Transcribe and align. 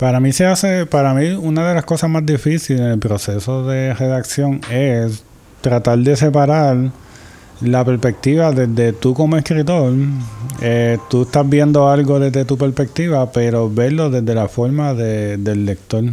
Para 0.00 0.18
mí 0.18 0.32
se 0.32 0.46
hace, 0.46 0.86
para 0.86 1.12
mí 1.12 1.28
una 1.32 1.68
de 1.68 1.74
las 1.74 1.84
cosas 1.84 2.08
más 2.08 2.24
difíciles 2.24 2.80
en 2.80 2.86
el 2.86 2.98
proceso 2.98 3.66
de 3.66 3.92
redacción 3.92 4.62
es 4.70 5.22
tratar 5.60 5.98
de 5.98 6.16
separar 6.16 6.90
la 7.60 7.84
perspectiva 7.84 8.50
desde 8.50 8.94
tú 8.94 9.12
como 9.12 9.36
escritor. 9.36 9.92
Eh, 10.62 10.96
tú 11.10 11.24
estás 11.24 11.46
viendo 11.46 11.90
algo 11.90 12.18
desde 12.18 12.46
tu 12.46 12.56
perspectiva, 12.56 13.30
pero 13.30 13.68
verlo 13.68 14.08
desde 14.08 14.34
la 14.34 14.48
forma 14.48 14.94
del 14.94 15.66
lector. 15.66 16.04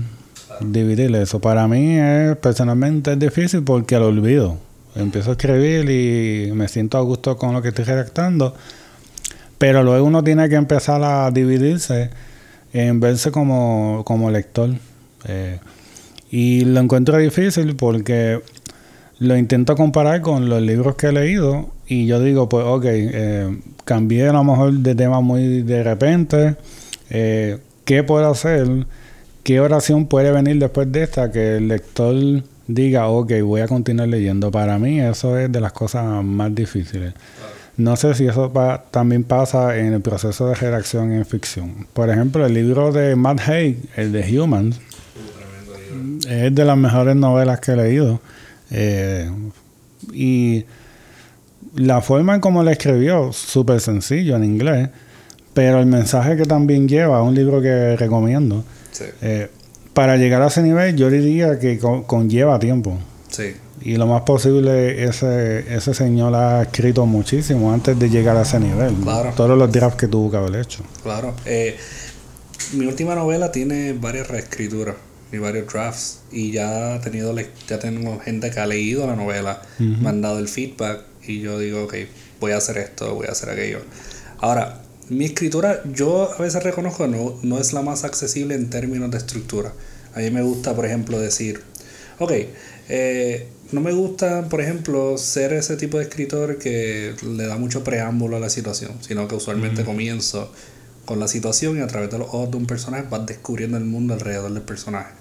Dividir 0.60 1.16
eso. 1.16 1.40
Para 1.40 1.66
mí 1.70 1.98
es, 1.98 2.36
personalmente 2.36 3.14
es 3.14 3.20
difícil 3.20 3.64
porque 3.64 3.98
lo 3.98 4.08
olvido. 4.08 4.58
Empiezo 4.96 5.30
a 5.30 5.34
escribir 5.36 5.90
y 5.90 6.52
me 6.52 6.68
siento 6.68 6.98
a 6.98 7.02
gusto 7.04 7.38
con 7.38 7.54
lo 7.54 7.62
que 7.62 7.70
estoy 7.70 7.86
redactando. 7.86 8.54
Pero 9.58 9.82
luego 9.82 10.06
uno 10.06 10.26
tiene 10.26 10.50
que 10.50 10.56
empezar 10.56 11.02
a 11.06 11.32
dividirse 11.32 12.10
en 12.74 13.00
verse 13.00 13.32
como, 13.32 14.04
como 14.06 14.30
lector. 14.30 14.72
Eh, 15.28 15.60
y 16.30 16.66
lo 16.66 16.80
encuentro 16.80 17.18
difícil 17.18 17.76
porque 17.76 18.42
lo 19.20 19.38
intento 19.38 19.76
comparar 19.76 20.22
con 20.22 20.50
los 20.50 20.62
libros 20.62 20.96
que 20.96 21.08
he 21.08 21.12
leído 21.12 21.70
y 21.88 22.06
yo 22.06 22.20
digo, 22.20 22.50
pues 22.50 22.66
ok, 22.66 22.86
eh, 22.88 23.58
cambié 23.86 24.28
a 24.28 24.34
lo 24.34 24.44
mejor 24.44 24.74
de 24.74 24.94
tema 24.94 25.22
muy 25.22 25.64
de 25.64 25.84
repente, 25.84 26.56
eh, 27.10 27.58
¿qué 27.86 28.04
puedo 28.04 28.30
hacer? 28.30 28.68
¿Qué 29.44 29.62
oración 29.62 30.08
puede 30.08 30.32
venir 30.32 30.60
después 30.60 30.92
de 30.92 31.04
esta 31.04 31.32
que 31.32 31.58
el 31.58 31.70
lector 31.70 32.44
diga, 32.68 33.08
ok, 33.08 33.32
voy 33.44 33.62
a 33.62 33.68
continuar 33.68 34.10
leyendo? 34.10 34.52
Para 34.52 34.78
mí 34.78 35.00
eso 35.00 35.38
es 35.38 35.50
de 35.50 35.62
las 35.62 35.72
cosas 35.72 36.24
más 36.24 36.54
difíciles. 36.54 37.14
No 37.78 37.96
sé 37.96 38.16
si 38.16 38.26
eso 38.26 38.52
también 38.90 39.24
pasa 39.24 39.78
en 39.78 39.94
el 39.94 40.02
proceso 40.02 40.48
de 40.48 40.56
redacción 40.56 41.12
en 41.12 41.26
ficción. 41.26 41.88
Por 41.94 42.10
ejemplo, 42.10 42.44
el 42.46 42.54
libro 42.56 42.92
de 42.92 43.16
Matt 43.16 43.48
Haig, 43.48 43.78
el 43.96 44.12
de 44.12 44.40
Humans, 44.40 44.80
es 46.28 46.56
de 46.56 46.66
las 46.66 46.78
mejores 46.78 47.16
novelas 47.16 47.60
que 47.60 47.74
he 47.74 47.76
leído. 47.76 48.20
Eh, 48.72 49.30
y 50.12 50.66
la 51.76 52.02
forma 52.02 52.34
en 52.34 52.42
cómo 52.42 52.64
la 52.64 52.72
escribió, 52.72 53.32
súper 53.32 53.80
sencillo 53.80 54.36
en 54.36 54.44
inglés, 54.44 54.90
pero 55.54 55.80
el 55.80 55.86
mensaje 55.86 56.36
que 56.36 56.46
también 56.46 56.88
lleva, 56.88 57.22
un 57.22 57.36
libro 57.36 57.62
que 57.62 57.96
recomiendo, 57.96 58.64
eh, 59.22 59.50
para 59.94 60.18
llegar 60.18 60.42
a 60.42 60.48
ese 60.48 60.64
nivel 60.64 60.96
yo 60.96 61.10
diría 61.12 61.60
que 61.60 61.78
conlleva 61.78 62.58
tiempo. 62.58 62.98
Sí. 63.30 63.54
Y 63.82 63.96
lo 63.96 64.08
más 64.08 64.24
posible, 64.24 65.04
ese, 65.04 65.74
ese 65.74 65.94
señor 65.94 66.34
ha 66.36 66.64
escrito 66.64 67.06
muchísimo 67.06 67.72
antes 67.72 67.98
de 67.98 68.10
llegar 68.10 68.36
a 68.38 68.42
ese 68.42 68.60
nivel. 68.60 68.94
Claro. 68.96 69.34
Todos 69.36 69.58
los 69.58 69.72
drafts 69.72 69.98
que 69.98 70.08
tuvo 70.08 70.32
que 70.32 70.38
haber 70.38 70.56
hecho. 70.56 70.84
Claro. 71.04 71.34
Eh, 71.46 71.78
mi 72.74 72.86
última 72.86 73.16
novela 73.16 73.52
tiene 73.52 73.94
varias 73.94 74.28
reescrituras 74.28 74.96
y 75.32 75.38
varios 75.38 75.72
drafts. 75.72 76.22
Y 76.32 76.52
ya 76.52 76.96
ha 76.96 77.02
tenido 77.02 77.36
ya 77.68 77.80
tengo 77.80 78.20
gente 78.20 78.50
que 78.52 78.60
ha 78.60 78.66
leído 78.66 79.06
la 79.08 79.16
novela, 79.16 79.62
me 79.80 80.10
han 80.10 80.22
dado 80.22 80.40
el 80.40 80.48
feedback 80.48 81.02
y 81.26 81.42
yo 81.42 81.60
digo, 81.60 81.84
ok, 81.84 81.96
voy 82.40 82.52
a 82.54 82.58
hacer 82.58 82.78
esto, 82.78 83.14
voy 83.16 83.28
a 83.28 83.32
hacer 83.32 83.50
aquello. 83.50 83.80
Ahora, 84.40 84.82
mi 85.10 85.26
escritura, 85.26 85.82
yo 85.94 86.32
a 86.34 86.42
veces 86.42 86.64
reconozco, 86.64 87.08
no, 87.08 87.36
no 87.44 87.60
es 87.60 87.74
la 87.74 87.82
más 87.82 88.04
accesible 88.04 88.56
en 88.56 88.70
términos 88.70 89.12
de 89.12 89.18
estructura. 89.18 89.74
A 90.14 90.20
mí 90.20 90.32
me 90.32 90.42
gusta, 90.42 90.76
por 90.76 90.86
ejemplo, 90.86 91.20
decir, 91.20 91.62
ok, 92.20 92.32
eh, 92.90 93.48
no 93.72 93.82
me 93.82 93.92
gusta, 93.92 94.48
por 94.50 94.62
ejemplo, 94.62 95.18
ser 95.18 95.54
ese 95.54 95.76
tipo 95.76 95.98
de 95.98 96.04
escritor 96.04 96.58
que 96.58 97.16
le 97.24 97.48
da 97.48 97.58
mucho 97.58 97.84
preámbulo 97.84 98.38
a 98.38 98.40
la 98.40 98.50
situación, 98.50 98.94
sino 99.02 99.28
que 99.28 99.36
usualmente 99.36 99.84
comienzo 99.84 100.52
con 101.06 101.20
la 101.20 101.28
situación 101.28 101.78
y 101.78 101.82
a 101.82 101.88
través 101.88 102.10
de 102.10 102.18
los 102.18 102.28
ojos 102.28 102.52
de 102.52 102.58
un 102.58 102.66
personaje 102.66 103.06
vas 103.10 103.26
descubriendo 103.26 103.78
el 103.78 103.86
mundo 103.86 104.14
alrededor 104.14 104.54
del 104.54 104.64
personaje. 104.64 105.14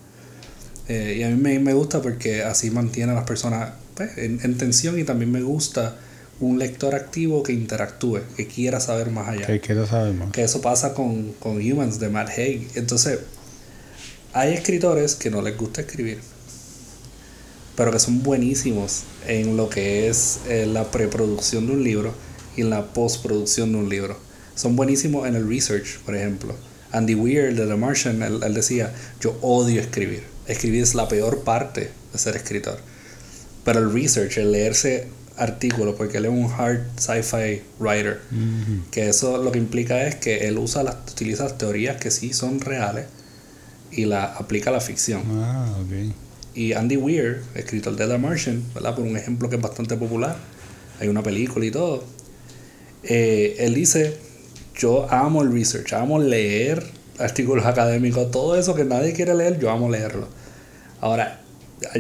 Eh, 0.89 1.17
y 1.19 1.23
a 1.25 1.31
mí 1.31 1.59
me, 1.59 1.75
gusta 1.75 2.01
porque 2.01 2.45
así 2.45 2.71
mantiene 2.71 3.13
a 3.13 3.15
las 3.17 3.25
personas 3.25 3.71
pues, 3.95 4.17
en, 4.19 4.57
tensión 4.57 4.99
y 4.99 5.05
también 5.05 5.33
me 5.33 5.43
gusta 5.43 5.97
un 6.39 6.59
lector 6.59 6.95
activo 6.95 7.43
que 7.43 7.53
interactúe, 7.53 8.21
que 8.37 8.47
quiera 8.47 8.79
saber 8.79 9.11
más 9.11 9.29
allá. 9.29 9.47
Que 9.47 9.61
quiera 9.61 9.87
saber 9.87 10.13
más. 10.13 10.31
Que 10.31 10.45
eso 10.45 10.61
pasa 10.61 10.95
con, 10.95 11.33
con 11.41 11.57
Humans 11.57 11.99
de 11.99 12.11
Matt 12.11 12.29
Haig. 12.37 12.69
Entonces, 12.75 13.19
hay 14.33 14.53
escritores 14.53 15.17
que 15.17 15.31
no 15.31 15.43
les 15.43 15.57
gusta 15.57 15.81
escribir 15.81 16.21
pero 17.77 17.93
que 17.93 17.99
son 17.99 18.23
buenísimos 18.23 19.03
en 19.27 19.57
lo 19.57 19.69
que 19.69 20.09
es 20.09 20.41
eh, 20.49 20.67
la 20.67 20.91
preproducción 20.91 21.67
de 21.67 21.73
un 21.75 21.85
libro 21.85 22.15
y 22.57 22.63
en 22.63 22.71
la 22.71 22.87
postproducción 22.93 23.73
de 23.73 23.79
un 23.79 23.89
libro. 23.89 24.19
Son 24.55 24.75
buenísimos 24.75 25.29
en 25.29 25.37
el 25.37 25.47
research, 25.49 25.99
por 26.05 26.17
ejemplo. 26.17 26.55
Andy 26.93 27.15
Weir 27.15 27.55
de 27.55 27.67
The 27.67 27.77
Martian, 27.77 28.23
él, 28.23 28.55
decía, 28.55 28.95
yo 29.21 29.37
odio 29.43 29.81
escribir. 29.81 30.23
Escribir 30.47 30.83
es 30.83 30.95
la 30.95 31.09
peor 31.09 31.43
parte 31.45 31.91
de 32.13 32.19
ser 32.19 32.37
escritor. 32.37 32.79
Pero 33.65 33.81
el 33.81 33.93
research, 33.93 34.39
el 34.39 34.53
leerse 34.53 35.09
artículos, 35.37 35.97
porque 35.97 36.17
él 36.17 36.25
es 36.25 36.31
un 36.31 36.51
hard 36.51 36.81
sci-fi 36.97 37.63
writer, 37.79 38.23
que 38.91 39.11
eso 39.11 39.37
lo 39.43 39.53
que 39.53 39.59
implica 39.59 40.07
es 40.07 40.15
que 40.15 40.49
él 40.49 40.57
usa 40.57 40.83
las, 40.83 40.97
utiliza 41.13 41.45
las 41.45 41.59
teorías 41.59 42.01
que 42.01 42.11
sí 42.11 42.33
son 42.33 42.61
reales 42.61 43.05
y 43.91 44.07
la 44.07 44.25
aplica 44.25 44.71
a 44.71 44.73
la 44.73 44.81
ficción. 44.81 45.23
Ah, 45.27 45.77
okay. 45.85 46.15
Y 46.57 46.73
Andy 46.73 46.97
Weir, 46.97 47.43
escritor 47.55 47.95
de 47.97 48.09
The 48.09 48.17
Martian, 48.17 48.65
¿verdad? 48.75 48.95
Por 48.95 49.05
un 49.05 49.15
ejemplo 49.15 49.51
que 49.51 49.57
es 49.57 49.63
bastante 49.63 49.95
popular, 49.99 50.39
hay 50.99 51.09
una 51.09 51.23
película 51.23 51.67
y 51.67 51.71
todo. 51.71 52.03
Eh, 53.03 53.57
él 53.59 53.75
dice, 53.75 54.17
yo 54.75 55.07
amo 55.13 55.43
el 55.43 55.53
research, 55.53 55.93
amo 55.93 56.19
leer 56.19 56.83
artículos 57.19 57.67
académicos, 57.67 58.31
todo 58.31 58.59
eso 58.59 58.75
que 58.75 58.87
nadie 58.87 59.13
quiere 59.13 59.35
leer, 59.35 59.59
yo 59.59 59.71
amo 59.71 59.91
leerlo. 59.91 60.29
Ahora, 61.03 61.43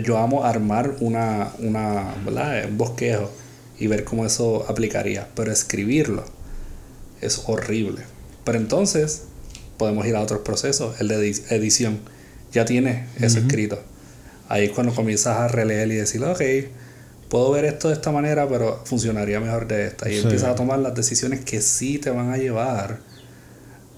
yo 0.02 0.16
amo 0.16 0.42
armar 0.42 0.96
una, 1.00 1.52
una, 1.58 2.14
¿verdad? 2.24 2.64
un 2.66 2.78
bosquejo 2.78 3.30
y 3.78 3.88
ver 3.88 4.04
cómo 4.04 4.24
eso 4.24 4.64
aplicaría, 4.70 5.28
pero 5.34 5.52
escribirlo 5.52 6.24
es 7.20 7.42
horrible. 7.46 8.00
Pero 8.44 8.56
entonces 8.56 9.24
podemos 9.76 10.06
ir 10.06 10.16
a 10.16 10.22
otros 10.22 10.40
procesos, 10.40 10.98
el 10.98 11.08
de 11.08 11.28
edición. 11.50 12.00
Ya 12.52 12.64
tiene 12.64 13.04
eso 13.20 13.38
escrito 13.38 13.78
ahí 14.48 14.66
es 14.66 14.72
cuando 14.72 14.94
comienzas 14.94 15.38
a 15.38 15.48
releer 15.48 15.88
y 15.88 15.96
decir, 15.96 16.22
ok, 16.24 16.40
puedo 17.28 17.50
ver 17.50 17.64
esto 17.64 17.88
de 17.88 17.94
esta 17.94 18.12
manera, 18.12 18.48
pero 18.48 18.82
funcionaría 18.84 19.40
mejor 19.40 19.66
de 19.66 19.86
esta. 19.86 20.10
Y 20.10 20.18
empiezas 20.18 20.50
a 20.50 20.54
tomar 20.54 20.78
las 20.78 20.94
decisiones 20.94 21.44
que 21.44 21.60
sí 21.60 21.98
te 21.98 22.10
van 22.10 22.32
a 22.32 22.36
llevar 22.36 23.00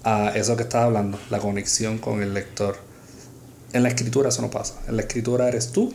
a 0.05 0.31
eso 0.31 0.57
que 0.57 0.63
estás 0.63 0.85
hablando, 0.85 1.19
la 1.31 1.39
conexión 1.39 1.99
con 1.99 2.23
el 2.23 2.35
lector. 2.35 2.77
En 3.73 3.83
la 3.83 3.91
escritura 3.91 4.31
eso 4.31 4.43
no 4.43 4.51
pasa. 4.51 4.75
En 4.89 4.97
la 4.97 5.03
escritura 5.03 5.49
eres 5.49 5.73
tú 5.73 5.93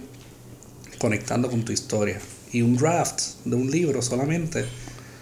conectando 0.99 1.49
con 1.49 1.65
tu 1.65 1.71
historia. 1.71 2.19
Y 2.51 2.61
un 2.61 2.77
draft 2.77 3.21
de 3.45 3.55
un 3.55 3.71
libro 3.71 4.01
solamente 4.01 4.65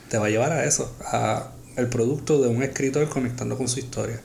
te 0.10 0.18
va 0.18 0.26
a 0.26 0.30
llevar 0.30 0.52
a 0.52 0.66
eso, 0.66 0.94
a 1.06 1.52
el 1.78 1.88
producto 1.88 2.42
de 2.42 2.50
un 2.50 2.62
escritor 2.62 3.08
conectando 3.08 3.58
con 3.58 3.70
su 3.70 3.80
historia, 3.80 4.20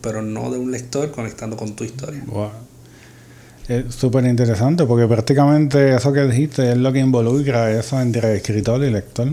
pero 0.00 0.22
no 0.22 0.50
de 0.50 0.58
un 0.58 0.72
lector 0.72 1.12
conectando 1.12 1.56
con 1.56 1.76
tu 1.76 1.84
historia. 1.84 2.24
Es 3.70 3.94
súper 3.94 4.24
interesante 4.24 4.84
porque 4.84 5.06
prácticamente 5.06 5.94
eso 5.94 6.12
que 6.12 6.24
dijiste 6.24 6.72
es 6.72 6.76
lo 6.76 6.92
que 6.92 6.98
involucra 6.98 7.70
eso 7.70 8.00
entre 8.00 8.34
escritor 8.34 8.82
y 8.82 8.90
lector. 8.90 9.28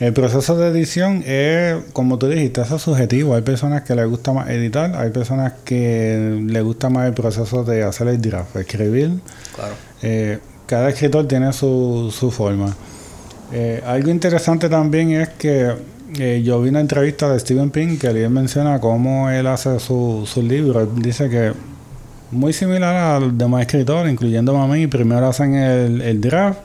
El 0.00 0.12
proceso 0.12 0.56
de 0.56 0.70
edición 0.70 1.22
es, 1.24 1.76
como 1.92 2.18
tú 2.18 2.26
dijiste, 2.26 2.62
eso 2.62 2.74
es 2.74 2.82
subjetivo. 2.82 3.36
Hay 3.36 3.42
personas 3.42 3.82
que 3.82 3.94
les 3.94 4.08
gusta 4.08 4.32
más 4.32 4.50
editar, 4.50 4.96
hay 4.96 5.10
personas 5.10 5.52
que 5.64 6.42
les 6.44 6.64
gusta 6.64 6.90
más 6.90 7.06
el 7.06 7.14
proceso 7.14 7.62
de 7.62 7.84
hacer 7.84 8.08
el 8.08 8.20
draft, 8.20 8.56
escribir. 8.56 9.20
Claro. 9.54 9.74
Eh, 10.02 10.40
cada 10.66 10.88
escritor 10.88 11.28
tiene 11.28 11.52
su, 11.52 12.12
su 12.12 12.32
forma. 12.32 12.74
Eh, 13.52 13.80
algo 13.86 14.10
interesante 14.10 14.68
también 14.68 15.12
es 15.12 15.28
que 15.28 15.76
eh, 16.18 16.42
yo 16.44 16.60
vi 16.60 16.70
una 16.70 16.80
entrevista 16.80 17.32
de 17.32 17.38
Steven 17.38 17.70
Pink 17.70 18.00
que 18.00 18.08
él 18.08 18.30
menciona 18.30 18.80
cómo 18.80 19.30
él 19.30 19.46
hace 19.46 19.78
su, 19.78 20.24
su 20.26 20.42
libro. 20.42 20.80
Él 20.80 20.88
dice 20.96 21.28
que 21.28 21.52
muy 22.30 22.52
similar 22.52 22.94
a 22.94 23.20
los 23.20 23.36
demás 23.36 23.62
escritores, 23.62 24.12
incluyendo 24.12 24.56
a 24.56 24.66
mí. 24.66 24.86
Primero 24.86 25.26
hacen 25.28 25.54
el, 25.54 26.20
draft, 26.20 26.60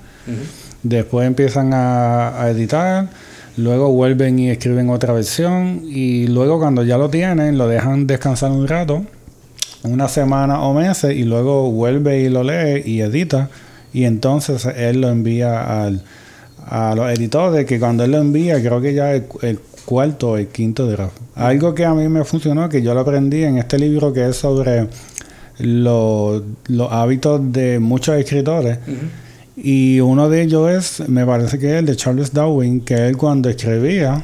después 0.83 1.27
empiezan 1.27 1.71
a, 1.73 2.47
editar, 2.49 3.09
luego 3.57 3.91
vuelven 3.91 4.39
y 4.39 4.49
escriben 4.49 4.89
otra 4.89 5.13
versión 5.13 5.81
y 5.83 6.27
luego 6.27 6.59
cuando 6.59 6.83
ya 6.83 6.97
lo 6.97 7.09
tienen 7.09 7.57
lo 7.57 7.67
dejan 7.67 8.07
descansar 8.07 8.51
un 8.51 8.67
rato, 8.67 9.03
una 9.83 10.07
semana 10.07 10.61
o 10.61 10.73
meses 10.73 11.15
y 11.15 11.23
luego 11.23 11.71
vuelve 11.71 12.21
y 12.21 12.29
lo 12.29 12.43
lee 12.43 12.81
y 12.85 13.01
edita 13.01 13.49
y 13.93 14.03
entonces 14.03 14.65
él 14.65 15.01
lo 15.01 15.09
envía 15.09 15.83
al, 15.83 16.03
a 16.67 16.95
los 16.95 17.09
editores 17.11 17.65
que 17.65 17.79
cuando 17.79 18.03
él 18.03 18.11
lo 18.11 18.17
envía 18.17 18.59
creo 18.59 18.81
que 18.81 18.93
ya 18.93 19.13
el, 19.13 19.25
el 19.41 19.59
cuarto 19.85 20.31
o 20.31 20.37
el 20.37 20.47
quinto 20.47 20.87
draft. 20.87 21.15
Algo 21.35 21.73
que 21.73 21.85
a 21.85 21.93
mí 21.93 22.07
me 22.09 22.23
funcionó, 22.25 22.67
que 22.67 22.81
yo 22.81 22.93
lo 22.93 23.01
aprendí 23.01 23.43
en 23.43 23.57
este 23.57 23.77
libro 23.77 24.11
que 24.11 24.27
es 24.27 24.35
sobre 24.35 24.87
los, 25.59 26.43
hábitos 26.89 27.51
de 27.51 27.79
muchos 27.79 28.15
escritores. 28.17 28.79
Y 29.57 29.99
uno 30.01 30.29
de 30.29 30.41
ellos 30.41 30.69
es, 30.69 31.09
me 31.09 31.25
parece 31.25 31.59
que 31.59 31.73
es 31.73 31.79
el 31.79 31.85
de 31.85 31.95
Charles 31.95 32.33
Darwin, 32.33 32.81
que 32.81 33.07
él 33.07 33.17
cuando 33.17 33.49
escribía 33.49 34.21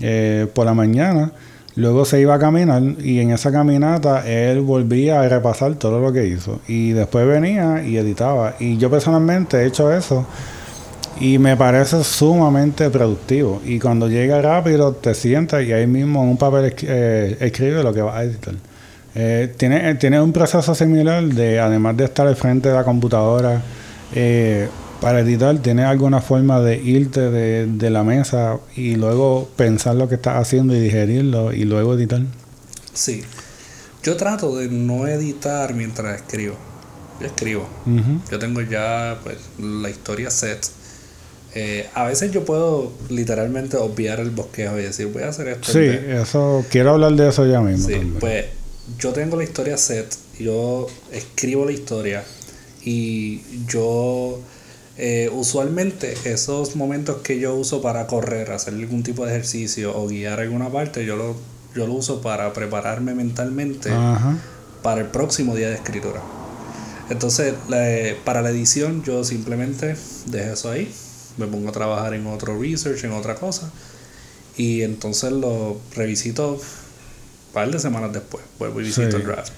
eh, 0.00 0.46
por 0.54 0.64
la 0.64 0.74
mañana, 0.74 1.32
Luego 1.76 2.04
se 2.04 2.20
iba 2.20 2.34
a 2.34 2.38
caminar 2.38 2.82
y 3.02 3.18
en 3.18 3.32
esa 3.32 3.50
caminata 3.50 4.24
él 4.28 4.60
volvía 4.60 5.20
a 5.20 5.28
repasar 5.28 5.74
todo 5.74 6.00
lo 6.00 6.12
que 6.12 6.26
hizo. 6.26 6.60
Y 6.68 6.92
después 6.92 7.26
venía 7.26 7.82
y 7.84 7.96
editaba. 7.96 8.54
Y 8.60 8.76
yo 8.76 8.90
personalmente 8.90 9.56
he 9.56 9.66
hecho 9.66 9.92
eso 9.92 10.24
y 11.20 11.38
me 11.38 11.56
parece 11.56 12.04
sumamente 12.04 12.90
productivo. 12.90 13.60
Y 13.64 13.80
cuando 13.80 14.08
llega 14.08 14.40
rápido 14.40 14.92
te 14.92 15.14
sientas 15.14 15.64
y 15.64 15.72
ahí 15.72 15.88
mismo 15.88 16.22
en 16.22 16.30
un 16.30 16.36
papel 16.36 16.72
eh, 16.82 17.36
escribe 17.40 17.82
lo 17.82 17.92
que 17.92 18.02
va 18.02 18.18
a 18.18 18.22
editar. 18.22 18.54
Eh, 19.14 19.52
tiene, 19.56 19.90
eh, 19.90 19.94
tiene 19.94 20.20
un 20.20 20.32
proceso 20.32 20.74
similar 20.74 21.22
de, 21.24 21.60
además 21.60 21.96
de 21.96 22.04
estar 22.04 22.26
al 22.26 22.36
frente 22.36 22.68
de 22.68 22.74
la 22.74 22.84
computadora, 22.84 23.62
eh, 24.14 24.68
para 25.00 25.20
editar, 25.20 25.58
¿tienes 25.58 25.84
alguna 25.84 26.20
forma 26.20 26.60
de 26.60 26.76
irte 26.76 27.20
de, 27.20 27.90
la 27.90 28.02
mesa 28.04 28.58
y 28.74 28.96
luego 28.96 29.48
pensar 29.56 29.96
lo 29.96 30.08
que 30.08 30.14
estás 30.14 30.36
haciendo 30.36 30.74
y 30.74 30.80
digerirlo 30.80 31.52
y 31.52 31.64
luego 31.64 31.94
editar? 31.94 32.22
Sí. 32.94 33.22
Yo 34.02 34.16
trato 34.16 34.56
de 34.56 34.68
no 34.68 35.06
editar 35.06 35.74
mientras 35.74 36.16
escribo. 36.16 36.56
Yo 37.20 37.26
escribo. 37.26 37.68
Yo 38.30 38.38
tengo 38.38 38.62
ya 38.62 39.18
pues, 39.22 39.36
la 39.58 39.90
historia 39.90 40.30
set. 40.30 40.66
Eh, 41.54 41.88
a 41.94 42.04
veces 42.04 42.32
yo 42.32 42.44
puedo 42.44 42.92
literalmente 43.10 43.76
obviar 43.76 44.20
el 44.20 44.30
bosquejo 44.30 44.78
y 44.78 44.82
decir, 44.84 45.06
voy 45.08 45.22
a 45.22 45.28
hacer 45.28 45.48
esto. 45.48 45.70
Sí, 45.70 45.84
eso, 45.84 46.64
quiero 46.70 46.92
hablar 46.92 47.12
de 47.12 47.28
eso 47.28 47.46
ya 47.46 47.60
mismo. 47.60 47.88
Sí, 47.88 48.12
pues 48.18 48.46
yo 48.98 49.12
tengo 49.12 49.36
la 49.36 49.44
historia 49.44 49.76
set, 49.76 50.14
yo 50.38 50.86
escribo 51.12 51.64
la 51.64 51.72
historia 51.72 52.24
y 52.82 53.42
yo 53.66 54.40
eh, 54.96 55.30
usualmente 55.32 56.14
esos 56.24 56.76
momentos 56.76 57.16
que 57.22 57.40
yo 57.40 57.54
uso 57.54 57.82
para 57.82 58.06
correr, 58.06 58.52
hacer 58.52 58.74
algún 58.74 59.02
tipo 59.02 59.24
de 59.24 59.32
ejercicio 59.32 59.96
o 59.96 60.06
guiar 60.06 60.40
alguna 60.40 60.70
parte, 60.70 61.04
yo 61.04 61.16
lo, 61.16 61.34
yo 61.74 61.86
lo 61.86 61.94
uso 61.94 62.20
para 62.20 62.52
prepararme 62.52 63.14
mentalmente 63.14 63.90
para 64.82 65.00
el 65.00 65.06
próximo 65.08 65.56
día 65.56 65.68
de 65.68 65.76
escritura. 65.76 66.20
Entonces, 67.10 67.54
para 68.24 68.42
la 68.42 68.50
edición 68.50 69.02
yo 69.02 69.24
simplemente 69.24 69.96
dejo 70.26 70.52
eso 70.52 70.70
ahí, 70.70 70.92
me 71.36 71.46
pongo 71.46 71.70
a 71.70 71.72
trabajar 71.72 72.14
en 72.14 72.26
otro 72.26 72.60
research, 72.60 73.04
en 73.04 73.12
otra 73.12 73.34
cosa, 73.34 73.70
y 74.56 74.82
entonces 74.82 75.32
lo 75.32 75.78
revisito 75.96 76.60
par 77.54 77.70
de 77.70 77.78
semanas 77.78 78.12
después, 78.12 78.44
vuelvo 78.58 78.80
y 78.80 78.84
visito 78.84 79.16
el 79.16 79.24
draft. 79.24 79.52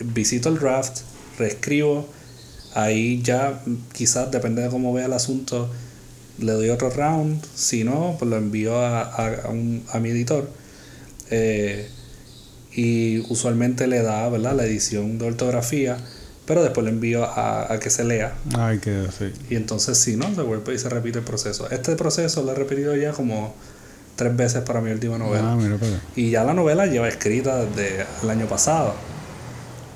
Visito 0.00 0.50
el 0.50 0.58
draft, 0.58 1.00
reescribo, 1.38 2.08
Ahí 2.76 3.22
ya 3.22 3.62
quizás, 3.94 4.30
depende 4.30 4.60
de 4.60 4.68
cómo 4.68 4.92
vea 4.92 5.06
el 5.06 5.14
asunto, 5.14 5.70
le 6.38 6.52
doy 6.52 6.68
otro 6.68 6.90
round. 6.90 7.42
Si 7.54 7.84
no, 7.84 8.16
pues 8.18 8.30
lo 8.30 8.36
envío 8.36 8.78
a, 8.78 9.00
a, 9.00 9.48
un, 9.48 9.82
a 9.92 9.98
mi 9.98 10.10
editor. 10.10 10.46
Eh, 11.30 11.88
y 12.74 13.20
usualmente 13.30 13.86
le 13.86 14.02
da 14.02 14.28
¿verdad? 14.28 14.54
la 14.54 14.66
edición 14.66 15.18
de 15.18 15.26
ortografía, 15.26 15.96
pero 16.44 16.62
después 16.62 16.84
le 16.84 16.90
envío 16.90 17.24
a, 17.24 17.72
a 17.72 17.80
que 17.80 17.88
se 17.88 18.04
lea. 18.04 18.36
Ay, 18.58 18.78
que 18.78 19.06
sí. 19.18 19.32
Y 19.48 19.56
entonces, 19.56 19.96
si 19.96 20.16
no, 20.16 20.34
se 20.34 20.42
vuelve 20.42 20.74
y 20.74 20.78
se 20.78 20.90
repite 20.90 21.20
el 21.20 21.24
proceso. 21.24 21.70
Este 21.70 21.96
proceso 21.96 22.42
lo 22.42 22.52
he 22.52 22.54
repetido 22.54 22.94
ya 22.94 23.12
como 23.12 23.54
tres 24.16 24.34
veces 24.34 24.62
para 24.62 24.80
mi 24.80 24.90
última 24.90 25.18
novela. 25.18 25.52
Ah, 25.52 25.56
mira, 25.56 25.78
y 26.16 26.30
ya 26.30 26.42
la 26.42 26.54
novela 26.54 26.86
lleva 26.86 27.06
escrita 27.06 27.64
desde 27.64 28.06
el 28.22 28.30
año 28.30 28.46
pasado. 28.46 28.94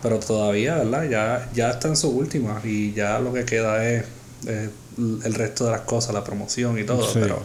Pero 0.03 0.19
todavía, 0.19 0.77
¿verdad? 0.77 1.09
Ya, 1.11 1.51
ya 1.53 1.71
está 1.71 1.89
en 1.89 1.97
su 1.97 2.09
última 2.11 2.61
y 2.65 2.93
ya 2.93 3.19
lo 3.19 3.33
que 3.33 3.45
queda 3.45 3.87
es, 3.91 4.05
el 4.47 5.35
resto 5.35 5.67
de 5.67 5.73
las 5.73 5.83
cosas, 5.83 6.15
la 6.15 6.25
promoción 6.25 6.79
y 6.79 6.85
todo, 6.85 7.07
pero 7.13 7.43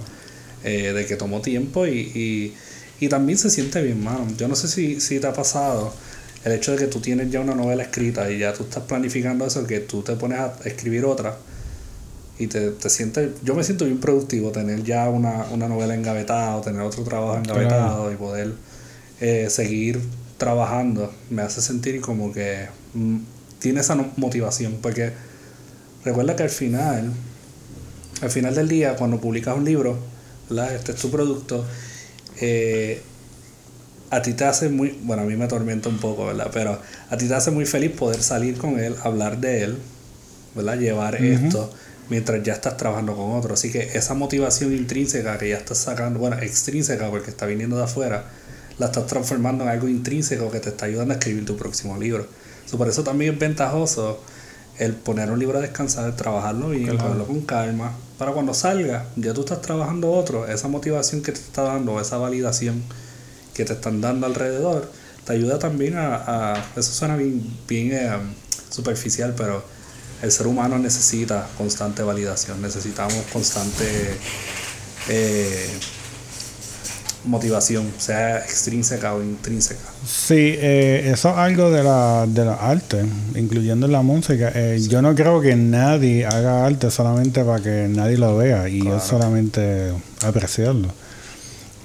eh, 0.63 0.93
de 0.93 1.05
que 1.05 1.15
tomó 1.15 1.41
tiempo 1.41 1.85
y, 1.85 2.53
y, 2.99 3.09
también 3.09 3.37
se 3.37 3.49
siente 3.49 3.81
bien, 3.81 4.03
mano. 4.03 4.27
Yo 4.37 4.47
no 4.47 4.55
sé 4.55 4.67
si, 4.67 4.99
si 4.99 5.19
te 5.19 5.27
ha 5.27 5.33
pasado 5.33 5.93
el 6.43 6.53
hecho 6.53 6.71
de 6.71 6.77
que 6.77 6.87
tú 6.87 7.01
tienes 7.01 7.29
ya 7.29 7.39
una 7.39 7.53
novela 7.53 7.83
escrita 7.83 8.31
y 8.31 8.39
ya 8.39 8.53
tú 8.53 8.63
estás 8.63 8.83
planificando 8.83 9.45
eso, 9.45 9.65
que 9.67 9.81
tú 9.81 10.01
te 10.01 10.15
pones 10.15 10.39
a 10.39 10.55
escribir 10.63 11.05
otra 11.05 11.37
y 12.37 12.47
te, 12.47 12.71
te 12.71 12.89
sientes, 12.89 13.31
yo 13.43 13.55
me 13.55 13.63
siento 13.63 13.85
bien 13.85 13.99
productivo 13.99 14.51
tener 14.51 14.83
ya 14.83 15.09
una, 15.09 15.45
una 15.51 15.69
novela 15.69 15.95
engavetada 15.95 16.57
o 16.57 16.61
tener 16.61 16.81
otro 16.81 17.03
trabajo 17.03 17.37
engavetado 17.37 18.11
y 18.11 18.15
poder 18.15 18.53
eh, 19.21 19.47
seguir 19.49 20.01
trabajando 20.37 21.13
me 21.29 21.41
hace 21.41 21.61
sentir 21.61 22.01
como 22.01 22.33
que 22.33 22.67
mm, 22.93 23.17
tiene 23.59 23.79
esa 23.79 23.95
motivación. 24.17 24.79
Porque 24.81 25.13
recuerda 26.03 26.35
que 26.35 26.43
al 26.43 26.49
final, 26.49 27.13
al 28.21 28.29
final 28.29 28.53
del 28.53 28.67
día, 28.67 28.97
cuando 28.97 29.21
publicas 29.21 29.55
un 29.55 29.63
libro, 29.63 29.97
este 30.73 30.91
es 30.91 30.97
tu 30.97 31.09
producto, 31.09 31.65
eh, 32.41 33.01
a 34.09 34.21
ti 34.21 34.33
te 34.33 34.43
hace 34.43 34.67
muy, 34.67 34.99
bueno, 35.03 35.23
a 35.23 35.25
mí 35.25 35.37
me 35.37 35.45
atormenta 35.45 35.87
un 35.87 35.97
poco, 35.99 36.25
¿verdad? 36.25 36.49
Pero 36.53 36.79
a 37.09 37.17
ti 37.17 37.29
te 37.29 37.33
hace 37.33 37.51
muy 37.51 37.65
feliz 37.65 37.91
poder 37.91 38.21
salir 38.21 38.57
con 38.57 38.77
él, 38.77 38.95
hablar 39.03 39.39
de 39.39 39.63
él, 39.63 39.77
¿verdad? 40.53 40.77
Llevar 40.77 41.15
esto 41.15 41.73
mientras 42.09 42.43
ya 42.43 42.53
estás 42.53 42.77
trabajando 42.77 43.15
con 43.15 43.33
otro. 43.33 43.53
Así 43.53 43.71
que 43.71 43.97
esa 43.97 44.13
motivación 44.13 44.73
intrínseca 44.73 45.37
que 45.37 45.49
ya 45.49 45.57
estás 45.57 45.79
sacando, 45.79 46.19
bueno, 46.19 46.37
extrínseca 46.39 47.09
porque 47.09 47.29
está 47.29 47.45
viniendo 47.45 47.77
de 47.77 47.83
afuera, 47.83 48.25
la 48.77 48.87
estás 48.87 49.07
transformando 49.07 49.63
en 49.63 49.69
algo 49.69 49.87
intrínseco 49.87 50.51
que 50.51 50.59
te 50.59 50.69
está 50.69 50.85
ayudando 50.85 51.13
a 51.13 51.17
escribir 51.17 51.45
tu 51.45 51.55
próximo 51.57 51.97
libro. 51.97 52.27
por 52.77 52.87
eso 52.89 53.03
también 53.03 53.33
es 53.33 53.39
ventajoso 53.39 54.21
el 54.77 54.93
poner 54.93 55.31
un 55.31 55.39
libro 55.39 55.57
a 55.57 55.61
descansar, 55.61 56.15
trabajarlo 56.15 56.69
bien, 56.69 56.97
claro. 56.97 57.25
con 57.25 57.41
calma, 57.41 57.93
para 58.17 58.33
cuando 58.33 58.53
salga, 58.53 59.07
ya 59.15 59.33
tú 59.33 59.41
estás 59.41 59.61
trabajando 59.61 60.11
otro, 60.11 60.47
esa 60.47 60.67
motivación 60.67 61.21
que 61.21 61.31
te 61.31 61.39
está 61.39 61.61
dando, 61.61 61.99
esa 62.01 62.17
validación 62.17 62.83
que 63.53 63.63
te 63.63 63.71
están 63.71 64.01
dando 64.01 64.25
alrededor, 64.25 64.91
te 65.25 65.31
ayuda 65.33 65.59
también 65.59 65.93
a, 65.95 66.61
eso 66.75 66.91
suena 66.91 67.15
bien, 67.15 67.41
bien 67.69 67.93
eh, 67.93 68.11
superficial, 68.69 69.33
pero 69.37 69.63
el 70.21 70.31
ser 70.31 70.47
humano 70.47 70.77
necesita 70.79 71.47
constante 71.57 72.03
validación, 72.03 72.61
necesitamos 72.61 73.23
constante 73.31 74.17
eh, 75.09 75.69
motivación, 77.25 77.91
sea 77.97 78.39
extrínseca 78.39 79.13
o 79.13 79.21
intrínseca. 79.21 79.81
Sí, 80.05 80.55
eh, 80.57 81.11
eso 81.13 81.29
es 81.29 81.37
algo 81.37 81.71
de 81.71 81.83
la, 81.83 82.25
de 82.27 82.45
la 82.45 82.55
arte, 82.55 83.03
incluyendo 83.35 83.87
la 83.87 84.01
música. 84.01 84.51
Eh, 84.53 84.79
yo 84.87 85.01
no 85.01 85.15
creo 85.15 85.41
que 85.41 85.55
nadie 85.55 86.25
haga 86.25 86.65
arte 86.65 86.91
solamente 86.91 87.43
para 87.43 87.61
que 87.61 87.87
nadie 87.89 88.17
lo 88.17 88.37
vea 88.37 88.69
y 88.69 88.87
es 88.87 89.03
solamente 89.03 89.91
apreciarlo. 90.23 90.89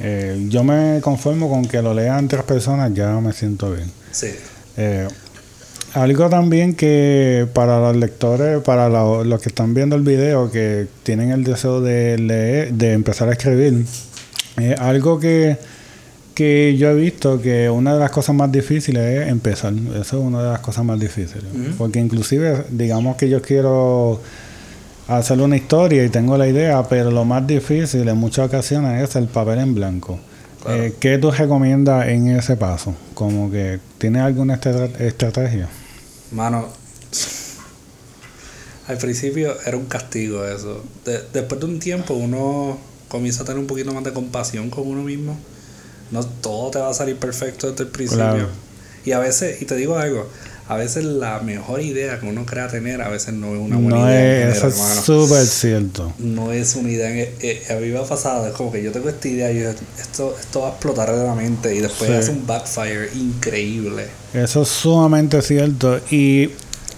Eh, 0.01 0.47
yo 0.49 0.65
me 0.65 1.01
conformo 1.03 1.51
con 1.51 1.67
que 1.67 1.83
lo 1.83 1.93
lean 1.93 2.27
tres 2.29 2.45
personas, 2.45 2.93
ya 2.95 3.13
me 3.21 3.33
siento 3.33 3.73
bien. 3.73 3.91
Sí. 4.13 4.29
Algo 5.95 6.29
también 6.29 6.75
que 6.75 7.47
para 7.53 7.81
los 7.81 7.97
lectores, 7.97 8.61
para 8.63 8.89
los 8.89 9.41
que 9.41 9.49
están 9.49 9.75
viendo 9.75 9.97
el 9.97 10.03
video, 10.03 10.51
que 10.51 10.87
tienen 11.03 11.31
el 11.31 11.45
deseo 11.45 11.81
de 11.81 12.19
leer, 12.19 12.73
de 12.73 12.93
empezar 12.93 13.29
a 13.29 13.33
escribir, 13.33 13.85
algo 14.79 15.19
que, 15.19 15.57
que 16.35 16.77
yo 16.77 16.91
he 16.91 16.95
visto 16.95 17.41
que 17.41 17.71
una 17.71 17.95
de 17.95 18.01
las 18.01 18.11
cosas 18.11 18.35
más 18.35 18.53
difíciles 18.53 19.23
es 19.23 19.29
empezar. 19.29 19.73
Eso 19.73 20.01
es 20.01 20.13
una 20.13 20.43
de 20.43 20.51
las 20.51 20.61
cosas 20.61 20.85
más 20.85 21.01
difíciles. 21.01 21.45
Porque 21.77 21.99
inclusive, 21.99 22.65
digamos 22.71 23.17
que 23.17 23.29
yo 23.29 23.43
quiero 23.43 24.21
hacer 25.09 25.41
una 25.41 25.57
historia 25.57 26.05
y 26.05 26.09
tengo 26.09 26.39
la 26.39 26.47
idea, 26.47 26.83
pero 26.89 27.11
lo 27.11 27.25
más 27.25 27.47
difícil 27.47 28.09
en 28.09 28.17
muchas 28.17 28.47
ocasiones 28.47 29.03
es 29.03 29.17
el 29.17 29.27
papel 29.27 29.59
en 29.59 29.75
blanco. 29.75 30.21
Eh, 30.69 30.95
¿Qué 31.01 31.19
tú 31.19 31.31
recomiendas 31.31 32.07
en 32.09 32.29
ese 32.29 32.57
paso? 32.57 32.95
Como 33.15 33.51
que, 33.51 33.81
¿tienes 33.99 34.23
alguna 34.23 34.55
estrategia? 34.55 35.69
Mano, 36.33 36.69
al 38.87 38.99
principio 38.99 39.57
era 39.67 39.77
un 39.77 39.87
castigo 39.87 40.45
eso. 40.45 40.83
después 41.33 41.61
de 41.61 41.67
un 41.67 41.79
tiempo 41.79 42.15
uno 42.15 42.79
comienza 43.09 43.43
a 43.43 43.47
tener 43.47 43.61
un 43.61 43.67
poquito 43.67 43.93
más 43.93 44.05
de 44.05 44.13
compasión 44.13 44.71
con 44.71 44.87
uno 44.87 45.03
mismo. 45.03 45.39
No 46.11 46.25
todo 46.25 46.71
te 46.71 46.79
va 46.79 46.91
a 46.91 46.95
salir 46.95 47.17
perfecto 47.17 47.71
desde 47.71 47.85
el 47.85 47.91
principio. 47.91 48.49
Y 49.05 49.13
a 49.13 49.19
veces, 49.19 49.63
y 49.63 49.65
te 49.65 49.77
digo 49.77 49.97
algo, 49.97 50.29
a 50.71 50.77
veces 50.77 51.05
la 51.05 51.41
mejor 51.41 51.83
idea 51.83 52.21
que 52.21 52.27
uno 52.27 52.47
crea 52.47 52.69
tener, 52.69 53.03
a 53.03 53.09
veces 53.09 53.35
no 53.35 53.55
es 53.57 53.61
una 53.61 53.77
buena 53.77 53.99
no 53.99 54.09
idea. 54.09 54.51
Es, 54.51 54.59
eso 54.59 54.69
es 54.69 55.05
súper 55.05 55.45
cierto. 55.45 56.13
No 56.21 56.53
es 56.53 56.77
una 56.77 56.89
idea. 56.93 57.11
Eh, 57.11 57.35
eh, 57.41 57.67
a 57.71 57.75
mí 57.81 57.89
me 57.89 57.99
ha 57.99 58.05
pasado, 58.05 58.47
es 58.47 58.53
como 58.53 58.71
que 58.71 58.81
yo 58.81 58.93
tengo 58.93 59.09
esta 59.09 59.27
idea 59.27 59.51
y 59.51 59.59
esto, 59.59 60.37
esto 60.39 60.61
va 60.61 60.69
a 60.69 60.71
explotar 60.71 61.13
de 61.13 61.25
la 61.25 61.35
mente 61.35 61.75
y 61.75 61.81
después 61.81 62.09
hace 62.11 62.31
un 62.31 62.47
backfire 62.47 63.11
increíble. 63.17 64.07
Eso 64.33 64.63
es 64.63 64.69
sumamente 64.69 65.43
cierto. 65.43 65.99
Y 66.09 66.51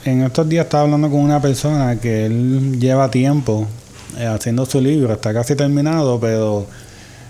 en 0.05 0.21
estos 0.21 0.47
días 0.51 0.67
estaba 0.67 0.83
hablando 0.83 1.09
con 1.09 1.21
una 1.21 1.41
persona 1.41 1.99
que 1.99 2.27
él 2.27 2.79
lleva 2.79 3.11
tiempo 3.11 3.67
eh, 4.19 4.27
haciendo 4.27 4.67
su 4.67 4.83
libro, 4.83 5.15
está 5.15 5.33
casi 5.33 5.57
terminado, 5.57 6.21
pero 6.21 6.67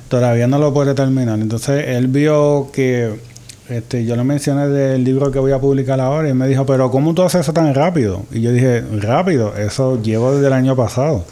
todavía 0.08 0.48
no 0.48 0.58
lo 0.58 0.74
puede 0.74 0.92
terminar. 0.94 1.38
Entonces 1.38 1.84
él 1.86 2.08
vio 2.08 2.70
que 2.72 3.30
este, 3.72 4.04
yo 4.04 4.16
le 4.16 4.24
mencioné 4.24 4.68
del 4.68 5.02
libro 5.02 5.30
que 5.30 5.38
voy 5.38 5.52
a 5.52 5.58
publicar 5.58 6.00
ahora 6.00 6.28
y 6.28 6.34
me 6.34 6.46
dijo, 6.46 6.66
pero 6.66 6.90
¿cómo 6.90 7.14
tú 7.14 7.22
haces 7.22 7.42
eso 7.42 7.52
tan 7.52 7.74
rápido? 7.74 8.22
Y 8.30 8.40
yo 8.40 8.52
dije, 8.52 8.82
rápido, 9.00 9.56
eso 9.56 10.00
llevo 10.02 10.32
desde 10.34 10.46
el 10.46 10.52
año 10.52 10.76
pasado. 10.76 11.24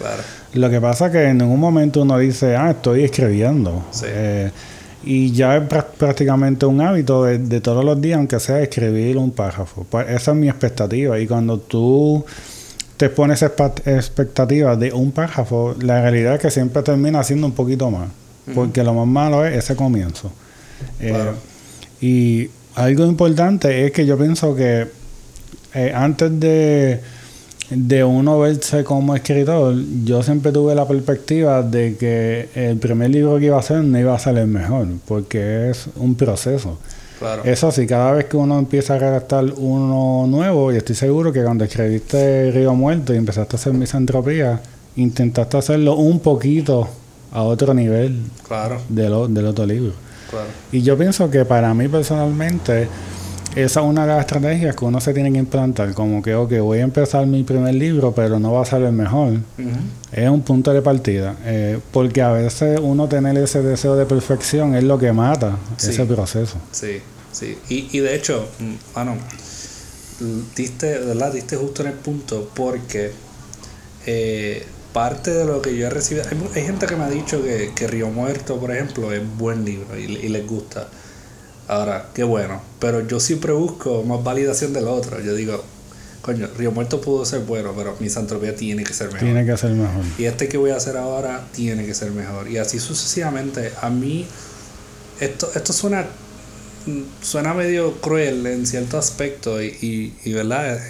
Lo 0.55 0.71
que 0.71 0.81
pasa 0.81 1.07
es 1.07 1.13
que 1.13 1.25
en 1.25 1.39
ningún 1.39 1.61
momento 1.61 2.03
uno 2.03 2.19
dice, 2.19 2.57
ah, 2.57 2.71
estoy 2.71 3.05
escribiendo. 3.05 3.85
Eh, 4.05 4.51
Y 5.03 5.33
ya 5.33 5.57
es 5.57 5.63
prácticamente 5.99 6.67
un 6.67 6.81
hábito 6.81 7.25
de, 7.25 7.61
todos 7.61 7.85
los 7.85 8.01
días, 8.01 8.19
aunque 8.19 8.39
sea 8.39 8.61
escribir 8.61 9.17
un 9.17 9.31
párrafo. 9.31 9.87
Pues 9.89 10.09
esa 10.11 10.33
es 10.33 10.37
mi 10.37 10.49
expectativa. 10.49 11.19
Y 11.19 11.27
cuando 11.27 11.59
tú 11.59 12.25
te 12.97 13.09
pones 13.09 13.43
expectativa 13.43 14.77
de 14.77 14.93
un 14.93 15.13
párrafo, 15.13 15.75
la 15.81 16.03
realidad 16.03 16.35
es 16.35 16.41
que 16.41 16.51
siempre 16.51 16.83
termina 16.83 17.23
siendo 17.25 17.47
un 17.47 17.55
poquito 17.55 17.91
más. 17.91 18.09
Porque 18.55 18.85
lo 18.85 18.93
más 18.93 19.07
malo 19.07 19.45
es 19.47 19.57
ese 19.57 19.75
comienzo. 19.75 20.31
Eh, 20.99 21.31
y 22.01 22.49
algo 22.75 23.05
importante 23.07 23.87
es 23.87 23.93
que 23.93 24.07
yo 24.07 24.17
pienso 24.17 24.55
que 24.55 24.87
eh, 25.75 25.93
antes 25.95 26.39
de 26.41 27.01
de 27.71 28.03
uno 28.03 28.41
verse 28.41 28.83
como 28.83 29.15
escritor, 29.15 29.75
yo 30.05 30.23
siempre 30.23 30.51
tuve 30.51 30.75
la 30.75 30.87
perspectiva 30.87 31.63
de 31.63 31.97
que 31.97 32.49
el 32.55 32.77
primer 32.79 33.11
libro 33.11 33.39
que 33.39 33.47
iba 33.47 33.57
a 33.57 33.61
hacer 33.61 33.85
no 33.85 33.99
iba 33.99 34.15
a 34.15 34.19
salir 34.19 34.47
mejor, 34.47 34.89
porque 35.07 35.71
es 35.71 35.87
un 35.97 36.17
proceso. 36.17 36.79
Claro. 37.21 37.45
Eso 37.45 37.71
sí, 37.71 37.87
cada 37.87 38.13
vez 38.13 38.25
que 38.25 38.37
uno 38.37 38.59
empieza 38.59 38.95
a 38.95 38.99
redactar 38.99 39.45
uno 39.57 40.27
nuevo, 40.27 40.73
y 40.73 40.77
estoy 40.77 40.97
seguro 40.97 41.33
que 41.33 41.43
cuando 41.45 41.65
escribiste 41.65 42.51
Río 42.51 42.75
Muerto 42.75 43.15
y 43.15 43.19
empezaste 43.19 43.55
a 43.55 43.59
hacer 43.59 43.73
misantropía, 43.73 44.61
intentaste 44.97 45.57
hacerlo 45.57 45.95
un 45.97 46.19
poquito 46.21 46.89
a 47.33 47.43
otro 47.43 47.73
nivel 47.73 48.21
claro. 48.49 48.81
del, 48.89 49.33
del 49.33 49.47
otro 49.47 49.65
libro. 49.67 49.93
Claro. 50.31 50.47
Y 50.73 50.83
yo 50.83 50.97
pienso 50.97 51.31
que 51.31 51.45
para 51.45 51.75
mí 51.75 51.89
personalmente 51.89 52.89
esa 53.57 53.81
es 53.81 53.87
una 53.87 54.03
de 54.03 54.09
las 54.09 54.21
estrategias 54.21 54.77
que 54.77 54.85
uno 54.85 55.01
se 55.01 55.13
tiene 55.13 55.33
que 55.33 55.39
implantar, 55.39 55.93
como 55.93 56.23
que, 56.23 56.35
ok, 56.35 56.53
voy 56.61 56.79
a 56.79 56.83
empezar 56.83 57.27
mi 57.27 57.43
primer 57.43 57.75
libro, 57.75 58.13
pero 58.13 58.39
no 58.39 58.53
va 58.53 58.63
a 58.63 58.65
ser 58.65 58.83
el 58.83 58.93
mejor. 58.93 59.41
Es 60.13 60.29
un 60.29 60.43
punto 60.43 60.73
de 60.73 60.83
partida, 60.83 61.35
eh, 61.45 61.81
porque 61.91 62.23
a 62.23 62.31
veces 62.31 62.79
uno 62.81 63.09
tener 63.09 63.37
ese 63.39 63.61
deseo 63.63 63.97
de 63.97 64.07
perfección 64.07 64.77
es 64.77 64.85
lo 64.85 64.99
que 64.99 65.13
mata 65.13 65.57
ese 65.79 66.05
proceso. 66.05 66.59
Sí, 66.71 67.01
sí. 67.33 67.59
Y, 67.69 67.89
y 67.97 68.01
de 68.01 68.15
hecho, 68.15 68.49
bueno, 68.95 69.17
diste, 70.55 70.99
¿verdad? 70.99 71.33
Diste 71.33 71.57
justo 71.57 71.83
en 71.83 71.89
el 71.89 71.95
punto, 71.95 72.51
porque 72.55 73.11
eh, 74.07 74.65
parte 74.93 75.33
de 75.33 75.45
lo 75.45 75.63
que 75.63 75.77
yo 75.77 75.87
he 75.87 75.91
recibido, 75.91 76.27
hay, 76.55 76.63
gente 76.63 76.87
que 76.87 76.97
me 76.97 77.05
ha 77.05 77.11
dicho 77.11 77.43
que, 77.43 77.73
que 77.75 77.87
Río 77.87 78.09
Muerto, 78.09 78.59
por 78.59 78.73
ejemplo, 78.73 79.13
es 79.13 79.23
buen 79.39 79.65
libro 79.65 79.99
y, 79.99 80.05
y 80.05 80.29
les 80.29 80.47
gusta. 80.47 80.89
Ahora, 81.69 82.09
qué 82.15 82.25
bueno. 82.25 82.61
Pero 82.81 83.07
yo 83.07 83.21
siempre 83.21 83.53
busco 83.53 84.03
más 84.03 84.25
validación 84.25 84.73
del 84.73 84.89
otro. 84.89 85.21
Yo 85.21 85.35
digo, 85.35 85.63
coño, 86.21 86.49
Río 86.59 86.73
Muerto 86.73 87.01
pudo 87.01 87.25
ser 87.25 87.41
bueno, 87.41 87.73
pero 87.77 87.97
mi 88.01 88.11
Santropía 88.11 88.57
tiene 88.57 88.83
que 88.83 88.93
ser 88.93 89.07
mejor. 89.07 89.21
Tiene 89.21 89.47
que 89.47 89.57
ser 89.57 89.71
mejor. 89.71 90.05
Y 90.19 90.25
este 90.25 90.49
que 90.49 90.57
voy 90.57 90.71
a 90.71 90.77
hacer 90.77 90.97
ahora 90.97 91.47
tiene 91.53 91.87
que 91.87 91.95
ser 91.95 92.11
mejor. 92.11 92.49
Y 92.49 92.59
así 92.59 92.81
sucesivamente. 92.81 93.73
A 93.81 93.89
mí, 93.89 94.27
esto, 95.21 95.51
esto 95.55 95.73
suena 95.73 96.07
suena 97.23 97.55
medio 97.55 98.01
cruel 98.01 98.47
en 98.47 98.67
cierto 98.67 98.99
aspecto 98.99 99.63
y, 99.63 100.15
y, 100.25 100.33
verdad, 100.33 100.81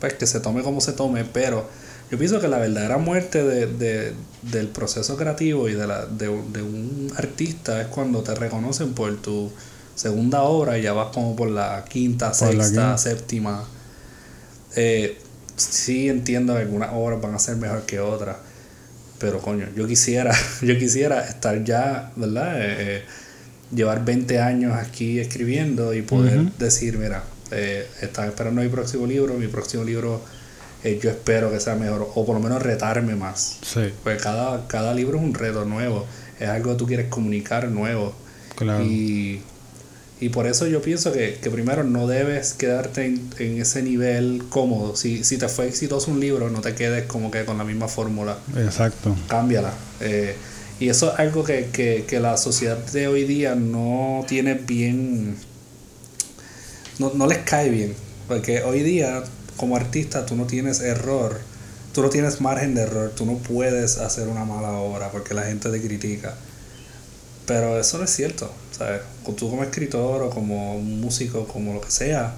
pues 0.00 0.14
que 0.14 0.26
se 0.26 0.40
tome 0.40 0.62
como 0.62 0.80
se 0.80 0.92
tome, 0.92 1.24
pero 1.24 1.68
yo 2.10 2.18
pienso 2.18 2.40
que 2.40 2.48
la 2.48 2.58
verdadera 2.58 2.98
muerte 2.98 3.44
de, 3.44 3.66
de, 3.66 4.12
del 4.42 4.68
proceso 4.68 5.16
creativo 5.16 5.68
y 5.68 5.74
de, 5.74 5.86
la, 5.86 6.06
de, 6.06 6.26
de 6.26 6.62
un 6.62 7.12
artista 7.16 7.80
es 7.80 7.86
cuando 7.88 8.22
te 8.22 8.34
reconocen 8.34 8.94
por 8.94 9.16
tu 9.20 9.50
segunda 9.94 10.42
obra 10.42 10.78
y 10.78 10.82
ya 10.82 10.92
vas 10.92 11.14
como 11.14 11.36
por 11.36 11.50
la 11.50 11.84
quinta, 11.88 12.34
sexta, 12.34 12.96
séptima. 12.98 13.64
Eh, 14.76 15.18
sí 15.56 16.08
entiendo 16.08 16.54
que 16.54 16.60
algunas 16.60 16.90
obras 16.94 17.20
van 17.20 17.34
a 17.34 17.38
ser 17.38 17.56
mejor 17.56 17.82
que 17.82 18.00
otras, 18.00 18.36
pero 19.18 19.40
coño, 19.40 19.66
yo 19.76 19.86
quisiera, 19.86 20.34
yo 20.62 20.78
quisiera 20.78 21.24
estar 21.26 21.62
ya, 21.64 22.12
¿verdad? 22.16 22.60
Eh, 22.60 22.74
eh, 22.78 23.02
llevar 23.74 24.04
20 24.04 24.40
años 24.40 24.74
aquí 24.74 25.20
escribiendo 25.20 25.94
y 25.94 26.02
poder 26.02 26.50
decir, 26.58 26.98
mira, 26.98 27.22
eh, 27.52 27.86
estaba 28.00 28.26
esperando 28.26 28.62
mi 28.62 28.68
próximo 28.68 29.06
libro, 29.06 29.34
mi 29.34 29.46
próximo 29.46 29.84
libro 29.84 30.22
yo 30.84 31.10
espero 31.10 31.50
que 31.50 31.60
sea 31.60 31.74
mejor, 31.74 32.10
o 32.14 32.26
por 32.26 32.34
lo 32.34 32.40
menos 32.40 32.62
retarme 32.62 33.14
más. 33.16 33.58
Sí. 33.62 33.92
Porque 34.02 34.18
cada, 34.18 34.66
cada 34.66 34.94
libro 34.94 35.18
es 35.18 35.24
un 35.24 35.34
reto 35.34 35.64
nuevo, 35.64 36.06
es 36.38 36.48
algo 36.48 36.72
que 36.72 36.78
tú 36.78 36.86
quieres 36.86 37.08
comunicar 37.08 37.68
nuevo. 37.68 38.14
Claro. 38.56 38.84
Y 38.84 39.42
y 40.20 40.28
por 40.28 40.46
eso 40.46 40.66
yo 40.66 40.82
pienso 40.82 41.12
que, 41.12 41.38
primero 41.50 41.82
no 41.82 42.06
debes 42.06 42.52
quedarte 42.52 43.06
en, 43.06 43.60
ese 43.60 43.82
nivel 43.82 44.42
cómodo. 44.50 44.94
Si, 44.94 45.24
si 45.24 45.38
te 45.38 45.48
fue 45.48 45.66
exitoso 45.66 46.10
un 46.10 46.20
libro, 46.20 46.50
no 46.50 46.60
te 46.60 46.74
quedes 46.74 47.06
como 47.06 47.30
que 47.30 47.46
con 47.46 47.56
la 47.56 47.64
misma 47.64 47.88
fórmula. 47.88 48.36
Exacto. 48.54 49.16
Cámbiala. 49.28 49.72
Eh, 50.00 50.36
y 50.78 50.90
eso 50.90 51.10
es 51.12 51.18
algo 51.18 51.42
que, 51.42 52.04
la 52.20 52.36
sociedad 52.36 52.76
de 52.76 53.08
hoy 53.08 53.24
día 53.24 53.54
no 53.54 54.22
tiene 54.28 54.54
bien. 54.54 55.36
No, 56.98 57.12
no 57.14 57.26
les 57.26 57.38
cae 57.38 57.70
bien. 57.70 57.94
Porque 58.28 58.62
hoy 58.62 58.82
día, 58.82 59.22
como 59.60 59.76
artista, 59.76 60.24
tú 60.24 60.36
no 60.36 60.46
tienes 60.46 60.80
error. 60.80 61.38
Tú 61.92 62.00
no 62.00 62.08
tienes 62.08 62.40
margen 62.40 62.74
de 62.74 62.80
error. 62.80 63.12
Tú 63.14 63.26
no 63.26 63.34
puedes 63.36 63.98
hacer 63.98 64.26
una 64.26 64.46
mala 64.46 64.70
obra 64.72 65.10
porque 65.10 65.34
la 65.34 65.42
gente 65.42 65.70
te 65.70 65.82
critica. 65.82 66.34
Pero 67.46 67.78
eso 67.78 67.98
no 67.98 68.04
es 68.04 68.10
cierto. 68.10 68.50
¿sabes? 68.72 69.02
Tú 69.36 69.50
como 69.50 69.62
escritor 69.62 70.22
o 70.22 70.30
como 70.30 70.78
músico, 70.78 71.46
como 71.46 71.74
lo 71.74 71.82
que 71.82 71.90
sea, 71.90 72.34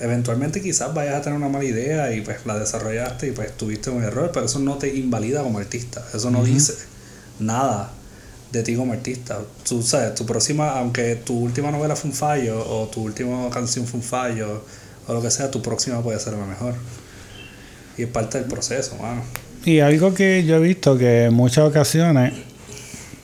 eventualmente 0.00 0.62
quizás 0.62 0.94
vayas 0.94 1.16
a 1.16 1.20
tener 1.20 1.38
una 1.38 1.50
mala 1.50 1.66
idea 1.66 2.10
y 2.14 2.22
pues 2.22 2.46
la 2.46 2.58
desarrollaste 2.58 3.26
y 3.26 3.32
pues 3.32 3.54
tuviste 3.54 3.90
un 3.90 4.02
error, 4.02 4.30
pero 4.32 4.46
eso 4.46 4.60
no 4.60 4.78
te 4.78 4.94
invalida 4.96 5.42
como 5.42 5.58
artista. 5.58 6.02
Eso 6.14 6.30
no 6.30 6.42
dice 6.42 6.72
nada 7.38 7.92
de 8.50 8.62
ti 8.62 8.74
como 8.76 8.94
artista. 8.94 9.40
Tú 9.68 9.82
sabes, 9.82 10.14
tu 10.14 10.24
próxima, 10.24 10.70
aunque 10.78 11.16
tu 11.16 11.38
última 11.38 11.70
novela 11.70 11.96
fue 11.96 12.10
un 12.10 12.16
fallo 12.16 12.66
o 12.66 12.88
tu 12.88 13.02
última 13.02 13.50
canción 13.50 13.86
fue 13.86 14.00
un 14.00 14.06
fallo 14.06 14.64
o 15.06 15.12
lo 15.12 15.22
que 15.22 15.30
sea, 15.30 15.50
tu 15.50 15.62
próxima 15.62 16.00
puede 16.02 16.18
ser 16.18 16.34
la 16.34 16.46
mejor. 16.46 16.74
Y 17.96 18.02
es 18.02 18.08
parte 18.08 18.38
del 18.38 18.48
proceso, 18.48 18.96
mano. 18.96 19.22
Y 19.64 19.80
algo 19.80 20.12
que 20.14 20.44
yo 20.44 20.56
he 20.56 20.60
visto 20.60 20.98
que 20.98 21.24
en 21.24 21.34
muchas 21.34 21.64
ocasiones 21.68 22.34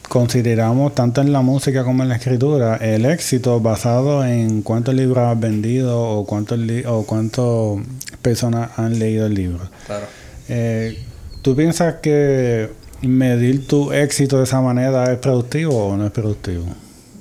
consideramos 0.08 0.94
tanto 0.94 1.20
en 1.20 1.32
la 1.32 1.40
música 1.40 1.84
como 1.84 2.02
en 2.02 2.08
la 2.08 2.16
escritura 2.16 2.76
el 2.76 3.04
éxito 3.04 3.60
basado 3.60 4.24
en 4.24 4.62
cuántos 4.62 4.92
libros 4.94 5.18
has 5.18 5.38
vendido 5.38 6.00
o 6.00 6.26
cuántos 6.26 6.58
o 6.86 7.04
cuántas 7.06 7.86
personas 8.20 8.70
han 8.76 8.98
leído 8.98 9.26
el 9.26 9.34
libro. 9.34 9.60
Claro. 9.86 10.06
Eh, 10.48 10.98
¿Tú 11.42 11.54
piensas 11.54 11.96
que 12.02 12.70
medir 13.02 13.66
tu 13.66 13.92
éxito 13.92 14.38
de 14.38 14.44
esa 14.44 14.60
manera 14.60 15.12
es 15.12 15.18
productivo 15.18 15.86
o 15.86 15.96
no 15.96 16.06
es 16.06 16.12
productivo? 16.12 16.66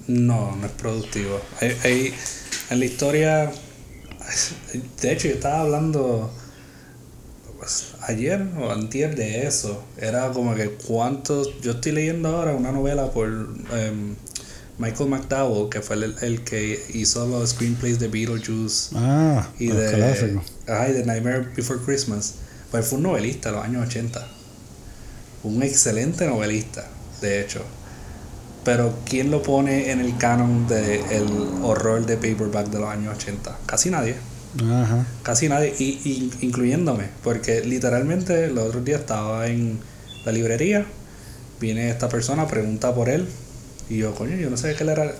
No, 0.07 0.55
no 0.55 0.65
es 0.65 0.71
productivo. 0.71 1.39
Hay, 1.61 2.13
en 2.71 2.79
la 2.79 2.85
historia, 2.85 3.51
de 5.01 5.11
hecho, 5.11 5.27
yo 5.27 5.35
estaba 5.35 5.61
hablando 5.61 6.31
pues, 7.57 7.93
ayer 8.07 8.41
o 8.57 8.71
antier 8.71 9.15
de 9.15 9.45
eso. 9.47 9.83
Era 9.97 10.31
como 10.31 10.55
que 10.55 10.69
cuántos... 10.69 11.59
Yo 11.61 11.71
estoy 11.71 11.91
leyendo 11.91 12.29
ahora 12.29 12.55
una 12.55 12.71
novela 12.71 13.11
por 13.11 13.27
em, 13.27 14.15
Michael 14.77 15.09
McDowell, 15.09 15.69
que 15.69 15.81
fue 15.81 15.97
el, 15.97 16.43
que 16.43 16.81
hizo 16.93 17.27
los 17.27 17.51
screenplays 17.51 17.99
de 17.99 18.07
Beetlejuice. 18.07 18.95
Ah, 18.95 19.47
y 19.59 19.67
de, 19.67 20.39
ay, 20.67 20.93
de 20.93 21.05
Nightmare 21.05 21.49
Before 21.55 21.79
Christmas. 21.85 22.35
Pues 22.71 22.87
fue 22.87 22.97
un 22.97 23.03
novelista 23.03 23.49
en 23.49 23.55
los 23.55 23.65
años 23.65 23.87
80. 23.87 24.27
Un 25.43 25.63
excelente 25.63 26.25
novelista, 26.27 26.87
de 27.21 27.41
hecho. 27.41 27.61
Pero 28.69 28.93
¿quién 29.03 29.31
lo 29.31 29.41
pone 29.41 29.89
en 29.89 29.99
el 29.99 30.15
canon 30.17 30.67
del 30.67 31.01
el 31.09 31.25
horror 31.63 32.05
de 32.05 32.17
paperback 32.17 32.67
de 32.67 32.77
los 32.77 32.87
años 32.87 33.15
80? 33.15 33.57
Casi 33.65 33.89
nadie. 33.89 34.13
Ajá. 34.63 35.07
Casi 35.23 35.49
nadie, 35.49 35.73
y, 35.79 36.31
incluyéndome, 36.41 37.05
porque 37.23 37.61
literalmente 37.61 38.45
el 38.45 38.59
otro 38.59 38.81
día 38.81 38.97
estaba 38.97 39.47
en 39.47 39.79
la 40.23 40.31
librería, 40.31 40.85
viene 41.59 41.89
esta 41.89 42.09
persona, 42.09 42.45
pregunta 42.45 42.93
por 42.93 43.09
él, 43.09 43.25
y 43.89 43.97
yo, 43.97 44.13
coño, 44.13 44.35
yo 44.35 44.51
no 44.51 44.57
sé 44.57 44.75
que 44.75 44.83
él 44.83 44.89
era. 44.89 45.15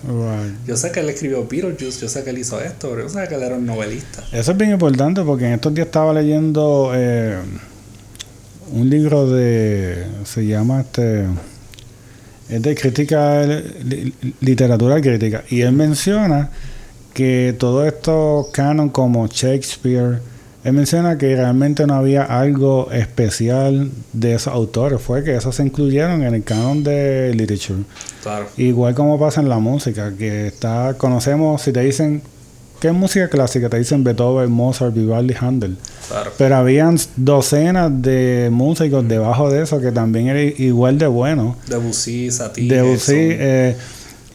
Yo 0.68 0.78
sé 0.78 0.92
que 0.92 1.00
él 1.00 1.10
escribió 1.10 1.48
Beetlejuice, 1.48 2.02
yo 2.02 2.08
sé 2.08 2.24
que 2.24 2.30
él 2.30 2.38
hizo 2.38 2.62
esto, 2.62 2.92
pero 2.92 3.02
yo 3.02 3.10
sé 3.10 3.28
que 3.28 3.34
él 3.34 3.42
era 3.42 3.56
un 3.56 3.66
novelista. 3.66 4.24
Eso 4.32 4.52
es 4.52 4.58
bien 4.60 4.70
importante 4.70 5.24
porque 5.24 5.48
en 5.48 5.54
estos 5.54 5.74
días 5.74 5.88
estaba 5.88 6.14
leyendo 6.14 6.92
eh, 6.94 7.40
un 8.72 8.88
libro 8.92 9.28
de. 9.28 10.06
Se 10.24 10.46
llama 10.46 10.82
este. 10.82 11.26
Es 12.50 12.62
de 12.62 12.76
crítica, 12.76 13.46
literatura 14.42 15.00
crítica. 15.02 15.44
Y 15.50 15.62
él 15.62 15.72
menciona 15.74 16.50
que 17.14 17.56
todo 17.58 17.86
esto 17.86 18.50
canon 18.52 18.90
como 18.90 19.28
Shakespeare, 19.28 20.20
él 20.64 20.74
menciona 20.74 21.18
que 21.18 21.36
realmente 21.36 21.86
no 21.86 21.96
había 21.96 22.24
algo 22.24 22.92
especial 22.92 23.92
de 24.14 24.36
esos 24.36 24.54
autores, 24.54 25.00
fue 25.00 25.24
que 25.24 25.36
esos 25.36 25.56
se 25.56 25.64
incluyeron 25.64 26.24
en 26.24 26.34
el 26.34 26.44
canon 26.44 26.84
de 26.84 27.34
literature. 27.36 27.84
Claro. 28.24 28.48
Igual 28.58 28.96
como 28.96 29.20
pasa 29.20 29.42
en 29.42 29.50
la 29.50 29.60
música, 29.60 30.14
que 30.18 30.48
está, 30.48 30.96
conocemos, 30.98 31.62
si 31.62 31.72
te 31.72 31.82
dicen, 31.82 32.22
¿qué 32.80 32.92
música 32.92 33.28
clásica? 33.30 33.70
Te 33.70 33.78
dicen 33.78 34.04
Beethoven, 34.04 34.52
Mozart, 34.52 34.94
Vivaldi, 34.94 35.36
Handel. 35.40 35.78
Claro. 36.08 36.32
Pero 36.38 36.56
habían 36.56 36.98
docenas 37.16 37.92
de 38.02 38.50
músicos 38.52 39.08
debajo 39.08 39.50
de 39.50 39.64
eso 39.64 39.80
que 39.80 39.92
también 39.92 40.28
eran 40.28 40.54
igual 40.58 40.98
de 40.98 41.08
buenos. 41.08 41.56
Debussy, 41.68 42.32
Satie. 42.32 42.68
Debussy, 42.68 43.14
eh, 43.16 43.76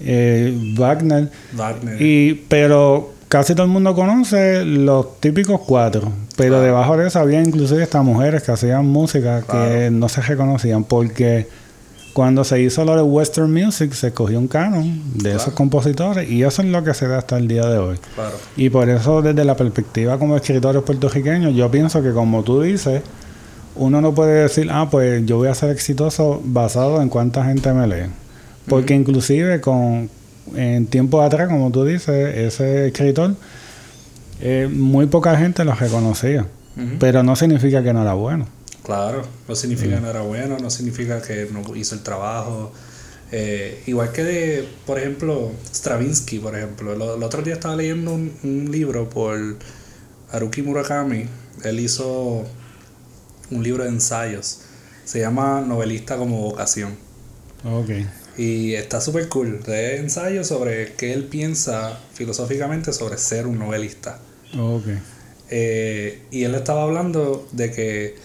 eh, 0.01 0.75
Wagner. 0.77 1.31
Wagner. 1.55 2.01
Y, 2.01 2.35
pero 2.49 3.13
casi 3.29 3.55
todo 3.55 3.67
el 3.67 3.73
mundo 3.73 3.95
conoce 3.95 4.65
los 4.65 5.21
típicos 5.21 5.61
cuatro. 5.67 6.13
Pero 6.37 6.51
Claro. 6.55 6.65
debajo 6.65 6.97
de 6.97 7.07
eso 7.09 7.21
había 7.21 7.41
inclusive 7.41 7.83
estas 7.83 8.05
mujeres 8.05 8.43
que 8.43 8.53
hacían 8.53 8.87
música 8.87 9.43
que 9.43 9.89
no 9.91 10.09
se 10.09 10.21
reconocían 10.21 10.85
porque 10.85 11.47
cuando 12.15 12.45
se 12.45 12.63
hizo 12.63 12.85
lo 12.85 12.95
de 12.97 13.03
Western 13.03 13.53
Music 13.53 13.93
se 13.93 14.13
cogió 14.13 14.39
un 14.39 14.47
canon 14.47 15.03
de 15.15 15.35
esos 15.35 15.53
compositores 15.53 16.31
y 16.31 16.45
eso 16.45 16.63
es 16.63 16.69
lo 16.69 16.83
que 16.85 16.95
se 16.95 17.09
da 17.09 17.19
hasta 17.19 17.37
el 17.37 17.49
día 17.49 17.67
de 17.67 17.79
hoy. 17.79 17.97
Claro. 18.15 18.37
Y 18.57 18.71
por 18.71 18.89
eso 18.89 19.21
desde 19.21 19.45
la 19.45 19.57
perspectiva 19.57 20.17
como 20.17 20.37
escritores 20.37 20.83
puertorriqueños 20.85 21.55
yo 21.55 21.71
pienso 21.73 22.03
que 22.03 22.13
como 22.13 22.45
tú 22.45 22.63
dices 22.63 23.03
uno 23.75 24.01
no 24.01 24.15
puede 24.15 24.43
decir 24.43 24.69
ah 24.71 24.89
pues 24.89 25.27
yo 25.27 25.39
voy 25.39 25.49
a 25.49 25.55
ser 25.55 25.71
exitoso 25.71 26.41
basado 26.45 27.03
en 27.03 27.09
cuánta 27.09 27.45
gente 27.45 27.73
me 27.73 27.87
lee. 27.89 28.09
Porque 28.69 28.95
inclusive 28.95 29.61
con 29.61 30.09
en 30.55 30.87
tiempos 30.87 31.25
atrás 31.25 31.49
como 31.49 31.73
tú 31.73 31.85
dices 31.85 32.37
ese 32.37 32.87
escritor 32.87 33.35
eh, 34.41 34.69
muy 34.73 35.07
poca 35.07 35.37
gente 35.37 35.65
lo 35.65 35.75
reconocía. 35.75 36.47
Pero 37.01 37.23
no 37.23 37.35
significa 37.35 37.83
que 37.83 37.93
no 37.93 38.03
era 38.03 38.15
bueno. 38.15 38.47
Claro, 38.85 39.27
no 39.49 39.57
significa 39.57 39.95
que 39.95 40.01
no 40.03 40.11
era 40.11 40.21
bueno, 40.21 40.59
no 40.59 40.71
significa 40.71 41.23
que 41.23 41.49
no 41.51 41.75
hizo 41.75 41.95
el 41.95 42.03
trabajo. 42.03 42.71
Eh, 43.33 43.83
igual 43.87 44.13
que 44.13 44.23
de, 44.23 44.69
por 44.87 44.99
ejemplo, 44.99 45.51
Stravinsky, 45.75 46.39
por 46.39 46.57
ejemplo. 46.57 46.93
El, 46.93 47.01
el 47.01 47.23
otro 47.23 47.43
día 47.43 47.55
estaba 47.55 47.77
leyendo 47.77 48.13
un, 48.13 48.33
un 48.43 48.71
libro 48.71 49.09
por 49.09 49.57
Haruki 50.31 50.63
Murakami. 50.63 51.27
Él 51.65 51.81
hizo 51.81 52.45
un 53.51 53.63
libro 53.63 53.85
de 53.85 53.91
ensayos. 53.91 54.61
Se 55.05 55.19
llama 55.19 55.63
Novelista 55.63 56.17
como 56.17 56.43
vocación. 56.43 56.95
Ok. 57.65 57.91
Y 58.37 58.75
está 58.75 59.01
súper 59.01 59.29
cool. 59.29 59.63
De 59.63 59.97
ensayos 59.97 60.49
sobre 60.49 60.93
qué 60.93 61.13
él 61.13 61.25
piensa 61.25 61.99
filosóficamente 62.13 62.93
sobre 62.93 63.17
ser 63.17 63.47
un 63.47 63.59
novelista. 63.59 64.19
Ok. 64.59 64.87
Eh, 65.51 66.23
y 66.31 66.45
él 66.45 66.55
estaba 66.55 66.83
hablando 66.83 67.49
de 67.53 67.71
que 67.71 68.17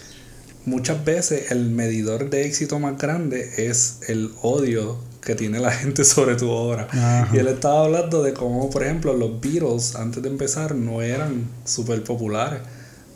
muchas 0.66 1.04
veces 1.06 1.52
el 1.52 1.70
medidor 1.70 2.30
de 2.30 2.46
éxito 2.46 2.80
más 2.80 2.98
grande 2.98 3.50
es 3.58 4.00
el 4.08 4.32
odio 4.42 4.98
que 5.22 5.36
tiene 5.36 5.60
la 5.60 5.72
gente 5.82 6.04
sobre 6.04 6.36
tu 6.36 6.50
obra. 6.50 6.88
Ajá. 6.92 7.30
Y 7.34 7.38
él 7.38 7.48
estaba 7.48 7.86
hablando 7.86 8.24
de 8.24 8.34
cómo, 8.34 8.70
por 8.70 8.84
ejemplo, 8.84 9.14
los 9.14 9.40
Beatles 9.42 9.96
antes 9.96 10.24
de 10.24 10.30
empezar 10.30 10.76
no 10.76 11.02
eran 11.02 11.46
súper 11.66 12.04
populares. 12.04 12.62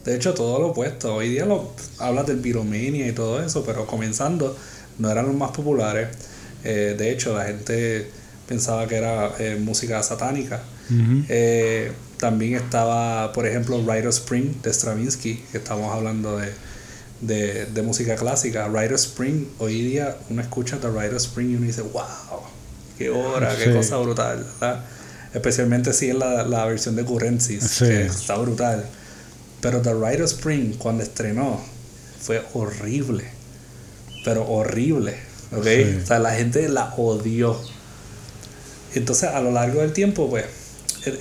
De 0.06 0.16
hecho, 0.16 0.34
todo 0.34 0.60
lo 0.60 0.68
opuesto. 0.68 1.16
Hoy 1.16 1.30
día 1.30 1.46
lo, 1.46 1.72
hablas 1.98 2.28
del 2.28 2.38
Beatlemania 2.38 3.08
y 3.08 3.14
todo 3.14 3.42
eso, 3.42 3.64
pero 3.66 3.88
comenzando 3.88 4.56
no 5.00 5.10
eran 5.10 5.28
los 5.28 5.36
más 5.36 5.52
populares. 5.52 6.10
Eh, 6.64 6.96
de 6.98 7.12
hecho, 7.12 7.36
la 7.38 7.46
gente 7.46 8.10
pensaba 8.48 8.88
que 8.88 8.96
era 8.96 9.32
eh, 9.40 9.58
música 9.60 10.02
satánica. 10.04 10.62
Eh, 11.30 11.92
también 12.18 12.56
estaba, 12.56 13.32
por 13.32 13.48
ejemplo, 13.48 13.80
Rite 13.80 14.08
of 14.08 14.16
Spring 14.16 14.62
de 14.62 14.74
Stravinsky, 14.74 15.44
que 15.52 15.58
estamos 15.58 15.92
hablando 15.94 16.38
de, 16.38 16.52
de, 17.28 17.66
de 17.68 17.82
música 17.82 18.16
clásica. 18.16 18.68
Rite 18.68 18.94
of 18.94 19.00
Spring, 19.02 19.46
hoy 19.60 19.82
día 19.84 20.18
uno 20.30 20.42
escucha 20.42 20.78
The 20.80 20.90
Rite 20.90 21.16
of 21.16 21.22
Spring 21.22 21.52
y 21.52 21.56
uno 21.56 21.66
dice, 21.66 21.82
wow, 21.82 22.04
qué 22.98 23.10
obra, 23.10 23.56
qué 23.58 23.66
Sí. 23.66 23.72
cosa 23.72 23.98
brutal, 23.98 24.46
¿verdad? 24.60 24.84
Especialmente 25.34 25.94
si 25.94 26.10
es 26.10 26.16
la, 26.16 26.44
la 26.44 26.66
versión 26.66 26.96
de 26.96 27.04
Currencies, 27.06 27.64
Sí. 27.64 27.86
que 27.86 28.06
está 28.06 28.36
brutal. 28.36 28.86
Pero 29.62 29.82
The 29.82 29.94
Rite 29.94 30.24
of 30.24 30.32
Spring, 30.32 30.74
cuando 30.78 31.04
estrenó, 31.04 31.60
fue 32.22 32.42
horrible. 32.54 33.24
Pero 34.26 34.46
horrible, 34.48 35.16
¿ok? 35.52 35.64
Sí. 35.66 36.00
O 36.04 36.06
sea, 36.06 36.20
la 36.20 36.32
gente 36.36 36.68
la 36.70 36.94
odió. 36.96 37.60
Entonces, 38.96 39.30
a 39.30 39.42
lo 39.42 39.52
largo 39.52 39.82
del 39.82 39.92
tiempo, 39.94 40.30
pues, 40.30 40.46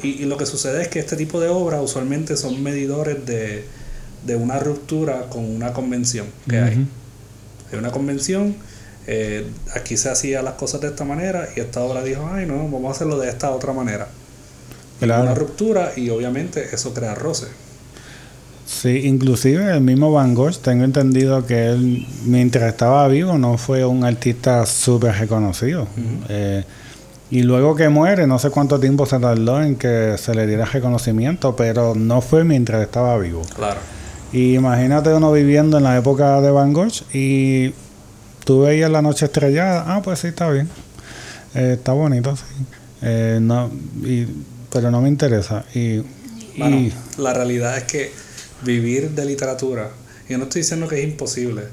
y, 0.02 0.08
y 0.08 0.24
lo 0.26 0.36
que 0.36 0.46
sucede 0.46 0.82
es 0.82 0.88
que 0.88 0.98
este 0.98 1.16
tipo 1.16 1.40
de 1.40 1.48
obras 1.48 1.80
usualmente 1.82 2.36
son 2.36 2.62
medidores 2.62 3.24
de, 3.26 3.64
de 4.24 4.36
una 4.36 4.58
ruptura 4.58 5.28
con 5.28 5.44
una 5.44 5.72
convención 5.72 6.26
que 6.48 6.58
hay. 6.58 6.86
Hay 7.72 7.78
una 7.78 7.90
convención, 7.90 8.54
eh, 9.06 9.46
aquí 9.74 9.96
se 9.96 10.10
hacían 10.10 10.44
las 10.44 10.54
cosas 10.54 10.80
de 10.80 10.88
esta 10.88 11.04
manera 11.04 11.48
y 11.56 11.60
esta 11.60 11.80
obra 11.80 12.02
dijo, 12.02 12.28
ay 12.30 12.46
no, 12.46 12.56
vamos 12.68 12.88
a 12.88 12.90
hacerlo 12.90 13.18
de 13.18 13.28
esta 13.28 13.50
otra 13.50 13.72
manera. 13.72 14.08
Claro. 15.00 15.22
Una 15.22 15.34
ruptura 15.34 15.92
y 15.96 16.10
obviamente 16.10 16.68
eso 16.72 16.94
crea 16.94 17.14
roce. 17.14 17.46
Sí, 18.64 19.02
inclusive 19.04 19.70
el 19.70 19.80
mismo 19.80 20.12
Van 20.12 20.34
Gogh, 20.34 20.56
tengo 20.58 20.84
entendido 20.84 21.44
que 21.46 21.66
él, 21.66 22.06
mientras 22.24 22.64
estaba 22.70 23.06
vivo, 23.08 23.36
no 23.36 23.58
fue 23.58 23.84
un 23.84 24.04
artista 24.04 24.64
súper 24.64 25.14
reconocido. 25.16 25.86
Eh, 26.28 26.64
y 27.30 27.42
luego 27.42 27.74
que 27.74 27.88
muere, 27.88 28.26
no 28.26 28.38
sé 28.38 28.50
cuánto 28.50 28.78
tiempo 28.78 29.04
se 29.04 29.18
tardó 29.18 29.62
en 29.62 29.76
que 29.76 30.16
se 30.18 30.34
le 30.34 30.46
diera 30.46 30.64
reconocimiento, 30.64 31.56
pero 31.56 31.94
no 31.94 32.20
fue 32.20 32.44
mientras 32.44 32.82
estaba 32.82 33.16
vivo. 33.18 33.42
Claro. 33.54 33.80
Y 34.32 34.54
imagínate 34.54 35.12
uno 35.12 35.30
viviendo 35.30 35.76
en 35.78 35.84
la 35.84 35.96
época 35.98 36.40
de 36.40 36.50
Van 36.50 36.72
Gogh 36.72 36.92
y 37.12 37.74
tú 38.44 38.62
veías 38.62 38.90
la 38.90 39.02
noche 39.02 39.26
estrellada, 39.26 39.84
ah, 39.86 40.02
pues 40.02 40.20
sí, 40.20 40.28
está 40.28 40.50
bien. 40.50 40.68
Eh, 41.54 41.74
está 41.74 41.92
bonito, 41.92 42.34
sí. 42.36 42.42
Eh, 43.02 43.38
no, 43.42 43.70
y, 44.02 44.26
pero 44.72 44.90
no 44.90 45.00
me 45.02 45.08
interesa. 45.08 45.64
Y, 45.74 45.98
Bueno, 46.56 46.76
y 46.76 46.92
la 47.18 47.34
realidad 47.34 47.76
es 47.76 47.84
que 47.84 48.12
vivir 48.62 49.10
de 49.10 49.24
literatura, 49.24 49.90
yo 50.28 50.38
no 50.38 50.44
estoy 50.44 50.62
diciendo 50.62 50.88
que 50.88 50.98
es 50.98 51.04
imposible, 51.04 51.64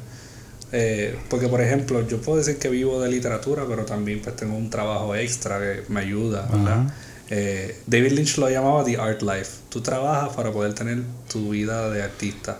eh, 0.72 1.18
porque 1.30 1.48
por 1.48 1.62
ejemplo, 1.62 2.06
yo 2.08 2.20
puedo 2.22 2.40
decir 2.40 2.58
que 2.58 2.68
vivo 2.68 3.02
de 3.02 3.10
literatura, 3.10 3.64
pero 3.68 3.86
también 3.86 4.22
pues 4.22 4.36
tengo 4.36 4.58
un 4.58 4.70
trabajo 4.70 5.16
extra 5.16 5.60
que 5.60 5.84
me 5.88 6.02
ayuda, 6.02 6.48
¿verdad? 6.52 6.92
Eh, 7.30 7.80
David 7.86 8.12
Lynch 8.14 8.38
lo 8.38 8.50
llamaba 8.50 8.84
The 8.84 8.98
Art 8.98 9.22
Life. 9.22 9.58
Tú 9.70 9.82
trabajas 9.82 10.36
para 10.36 10.52
poder 10.52 10.74
tener 10.74 11.00
tu 11.32 11.50
vida 11.52 11.90
de 11.92 12.02
artista. 12.02 12.60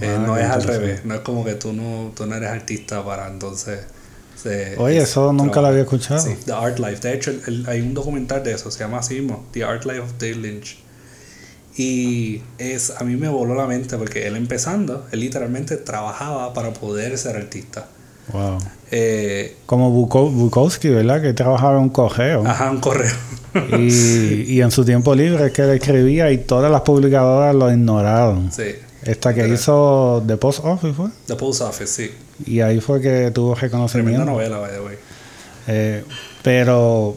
Eh, 0.00 0.14
Ah, 0.16 0.22
no 0.24 0.36
es 0.36 0.44
al 0.44 0.62
revés, 0.62 1.04
no 1.04 1.14
es 1.16 1.20
como 1.22 1.44
que 1.44 1.54
tú 1.54 1.72
no, 1.72 2.12
tú 2.16 2.24
no 2.26 2.36
eres 2.36 2.48
artista 2.50 3.04
para 3.04 3.26
entonces... 3.28 3.80
se- 4.40 4.76
Oye, 4.78 4.98
es- 4.98 5.04
eso 5.10 5.32
nunca 5.32 5.60
lo 5.60 5.66
había 5.66 5.80
escuchado. 5.82 6.20
Sí, 6.20 6.36
The 6.44 6.52
Art 6.52 6.78
Life. 6.78 7.00
De 7.00 7.12
hecho, 7.14 7.32
el- 7.32 7.42
el- 7.48 7.66
hay 7.68 7.80
un 7.80 7.94
documental 7.94 8.44
de 8.44 8.52
eso, 8.52 8.70
se 8.70 8.78
llama 8.78 8.98
así 8.98 9.14
mismo, 9.20 9.46
The 9.52 9.64
Art 9.64 9.84
Life 9.84 9.98
of 9.98 10.12
David 10.18 10.36
Lynch. 10.36 10.78
Y 11.76 12.42
es, 12.58 12.90
a 12.90 13.04
mí 13.04 13.16
me 13.16 13.28
voló 13.28 13.54
la 13.54 13.66
mente 13.66 13.96
porque 13.96 14.26
él 14.26 14.36
empezando, 14.36 15.06
él 15.12 15.20
literalmente 15.20 15.76
trabajaba 15.76 16.52
para 16.54 16.72
poder 16.72 17.16
ser 17.18 17.36
artista. 17.36 17.88
Wow. 18.32 18.58
Eh, 18.90 19.56
Como 19.66 19.90
Buko- 19.90 20.30
Bukowski, 20.30 20.88
¿verdad? 20.88 21.20
Que 21.20 21.32
trabajaba 21.34 21.76
en 21.76 21.82
un 21.84 21.88
cogeo. 21.90 22.46
ajá, 22.46 22.70
un 22.70 22.80
correo. 22.80 23.12
Y, 23.78 24.42
y 24.54 24.60
en 24.62 24.70
su 24.70 24.84
tiempo 24.84 25.14
libre 25.14 25.46
es 25.46 25.52
que 25.52 25.62
él 25.62 25.70
escribía 25.70 26.30
y 26.30 26.38
todas 26.38 26.70
las 26.70 26.82
publicadoras 26.82 27.54
lo 27.54 27.70
ignoraron. 27.70 28.50
sí. 28.52 28.74
Esta 29.04 29.32
que 29.32 29.48
hizo 29.48 30.22
The 30.26 30.36
Post 30.36 30.60
Office 30.64 30.92
fue. 30.92 31.06
The 31.26 31.36
Post 31.36 31.62
Office, 31.62 31.86
sí. 31.86 32.10
Y 32.44 32.60
ahí 32.60 32.80
fue 32.80 33.00
que 33.00 33.30
tuvo 33.30 33.54
Tremenda 33.54 33.86
reconocimiento. 33.86 34.24
novela, 34.24 34.58
by 34.58 34.70
the 34.72 34.80
way. 34.80 34.96
Eh, 35.68 36.04
pero 36.42 37.16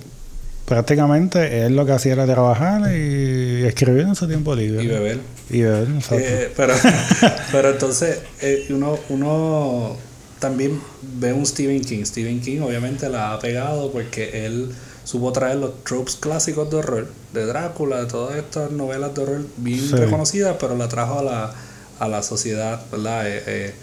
prácticamente 0.66 1.66
él 1.66 1.76
lo 1.76 1.86
que 1.86 1.92
hacía 1.94 2.14
era 2.14 2.26
trabajar 2.26 2.82
y 2.96 3.66
escribir 3.66 4.02
en 4.04 4.16
su 4.16 4.28
tiempo 4.28 4.56
libre. 4.56 4.84
Y 4.84 4.88
beber. 4.88 5.20
Y 5.50 5.62
beber. 5.62 5.88
Eh, 6.12 6.54
pero, 6.56 6.74
pero 7.52 7.72
entonces 7.72 8.20
eh, 8.42 8.68
uno, 8.70 8.98
uno 9.10 9.98
también 10.42 10.82
ve 11.02 11.32
un 11.32 11.46
Stephen 11.46 11.80
King. 11.82 12.04
Stephen 12.04 12.42
King 12.42 12.60
obviamente 12.60 13.08
la 13.08 13.34
ha 13.34 13.40
pegado 13.40 13.92
porque 13.94 14.46
él 14.46 14.70
supo 15.06 15.32
traer 15.32 15.56
los 15.58 15.84
tropes 15.86 16.16
clásicos 16.18 16.70
de 16.70 16.76
horror, 16.78 17.08
de 17.34 17.46
Drácula, 17.46 18.02
de 18.02 18.08
todas 18.08 18.36
estas 18.38 18.72
novelas 18.72 19.16
de 19.16 19.22
horror 19.22 19.46
bien 19.58 19.80
Sí. 19.80 19.96
reconocidas, 19.96 20.58
pero 20.60 20.76
la 20.76 20.90
trajo 20.90 21.20
a 21.20 21.24
la, 21.24 21.54
a 22.00 22.08
la 22.10 22.22
sociedad, 22.24 22.82
¿verdad? 22.92 23.28
Eh, 23.28 23.44
eh, 23.48 23.74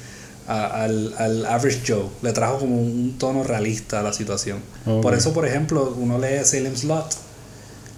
a- 0.49 0.83
al, 0.85 1.15
al 1.19 1.47
average 1.47 1.81
Joe. 1.87 2.07
Le 2.23 2.33
trajo 2.33 2.59
como 2.59 2.81
un 2.81 3.17
tono 3.19 3.43
realista 3.45 4.01
a 4.01 4.03
la 4.03 4.13
situación. 4.13 4.59
Por 4.85 5.15
eso, 5.15 5.33
por 5.33 5.47
ejemplo, 5.47 5.95
uno 5.99 6.19
lee 6.19 6.45
Salem's 6.45 6.85
Lot, 6.85 7.07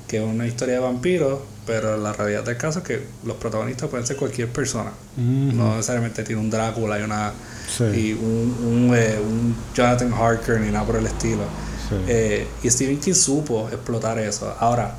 que 0.08 0.18
es 0.18 0.24
una 0.24 0.46
historia 0.46 0.74
de 0.74 0.80
vampiros, 0.80 1.38
pero 1.66 1.96
la 1.96 2.12
realidad 2.12 2.42
del 2.44 2.56
caso 2.56 2.80
es 2.80 2.84
que 2.84 3.02
los 3.24 3.36
protagonistas 3.36 3.88
pueden 3.88 4.06
ser 4.06 4.16
cualquier 4.16 4.48
persona. 4.48 4.90
No 5.16 5.72
necesariamente 5.76 6.22
tiene 6.24 6.40
un 6.40 6.50
Drácula 6.50 6.98
y 6.98 7.02
una 7.02 7.32
Sí. 7.68 7.84
y 7.84 8.12
un, 8.14 8.56
un, 8.90 8.94
eh, 8.96 9.18
un 9.24 9.54
Jonathan 9.74 10.12
Harker 10.12 10.60
ni 10.60 10.70
nada 10.72 10.84
por 10.84 10.96
el 10.96 11.06
estilo. 11.06 11.42
Sí. 11.88 11.94
Eh, 12.08 12.46
y 12.62 12.70
Stephen 12.70 12.98
King 12.98 13.14
supo 13.14 13.68
explotar 13.68 14.18
eso. 14.18 14.52
Ahora, 14.58 14.96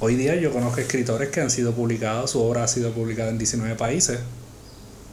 hoy 0.00 0.14
día 0.16 0.34
yo 0.36 0.52
conozco 0.52 0.80
escritores 0.80 1.28
que 1.28 1.40
han 1.42 1.50
sido 1.50 1.72
publicados, 1.72 2.30
su 2.30 2.40
obra 2.42 2.64
ha 2.64 2.68
sido 2.68 2.92
publicada 2.92 3.28
en 3.30 3.36
19 3.38 3.74
países. 3.74 4.18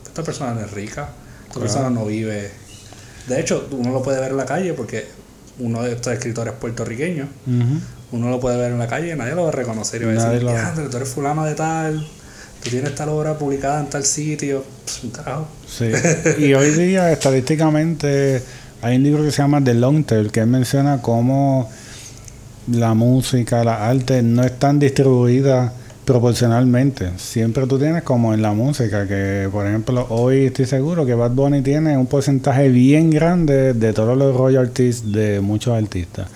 Esta 0.06 0.23
persona 0.23 0.54
no 0.54 0.62
es 0.62 0.71
rica, 0.71 1.10
esta 1.41 1.54
Claro. 1.54 1.60
persona 1.62 1.89
no 1.89 2.06
vive. 2.06 2.50
De 3.28 3.39
hecho, 3.41 3.67
uno 3.71 3.91
lo 3.91 4.02
puede 4.02 4.21
ver 4.21 4.32
en 4.32 4.38
la 4.38 4.45
calle 4.45 4.73
porque 4.73 5.06
uno 5.60 5.84
de 5.84 5.93
estos 5.93 6.13
escritores 6.13 6.54
puertorriqueños, 6.54 7.28
Ujú. 7.45 7.80
Uno 8.12 8.30
lo 8.30 8.39
puede 8.39 8.58
ver 8.58 8.72
en 8.72 8.80
la 8.80 8.88
calle 8.88 9.13
y 9.13 9.15
nadie 9.17 9.36
lo 9.36 9.43
va 9.43 9.50
a 9.50 9.52
reconocer 9.54 10.02
y 10.02 10.06
va 10.06 10.12
a 10.12 10.30
decir, 10.30 10.43
lo- 10.43 10.52
"Diandre, 10.52 10.89
tú 10.89 10.98
eres 10.98 11.10
fulano 11.10 11.43
de 11.46 11.56
tal, 11.56 12.08
tú 12.63 12.70
tienes 12.70 12.96
tal 12.96 13.10
obra 13.10 13.38
publicada 13.38 13.80
en 13.82 13.88
tal 13.89 14.04
sitio. 14.06 14.63
Un 15.04 15.10
carajo. 15.12 15.48
Sí. 15.67 15.89
Y 16.39 16.54
hoy 16.54 16.72
día, 16.72 17.12
estadísticamente, 17.12 18.41
hay 18.82 18.96
un 18.98 19.04
libro 19.04 19.24
que 19.24 19.32
se 19.32 19.38
llama 19.41 19.63
The 19.63 19.74
Long 19.74 20.06
Tail, 20.06 20.32
que 20.32 20.39
él 20.41 20.48
menciona 20.48 21.02
cómo 21.02 21.70
la 22.72 22.93
música, 22.93 23.63
la 23.63 23.88
arte 23.89 24.22
no 24.22 24.43
están 24.43 24.80
distribuidas 24.80 25.72
proporcionalmente. 26.08 27.12
Siempre 27.17 27.67
tú 27.67 27.78
tienes 27.78 28.02
como 28.02 28.34
en 28.34 28.41
la 28.41 28.54
música, 28.54 29.06
que 29.06 29.50
por 29.52 29.67
ejemplo 29.67 30.08
hoy 30.10 30.46
estoy 30.46 30.65
seguro 30.65 31.06
que 31.06 31.13
Bad 31.13 31.32
Bunny 31.32 31.62
tiene 31.62 31.98
un 31.98 32.08
porcentaje 32.08 32.70
bien 32.70 33.10
grande 33.10 33.74
de 33.74 33.91
todos 33.91 34.17
los 34.17 34.34
royalties 34.34 35.12
de 35.12 35.41
muchos 35.41 35.78
artistas. 35.78 36.30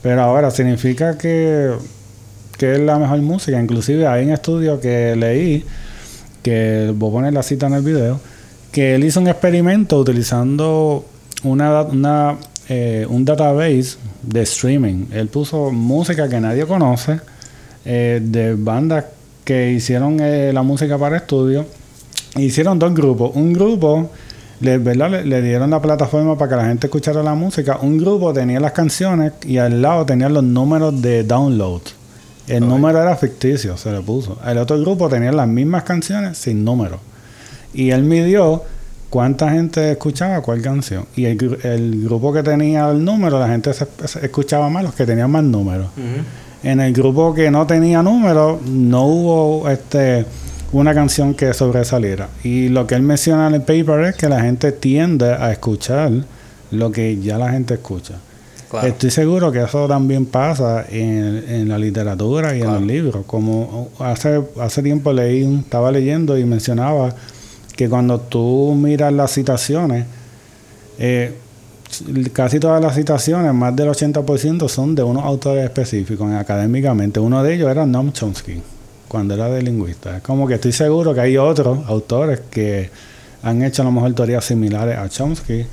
Pero 0.00 0.22
ahora 0.22 0.50
significa 0.50 1.18
que, 1.18 1.72
que 2.56 2.72
es 2.72 2.80
la 2.80 2.98
mejor 2.98 3.20
música. 3.20 3.60
Inclusive 3.60 4.06
hay 4.06 4.24
un 4.24 4.30
estudio 4.30 4.80
que 4.80 5.14
leí, 5.14 5.62
que 6.42 6.90
voy 6.96 7.10
a 7.10 7.12
poner 7.12 7.32
la 7.34 7.42
cita 7.42 7.66
en 7.66 7.74
el 7.74 7.82
video, 7.82 8.18
que 8.72 8.94
él 8.94 9.04
hizo 9.04 9.20
un 9.20 9.28
experimento 9.28 9.98
utilizando 10.00 11.04
una, 11.44 11.82
una 11.82 12.38
eh, 12.70 13.06
un 13.10 13.26
database 13.26 13.98
de 14.22 14.40
streaming. 14.40 15.08
Él 15.12 15.28
puso 15.28 15.70
música 15.70 16.30
que 16.30 16.40
nadie 16.40 16.64
conoce 16.64 17.20
eh, 17.84 18.20
de 18.22 18.54
bandas 18.54 19.06
que 19.44 19.72
hicieron 19.72 20.18
eh, 20.20 20.52
la 20.52 20.62
música 20.62 20.98
para 20.98 21.16
estudio. 21.16 21.66
Hicieron 22.36 22.78
dos 22.78 22.94
grupos. 22.94 23.32
Un 23.34 23.52
grupo 23.52 24.10
le, 24.60 24.78
¿verdad? 24.78 25.24
Le, 25.24 25.42
dieron 25.42 25.70
la 25.70 25.82
plataforma 25.82 26.38
para 26.38 26.50
que 26.50 26.56
la 26.56 26.64
gente 26.66 26.86
escuchara 26.86 27.22
la 27.22 27.34
música. 27.34 27.78
Un 27.82 27.98
grupo 27.98 28.32
tenía 28.32 28.60
las 28.60 28.72
canciones 28.72 29.32
y 29.44 29.58
al 29.58 29.82
lado 29.82 30.06
tenía 30.06 30.28
los 30.28 30.44
números 30.44 31.02
de 31.02 31.24
download. 31.24 31.82
El 32.48 32.68
número 32.68 33.00
era 33.00 33.16
ficticio, 33.16 33.76
se 33.76 33.90
le 33.92 34.00
puso. 34.00 34.38
El 34.46 34.58
otro 34.58 34.78
grupo 34.80 35.08
tenía 35.08 35.32
las 35.32 35.48
mismas 35.48 35.84
canciones 35.84 36.38
sin 36.38 36.64
número. 36.64 36.98
Y 37.72 37.90
él 37.90 38.02
midió 38.02 38.62
cuánta 39.10 39.50
gente 39.50 39.92
escuchaba 39.92 40.40
cuál 40.42 40.60
canción. 40.62 41.06
Y 41.16 41.26
el, 41.26 41.58
el 41.62 42.04
grupo 42.04 42.32
que 42.32 42.42
tenía 42.42 42.88
el 42.90 43.04
número, 43.04 43.38
la 43.38 43.48
gente 43.48 43.72
se, 43.72 43.86
escuchaba 44.22 44.68
más 44.68 44.82
los 44.82 44.94
que 44.94 45.06
tenían 45.06 45.30
más 45.30 45.44
números. 45.44 45.88
En 46.62 46.80
el 46.80 46.92
grupo 46.92 47.34
que 47.34 47.50
no 47.50 47.66
tenía 47.66 48.02
número, 48.02 48.60
no 48.64 49.06
hubo 49.06 49.68
este 49.68 50.24
una 50.72 50.94
canción 50.94 51.34
que 51.34 51.52
sobresaliera. 51.52 52.28
Y 52.42 52.68
lo 52.68 52.86
que 52.86 52.94
él 52.94 53.02
menciona 53.02 53.46
en 53.48 53.54
el 53.54 53.62
paper 53.62 54.00
es 54.06 54.16
que 54.16 54.28
la 54.28 54.40
gente 54.40 54.72
tiende 54.72 55.26
a 55.26 55.52
escuchar 55.52 56.10
lo 56.70 56.90
que 56.90 57.20
ya 57.20 57.38
la 57.38 57.50
gente 57.50 57.74
escucha. 57.74 58.14
Estoy 58.82 59.10
seguro 59.10 59.52
que 59.52 59.62
eso 59.62 59.86
también 59.86 60.24
pasa 60.24 60.86
en, 60.88 61.68
la 61.68 61.76
literatura 61.76 62.56
y 62.56 62.62
en 62.62 62.72
los 62.72 62.82
libros. 62.82 63.26
Como 63.26 63.90
hace, 63.98 64.40
hace 64.58 64.82
tiempo 64.82 65.12
leí, 65.12 65.58
estaba 65.58 65.92
leyendo 65.92 66.38
y 66.38 66.44
mencionaba 66.46 67.14
que 67.76 67.90
cuando 67.90 68.18
tú 68.18 68.74
miras 68.74 69.12
las 69.12 69.32
citaciones, 69.32 70.06
eh, 70.98 71.34
casi 72.32 72.60
todas 72.60 72.82
las 72.82 72.94
citaciones, 72.94 73.52
más 73.52 73.74
del 73.74 73.88
80% 73.88 74.68
son 74.68 74.94
de 74.94 75.02
unos 75.02 75.24
autores 75.24 75.64
específicos 75.64 76.32
académicamente. 76.32 77.20
Uno 77.20 77.42
de 77.42 77.54
ellos 77.54 77.70
era 77.70 77.86
Noam 77.86 78.12
Chomsky, 78.12 78.62
cuando 79.08 79.34
era 79.34 79.48
de 79.48 79.62
lingüista. 79.62 80.16
Es 80.16 80.22
como 80.22 80.46
que 80.46 80.54
estoy 80.54 80.72
seguro 80.72 81.14
que 81.14 81.20
hay 81.20 81.36
otros 81.36 81.86
autores 81.88 82.40
que 82.50 82.90
han 83.42 83.62
hecho 83.62 83.82
a 83.82 83.84
lo 83.84 83.92
mejor 83.92 84.14
teorías 84.14 84.44
similares 84.44 84.96
a 84.96 85.08
Chomsky 85.08 85.66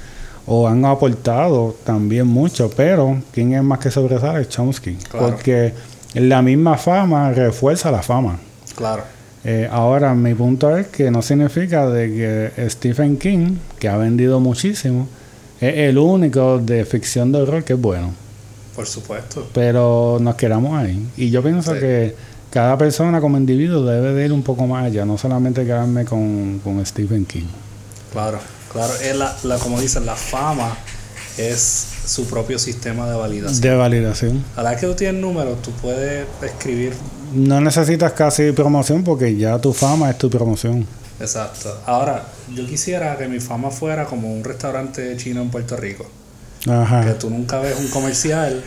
o 0.48 0.68
han 0.68 0.84
aportado 0.86 1.76
también 1.84 2.28
mucho, 2.28 2.72
pero 2.76 3.22
quien 3.32 3.54
es 3.54 3.64
más 3.64 3.80
que 3.80 3.92
sobresale 3.92 4.42
es 4.42 4.50
Chomsky. 4.50 4.98
Porque 5.12 5.74
la 6.16 6.42
misma 6.42 6.78
fama 6.78 7.32
refuerza 7.32 7.92
la 7.92 8.02
fama. 8.02 8.40
Claro. 8.76 9.04
Eh, 9.44 9.70
ahora, 9.72 10.14
mi 10.16 10.34
punto 10.34 10.76
es 10.76 10.88
que 10.88 11.12
no 11.12 11.22
significa 11.22 11.88
de 11.88 12.52
que 12.56 12.70
Stephen 12.70 13.18
King, 13.18 13.58
que 13.78 13.88
ha 13.88 13.96
vendido 13.96 14.40
muchísimo, 14.40 15.08
es 15.62 15.90
el 15.90 15.98
único 15.98 16.60
de 16.60 16.86
ficción 16.86 17.32
de 17.32 17.42
horror 17.42 17.64
que 17.64 17.74
es 17.74 17.82
bueno. 17.82 18.12
Por 18.76 18.88
supuesto. 18.88 19.48
Pero 19.54 20.18
nos 20.22 20.36
quedamos 20.36 20.78
ahí. 20.78 21.06
Y 21.18 21.30
yo 21.30 21.44
pienso 21.44 21.74
que 21.74 22.16
cada 22.50 22.78
persona 22.78 23.20
como 23.20 23.38
individuo 23.38 23.84
debe 23.84 24.14
de 24.14 24.26
ir 24.26 24.32
un 24.32 24.42
poco 24.42 24.66
más 24.66 24.86
allá, 24.86 25.06
no 25.06 25.18
solamente 25.18 25.66
quedarme 25.66 26.06
con, 26.06 26.60
con 26.64 26.84
Stephen 26.86 27.26
King. 27.26 27.48
Claro, 28.12 28.40
claro. 28.72 28.94
Es 29.04 29.16
la, 29.16 29.36
la, 29.44 29.58
como 29.58 29.80
dicen, 29.80 30.06
la 30.06 30.16
fama 30.16 30.78
es 31.38 31.88
su 32.06 32.26
propio 32.26 32.58
sistema 32.58 33.10
de 33.10 33.18
validación. 33.18 33.62
De 33.62 33.76
validación. 33.76 34.44
A 34.56 34.64
la 34.64 34.72
vez 34.72 34.80
que 34.80 34.88
tú 34.88 34.96
tienes 34.96 35.22
números, 35.22 35.62
tú 35.62 35.72
puedes 35.82 36.26
escribir. 36.42 36.94
No 37.34 37.62
necesitas 37.62 38.14
casi 38.14 38.52
promoción 38.52 39.04
porque 39.04 39.36
ya 39.36 39.60
tu 39.60 39.74
fama 39.74 40.10
es 40.10 40.18
tu 40.18 40.30
promoción. 40.30 40.88
Exacto. 41.20 41.82
Ahora, 41.86 42.24
yo 42.54 42.66
quisiera 42.66 43.18
que 43.18 43.28
mi 43.28 43.40
fama 43.40 43.72
fuera 43.72 44.06
como 44.06 44.32
un 44.34 44.44
restaurante 44.44 45.16
chino 45.18 45.42
en 45.42 45.50
Puerto 45.50 45.76
Rico. 45.76 46.10
Ajá. 46.68 47.06
Que 47.06 47.14
tú 47.14 47.30
nunca 47.30 47.60
ves 47.60 47.78
un 47.80 47.88
comercial, 47.88 48.62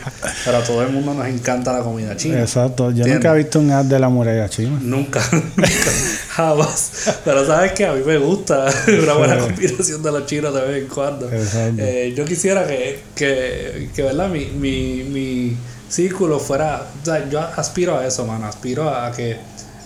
pero 0.45 0.57
a 0.57 0.63
todo 0.63 0.81
el 0.81 0.89
mundo 0.91 1.13
nos 1.13 1.27
encanta 1.27 1.71
la 1.73 1.81
comida 1.83 2.15
china. 2.17 2.41
Exacto. 2.41 2.91
Yo 2.91 3.05
nunca 3.05 3.33
he 3.33 3.37
visto 3.37 3.59
un 3.59 3.69
ad 3.71 3.85
de 3.85 3.99
la 3.99 4.09
muralla 4.09 4.49
china. 4.49 4.79
Nunca, 4.81 5.21
nunca, 5.31 5.91
jamás. 6.29 7.19
Pero 7.23 7.45
sabes 7.45 7.73
que 7.73 7.85
a 7.85 7.93
mí 7.93 8.01
me 8.03 8.17
gusta 8.17 8.65
una 8.87 9.13
buena 9.13 9.37
combinación 9.37 10.01
de 10.01 10.11
los 10.11 10.25
chinos 10.25 10.53
de 10.55 10.61
vez 10.61 10.83
en 10.83 10.89
cuando. 10.89 11.29
Eh, 11.31 12.13
yo 12.15 12.25
quisiera 12.25 12.65
que, 12.65 13.03
que, 13.15 13.89
que 13.93 14.01
¿verdad? 14.01 14.29
Mi, 14.29 14.45
mi, 14.45 15.03
mi 15.03 15.57
círculo 15.87 16.39
fuera. 16.39 16.87
O 16.99 17.05
sea, 17.05 17.29
yo 17.29 17.39
aspiro 17.41 17.99
a 17.99 18.07
eso, 18.07 18.25
mano. 18.25 18.47
Aspiro 18.47 18.89
a 18.89 19.11
que 19.11 19.37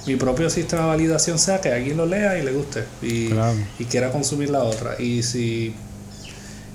mi 0.08 0.16
propio 0.16 0.50
sistema 0.50 0.84
de 0.84 0.88
validación 0.88 1.38
sea 1.38 1.60
que 1.60 1.72
alguien 1.72 1.98
lo 1.98 2.06
lea 2.06 2.40
y 2.40 2.44
le 2.44 2.54
guste 2.54 2.86
y, 3.02 3.30
y 3.78 3.86
quiera 3.86 4.10
consumir 4.12 4.50
la 4.50 4.64
otra. 4.64 5.00
Y 5.00 5.22
si 5.22 5.76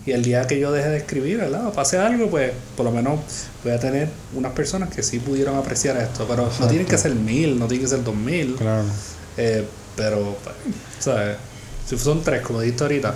y 0.05 0.11
el 0.11 0.23
día 0.23 0.47
que 0.47 0.59
yo 0.59 0.73
deje 0.73 0.89
de 0.89 0.97
escribir, 0.99 1.39
¿verdad? 1.39 1.73
pase 1.73 1.97
algo, 1.97 2.29
pues 2.29 2.53
por 2.77 2.85
lo 2.85 2.91
menos 2.91 3.21
voy 3.63 3.73
a 3.73 3.79
tener 3.79 4.09
unas 4.35 4.53
personas 4.53 4.93
que 4.93 5.03
sí 5.03 5.21
pudieron 5.21 5.57
apreciar 5.57 5.97
esto. 5.97 6.27
Pero 6.29 6.51
no 6.59 6.67
tienen 6.67 6.87
que 6.87 6.99
ser 6.99 7.15
mil, 7.15 7.59
no 7.59 7.67
tienen 7.67 7.87
que 7.87 7.91
ser 7.91 8.05
dos 8.05 8.15
mil. 8.15 8.57
Claro. 8.57 8.85
Eh, 9.37 9.65
pero, 9.97 10.37
pues, 10.43 10.57
¿sabes? 10.99 11.37
Si 11.87 11.97
son 11.99 12.23
tres, 12.23 12.43
como 12.43 12.61
dijiste 12.61 12.83
ahorita, 12.83 13.15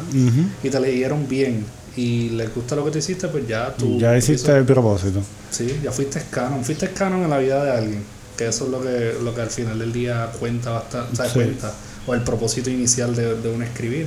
y 0.63 0.71
te 0.71 0.81
leyeron 0.81 1.27
bien 1.29 1.65
y 1.97 2.31
les 2.31 2.55
gusta 2.55 2.77
lo 2.77 2.85
que 2.85 2.91
tú 2.93 2.99
hiciste, 2.99 3.27
pues 3.29 3.49
ya 3.49 3.75
tú. 3.75 3.99
Ya 3.99 4.17
hiciste 4.17 4.53
el 4.57 4.65
propósito. 4.65 5.23
Sí, 5.51 5.81
ya 5.83 5.91
fuiste 5.91 6.23
canon. 6.31 6.65
Fuiste 6.65 6.91
canon 6.91 7.23
en 7.23 7.31
la 7.31 7.39
vida 7.39 7.65
de 7.65 7.71
alguien 7.71 8.16
que 8.37 8.46
eso 8.49 8.64
es 8.66 8.70
lo 8.70 8.83
que, 8.83 9.16
lo 9.22 9.35
que 9.35 9.40
al 9.40 9.51
final 9.51 9.79
del 9.79 9.92
día 9.92 10.31
cuenta 10.38 10.70
bastante, 10.70 11.12
o 11.12 11.16
sea, 11.16 11.33
cuenta, 11.33 11.72
o 12.07 12.14
el 12.14 12.22
propósito 12.22 12.70
inicial 12.70 13.14
de, 13.14 13.35
de 13.40 13.49
un 13.49 13.62
escribir. 13.62 14.07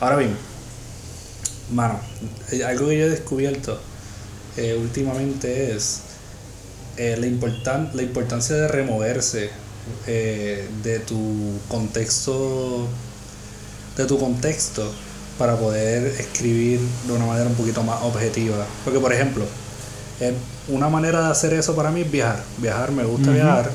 Ahora 0.00 0.16
bien, 0.16 0.36
mano, 1.72 2.00
eh, 2.50 2.64
algo 2.64 2.88
que 2.88 2.98
yo 2.98 3.06
he 3.06 3.10
descubierto 3.10 3.80
eh, 4.56 4.76
últimamente 4.78 5.74
es 5.74 6.00
eh, 6.96 7.16
la, 7.18 7.26
importan 7.26 7.90
la 7.94 8.02
importancia 8.02 8.54
de 8.56 8.68
removerse 8.68 9.50
de 10.06 11.02
tu 11.06 11.58
contexto, 11.66 12.86
de 13.96 14.04
tu 14.04 14.16
contexto 14.16 14.92
para 15.38 15.56
poder 15.56 16.06
escribir 16.20 16.78
de 17.06 17.12
una 17.12 17.26
manera 17.26 17.48
un 17.48 17.56
poquito 17.56 17.82
más 17.82 18.00
objetiva. 18.02 18.64
Porque, 18.84 19.00
por 19.00 19.12
ejemplo, 19.12 19.44
una 20.68 20.88
manera 20.88 21.24
de 21.26 21.30
hacer 21.30 21.52
eso 21.54 21.74
para 21.74 21.90
mí 21.90 22.02
es 22.02 22.10
viajar. 22.10 22.42
Viajar, 22.58 22.92
me 22.92 23.04
gusta 23.04 23.30
viajar. 23.30 23.70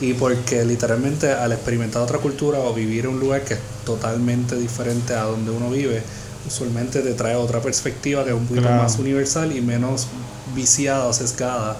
Y 0.00 0.14
porque 0.14 0.64
literalmente 0.64 1.30
al 1.30 1.52
experimentar 1.52 2.02
otra 2.02 2.18
cultura 2.18 2.58
o 2.60 2.72
vivir 2.72 3.04
en 3.04 3.12
un 3.12 3.20
lugar 3.20 3.42
que 3.42 3.54
es 3.54 3.60
totalmente 3.84 4.56
diferente 4.56 5.14
a 5.14 5.24
donde 5.24 5.50
uno 5.50 5.70
vive, 5.70 6.02
usualmente 6.46 7.00
te 7.00 7.12
trae 7.14 7.36
otra 7.36 7.60
perspectiva 7.60 8.24
que 8.24 8.30
es 8.30 8.36
un 8.36 8.46
poquito 8.46 8.70
más 8.70 8.98
universal 8.98 9.54
y 9.54 9.60
menos 9.60 10.06
viciada 10.54 11.06
o 11.06 11.12
sesgada 11.12 11.76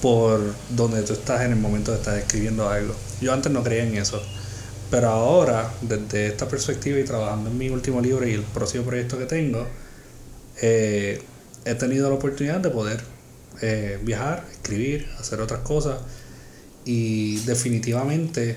por 0.00 0.40
donde 0.70 1.02
tú 1.02 1.14
estás 1.14 1.42
en 1.42 1.52
el 1.52 1.58
momento 1.58 1.90
de 1.90 1.98
estar 1.98 2.16
escribiendo 2.16 2.68
algo. 2.68 2.94
Yo 3.20 3.32
antes 3.32 3.50
no 3.50 3.62
creía 3.62 3.84
en 3.84 3.96
eso. 3.96 4.22
Pero 4.90 5.08
ahora, 5.08 5.68
desde 5.80 6.28
esta 6.28 6.46
perspectiva 6.46 6.98
y 7.00 7.04
trabajando 7.04 7.50
en 7.50 7.58
mi 7.58 7.70
último 7.70 8.00
libro 8.00 8.26
y 8.26 8.34
el 8.34 8.42
próximo 8.42 8.84
proyecto 8.84 9.18
que 9.18 9.26
tengo, 9.26 9.66
eh, 10.62 11.20
he 11.66 11.74
tenido 11.74 12.08
la 12.08 12.14
oportunidad 12.14 12.60
de 12.60 12.70
poder 12.70 13.00
eh, 13.60 13.98
viajar, 14.02 14.44
escribir, 14.52 15.08
hacer 15.18 15.40
otras 15.40 15.60
cosas. 15.60 15.98
Y 16.84 17.38
definitivamente 17.40 18.56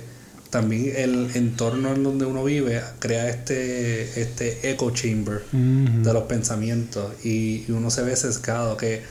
también 0.51 0.93
el 0.95 1.31
entorno 1.35 1.93
en 1.93 2.03
donde 2.03 2.25
uno 2.25 2.43
vive 2.43 2.81
crea 2.99 3.29
este, 3.29 4.21
este 4.21 4.71
echo 4.71 4.91
chamber 4.91 5.43
de 5.51 6.13
los 6.13 6.23
pensamientos. 6.23 7.13
Y, 7.25 7.65
uno 7.71 7.89
se 7.89 8.03
ve 8.03 8.15
sesgado 8.15 8.77
que 8.77 9.01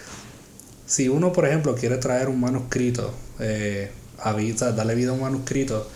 si 0.87 1.09
uno 1.09 1.33
por 1.33 1.47
ejemplo 1.47 1.75
quiere 1.75 1.99
traer 1.99 2.29
un 2.29 2.41
manuscrito 2.41 3.13
eh, 3.41 3.91
a 4.21 4.33
vida, 4.33 4.73
darle 4.73 4.95
vida 4.95 5.11
a 5.11 5.15
un 5.15 5.21
manuscrito 5.21 5.89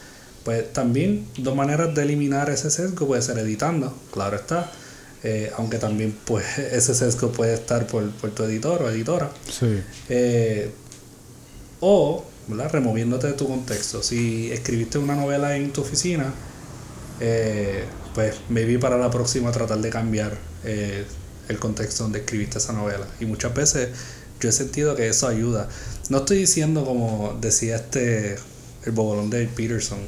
pues 0.45 0.73
también 0.73 1.25
dos 1.39 1.55
maneras 1.55 1.95
de 1.95 2.03
eliminar 2.03 2.51
ese 2.51 2.71
sesgo 2.71 3.07
puede 3.07 3.23
ser 3.23 3.39
editando 3.39 3.97
claro 4.11 4.37
está 4.37 4.71
eh, 5.25 5.53
aunque 5.57 5.79
también 5.79 6.17
pues 6.25 6.59
ese 6.59 6.95
sesgo 6.95 7.31
puede 7.31 7.55
estar 7.55 7.87
por, 7.87 8.11
tu 8.11 8.43
editor 8.45 8.83
o 8.83 8.91
editora. 8.91 9.31
Eh, 10.09 10.71
o, 11.81 12.25
Removiéndote 12.49 13.29
de 13.29 13.33
tu 13.35 13.47
contexto. 13.47 14.03
Si 14.03 14.51
escribiste 14.51 14.99
una 14.99 15.15
novela 15.15 15.57
en 15.57 15.73
tu 15.73 15.81
oficina, 15.83 16.35
eh, 17.21 17.85
pues 18.15 18.35
maybe 18.49 18.79
para 18.79 18.99
la 18.99 19.11
próxima 19.11 19.53
tratar 19.53 19.79
de 19.79 19.89
cambiar 19.91 20.37
el 20.65 21.59
contexto 21.59 22.03
donde 22.03 22.19
escribiste 22.19 22.59
esa 22.59 22.73
novela. 22.73 23.07
Y 23.21 23.27
muchas 23.27 23.55
veces 23.55 23.91
yo 24.41 24.49
he 24.49 24.53
sentido 24.53 24.97
que 24.97 25.09
eso 25.09 25.29
ayuda. 25.29 25.69
No 26.11 26.19
estoy 26.19 26.39
diciendo 26.39 26.85
como 26.85 27.39
decía 27.41 27.77
este, 27.77 28.37
el 28.85 28.93
bobolón 28.93 29.31
de 29.31 29.47
Peterson. 29.47 30.01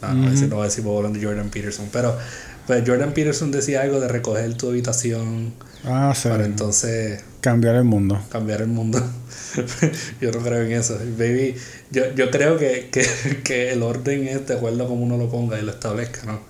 No, 0.00 0.14
no, 0.14 0.20
voy 0.20 0.28
a 0.28 0.30
decir, 0.30 0.48
no 0.48 0.56
voy 0.56 0.62
a 0.62 0.68
decir 0.68 0.84
bobolón 0.84 1.12
de 1.12 1.24
Jordan 1.24 1.50
Peterson, 1.50 1.88
pero 1.92 2.16
pues 2.66 2.82
Jordan 2.86 3.12
Peterson 3.12 3.50
decía 3.50 3.82
algo 3.82 4.00
de 4.00 4.08
recoger 4.08 4.54
tu 4.56 4.68
habitación 4.68 5.52
Ah, 5.84 6.12
sí. 6.16 6.28
para 6.28 6.44
entonces 6.44 7.22
Cambiar 7.40 7.74
el 7.74 7.84
mundo. 7.84 8.20
cambiar 8.30 8.60
el 8.62 8.68
mundo. 8.68 9.02
yo 10.20 10.30
no 10.30 10.38
creo 10.40 10.62
en 10.62 10.72
eso. 10.72 10.96
Baby, 11.18 11.56
yo, 11.90 12.14
yo 12.14 12.30
creo 12.30 12.56
que, 12.56 12.88
que, 12.92 13.04
que 13.42 13.72
el 13.72 13.82
orden 13.82 14.28
es 14.28 14.46
de 14.46 14.54
acuerdo 14.54 14.84
a 14.84 14.86
cómo 14.88 15.02
uno 15.04 15.16
lo 15.18 15.28
ponga 15.28 15.58
y 15.58 15.62
lo 15.62 15.72
establezca, 15.72 16.22
¿no? 16.24 16.40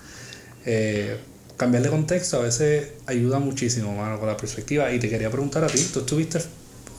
Eh, 0.66 1.16
cambiar 1.56 1.82
de 1.82 1.88
contexto 1.88 2.38
a 2.38 2.42
veces 2.42 2.88
ayuda 3.06 3.38
muchísimo, 3.38 3.96
mano, 3.96 4.18
con 4.18 4.28
la 4.28 4.36
perspectiva. 4.36 4.92
Y 4.92 4.98
te 4.98 5.08
quería 5.08 5.30
preguntar 5.30 5.64
a 5.64 5.68
ti, 5.68 5.82
tú 5.92 6.00
estuviste, 6.00 6.40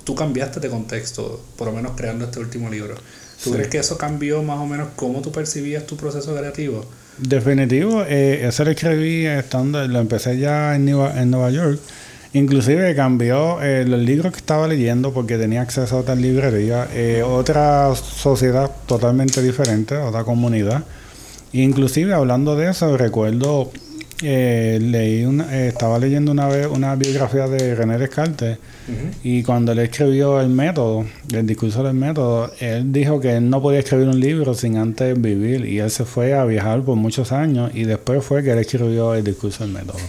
tú 0.04 0.16
cambiaste 0.16 0.60
de 0.60 0.70
contexto, 0.70 1.44
por 1.56 1.68
lo 1.68 1.74
menos 1.74 1.92
creando 1.96 2.26
este 2.26 2.40
último 2.40 2.70
libro. 2.72 2.96
¿Tú 2.96 3.50
Sí. 3.50 3.52
crees 3.52 3.68
que 3.68 3.78
eso 3.78 3.98
cambió 3.98 4.42
más 4.42 4.58
o 4.58 4.66
menos 4.66 4.88
cómo 4.96 5.22
tú 5.22 5.32
percibías 5.32 5.86
tu 5.86 5.98
proceso 5.98 6.36
creativo? 6.36 6.84
Definitivo, 7.18 8.04
eh, 8.08 8.48
ese 8.48 8.66
lo 8.66 8.72
escribí 8.72 9.26
estando, 9.26 9.88
lo 9.88 10.00
empecé 10.00 10.40
ya 10.40 10.76
en 10.76 10.86
Nueva, 10.86 11.22
en 11.22 11.30
Nueva 11.30 11.52
York. 11.52 11.80
Inclusive 12.34 12.96
cambió 12.96 13.62
eh, 13.62 13.86
los 13.86 14.00
libros 14.00 14.32
que 14.32 14.40
estaba 14.40 14.68
leyendo 14.68 15.14
porque 15.14 15.38
tenía 15.38 15.62
acceso 15.62 15.98
a 15.98 16.00
otra 16.00 16.16
librería, 16.16 16.88
eh, 16.92 17.22
otra 17.24 17.94
sociedad 17.96 18.72
totalmente 18.88 19.44
diferente, 19.44 19.96
otra 19.98 20.24
comunidad. 20.24 20.84
Inclusive 21.52 22.16
hablando 22.16 22.56
de 22.56 22.72
eso, 22.72 22.98
recuerdo, 22.98 23.72
eh, 24.24 24.80
leí 24.82 25.26
una, 25.26 25.54
eh, 25.54 25.68
estaba 25.68 26.00
leyendo 26.00 26.32
una 26.32 26.48
vez 26.48 26.68
una 26.68 26.96
biografía 26.96 27.48
de 27.48 27.76
René 27.76 27.98
Descartes 27.98 28.58
y 29.24 29.44
cuando 29.44 29.72
él 29.74 29.80
escribió 29.80 30.40
el 30.42 30.50
método, 30.50 31.06
el 31.34 31.46
discurso 31.46 31.84
del 31.84 31.94
método, 31.94 32.52
él 32.60 32.92
dijo 32.92 33.20
que 33.20 33.36
él 33.38 33.50
no 33.50 33.62
podía 33.62 33.80
escribir 33.80 34.08
un 34.08 34.20
libro 34.20 34.54
sin 34.54 34.78
antes 34.78 35.20
vivir 35.22 35.66
y 35.66 35.80
él 35.80 35.92
se 35.92 36.06
fue 36.06 36.34
a 36.34 36.46
viajar 36.46 36.82
por 36.82 36.96
muchos 36.96 37.32
años 37.32 37.72
y 37.74 37.84
después 37.84 38.24
fue 38.24 38.44
que 38.44 38.52
él 38.52 38.60
escribió 38.60 39.14
el 39.14 39.24
discurso 39.24 39.64
del 39.64 39.74
método. 39.74 40.00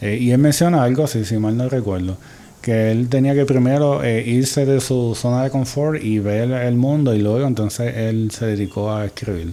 Eh, 0.00 0.18
y 0.20 0.30
él 0.32 0.38
menciona 0.38 0.82
algo 0.82 1.04
así, 1.04 1.24
si 1.24 1.38
mal 1.38 1.56
no 1.56 1.68
recuerdo, 1.68 2.16
que 2.60 2.90
él 2.90 3.08
tenía 3.08 3.34
que 3.34 3.44
primero 3.44 4.02
eh, 4.02 4.22
irse 4.26 4.66
de 4.66 4.80
su 4.80 5.14
zona 5.14 5.44
de 5.44 5.50
confort 5.50 6.02
y 6.02 6.18
ver 6.18 6.50
el 6.50 6.76
mundo 6.76 7.14
y 7.14 7.20
luego 7.20 7.46
entonces 7.46 7.94
él 7.96 8.30
se 8.30 8.46
dedicó 8.46 8.92
a 8.92 9.04
escribir. 9.04 9.52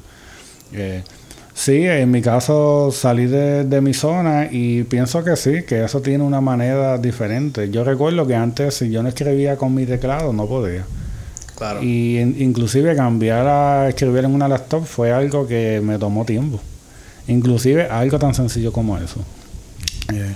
Sí, 1.53 1.83
en 1.85 2.09
mi 2.11 2.21
caso 2.21 2.91
salí 2.91 3.25
de, 3.27 3.65
de 3.65 3.81
mi 3.81 3.93
zona 3.93 4.47
y 4.49 4.83
pienso 4.83 5.23
que 5.23 5.35
sí, 5.35 5.63
que 5.67 5.83
eso 5.83 6.01
tiene 6.01 6.23
una 6.23 6.41
manera 6.41 6.97
diferente. 6.97 7.69
Yo 7.69 7.83
recuerdo 7.83 8.25
que 8.25 8.35
antes 8.35 8.75
si 8.75 8.89
yo 8.89 9.03
no 9.03 9.09
escribía 9.09 9.57
con 9.57 9.75
mi 9.75 9.85
teclado 9.85 10.31
no 10.33 10.47
podía. 10.47 10.83
Claro. 11.57 11.83
Y 11.83 12.17
in- 12.19 12.35
inclusive 12.39 12.95
cambiar 12.95 13.45
a 13.47 13.89
escribir 13.89 14.23
en 14.25 14.33
una 14.33 14.47
laptop 14.47 14.85
fue 14.85 15.11
algo 15.11 15.45
que 15.45 15.81
me 15.83 15.97
tomó 15.99 16.25
tiempo. 16.25 16.59
Inclusive 17.27 17.83
algo 17.87 18.17
tan 18.17 18.33
sencillo 18.33 18.71
como 18.71 18.97
eso. 18.97 19.23
Eh, 20.11 20.33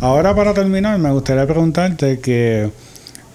ahora 0.00 0.34
para 0.34 0.52
terminar 0.54 0.98
me 0.98 1.10
gustaría 1.12 1.46
preguntarte 1.46 2.18
que 2.18 2.70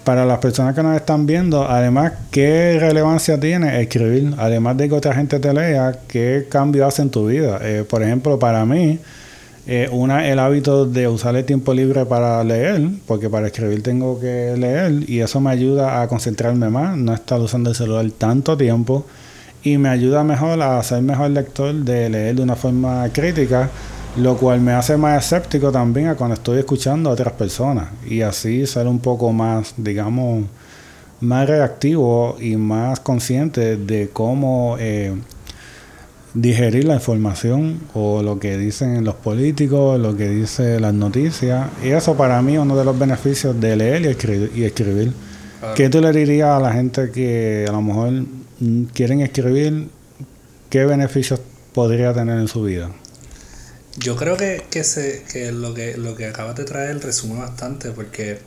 para 0.04 0.24
las 0.24 0.38
personas 0.38 0.74
que 0.74 0.82
nos 0.82 0.96
están 0.96 1.26
viendo, 1.26 1.68
además, 1.68 2.12
¿qué 2.30 2.78
relevancia 2.80 3.38
tiene 3.38 3.80
escribir? 3.80 4.34
Además 4.38 4.76
de 4.76 4.88
que 4.88 4.94
otra 4.94 5.14
gente 5.14 5.38
te 5.38 5.52
lea, 5.52 5.92
¿qué 6.08 6.46
cambio 6.48 6.86
hace 6.86 7.02
en 7.02 7.10
tu 7.10 7.26
vida? 7.26 7.58
Eh, 7.62 7.84
por 7.88 8.02
ejemplo, 8.02 8.38
para 8.38 8.64
mí, 8.64 8.98
eh, 9.66 9.88
una, 9.92 10.28
el 10.28 10.40
hábito 10.40 10.86
de 10.86 11.06
usar 11.06 11.36
el 11.36 11.44
tiempo 11.44 11.72
libre 11.72 12.04
para 12.04 12.42
leer, 12.42 12.82
porque 13.06 13.30
para 13.30 13.46
escribir 13.46 13.82
tengo 13.82 14.18
que 14.18 14.54
leer 14.56 15.08
y 15.08 15.20
eso 15.20 15.40
me 15.40 15.50
ayuda 15.50 16.02
a 16.02 16.08
concentrarme 16.08 16.68
más, 16.68 16.96
no 16.96 17.14
estar 17.14 17.40
usando 17.40 17.70
el 17.70 17.76
celular 17.76 18.10
tanto 18.18 18.56
tiempo 18.56 19.06
y 19.62 19.78
me 19.78 19.88
ayuda 19.88 20.24
mejor 20.24 20.60
a 20.60 20.82
ser 20.82 21.02
mejor 21.02 21.30
lector 21.30 21.72
de 21.74 22.10
leer 22.10 22.34
de 22.34 22.42
una 22.42 22.56
forma 22.56 23.08
crítica, 23.12 23.70
lo 24.16 24.36
cual 24.36 24.60
me 24.60 24.72
hace 24.72 24.96
más 24.96 25.24
escéptico 25.24 25.72
también 25.72 26.08
a 26.08 26.14
cuando 26.14 26.34
estoy 26.34 26.58
escuchando 26.58 27.10
a 27.10 27.12
otras 27.14 27.32
personas 27.32 27.88
y 28.06 28.20
así 28.20 28.66
ser 28.66 28.86
un 28.86 28.98
poco 28.98 29.32
más, 29.32 29.74
digamos, 29.76 30.44
más 31.20 31.48
reactivo 31.48 32.36
y 32.40 32.56
más 32.56 33.00
consciente 33.00 33.76
de 33.76 34.10
cómo 34.12 34.76
eh, 34.78 35.14
digerir 36.34 36.84
la 36.84 36.94
información 36.94 37.80
o 37.94 38.22
lo 38.22 38.38
que 38.38 38.58
dicen 38.58 39.04
los 39.04 39.14
políticos, 39.14 39.98
lo 39.98 40.16
que 40.16 40.28
dicen 40.28 40.82
las 40.82 40.92
noticias. 40.92 41.68
Y 41.82 41.88
eso 41.88 42.16
para 42.16 42.42
mí 42.42 42.54
es 42.54 42.58
uno 42.58 42.76
de 42.76 42.84
los 42.84 42.98
beneficios 42.98 43.58
de 43.58 43.76
leer 43.76 44.02
y 44.02 44.08
escribir. 44.08 44.52
Y 44.54 44.64
escribir. 44.64 45.12
Claro. 45.60 45.74
¿Qué 45.74 45.88
tú 45.88 46.00
le 46.00 46.12
dirías 46.12 46.48
a 46.50 46.60
la 46.60 46.72
gente 46.72 47.10
que 47.10 47.66
a 47.68 47.72
lo 47.72 47.80
mejor 47.80 48.12
mm, 48.60 48.84
quieren 48.92 49.20
escribir? 49.20 49.88
¿Qué 50.68 50.84
beneficios 50.84 51.40
podría 51.72 52.12
tener 52.12 52.38
en 52.38 52.48
su 52.48 52.62
vida? 52.62 52.90
Yo 53.98 54.16
creo 54.16 54.36
que, 54.36 54.64
que, 54.70 54.84
se, 54.84 55.22
que, 55.30 55.52
lo 55.52 55.74
que 55.74 55.96
lo 55.96 56.14
que 56.16 56.26
acabas 56.26 56.56
de 56.56 56.64
traer 56.64 56.98
resume 57.00 57.38
bastante 57.38 57.90
porque 57.90 58.38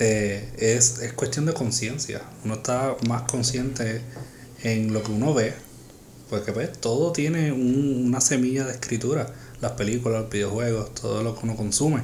eh, 0.00 0.52
es, 0.58 1.00
es 1.00 1.12
cuestión 1.14 1.46
de 1.46 1.54
conciencia. 1.54 2.22
Uno 2.44 2.54
está 2.54 2.96
más 3.08 3.22
consciente 3.24 4.02
en 4.62 4.92
lo 4.92 5.02
que 5.02 5.12
uno 5.12 5.34
ve, 5.34 5.54
porque 6.30 6.52
pues 6.52 6.72
todo 6.80 7.12
tiene 7.12 7.52
un- 7.52 8.04
una 8.08 8.20
semilla 8.20 8.64
de 8.66 8.72
escritura, 8.74 9.32
las 9.62 9.72
películas, 9.72 10.22
los 10.22 10.30
videojuegos, 10.30 10.94
todo 10.94 11.22
lo 11.22 11.34
que 11.36 11.42
uno 11.44 11.56
consume. 11.56 12.02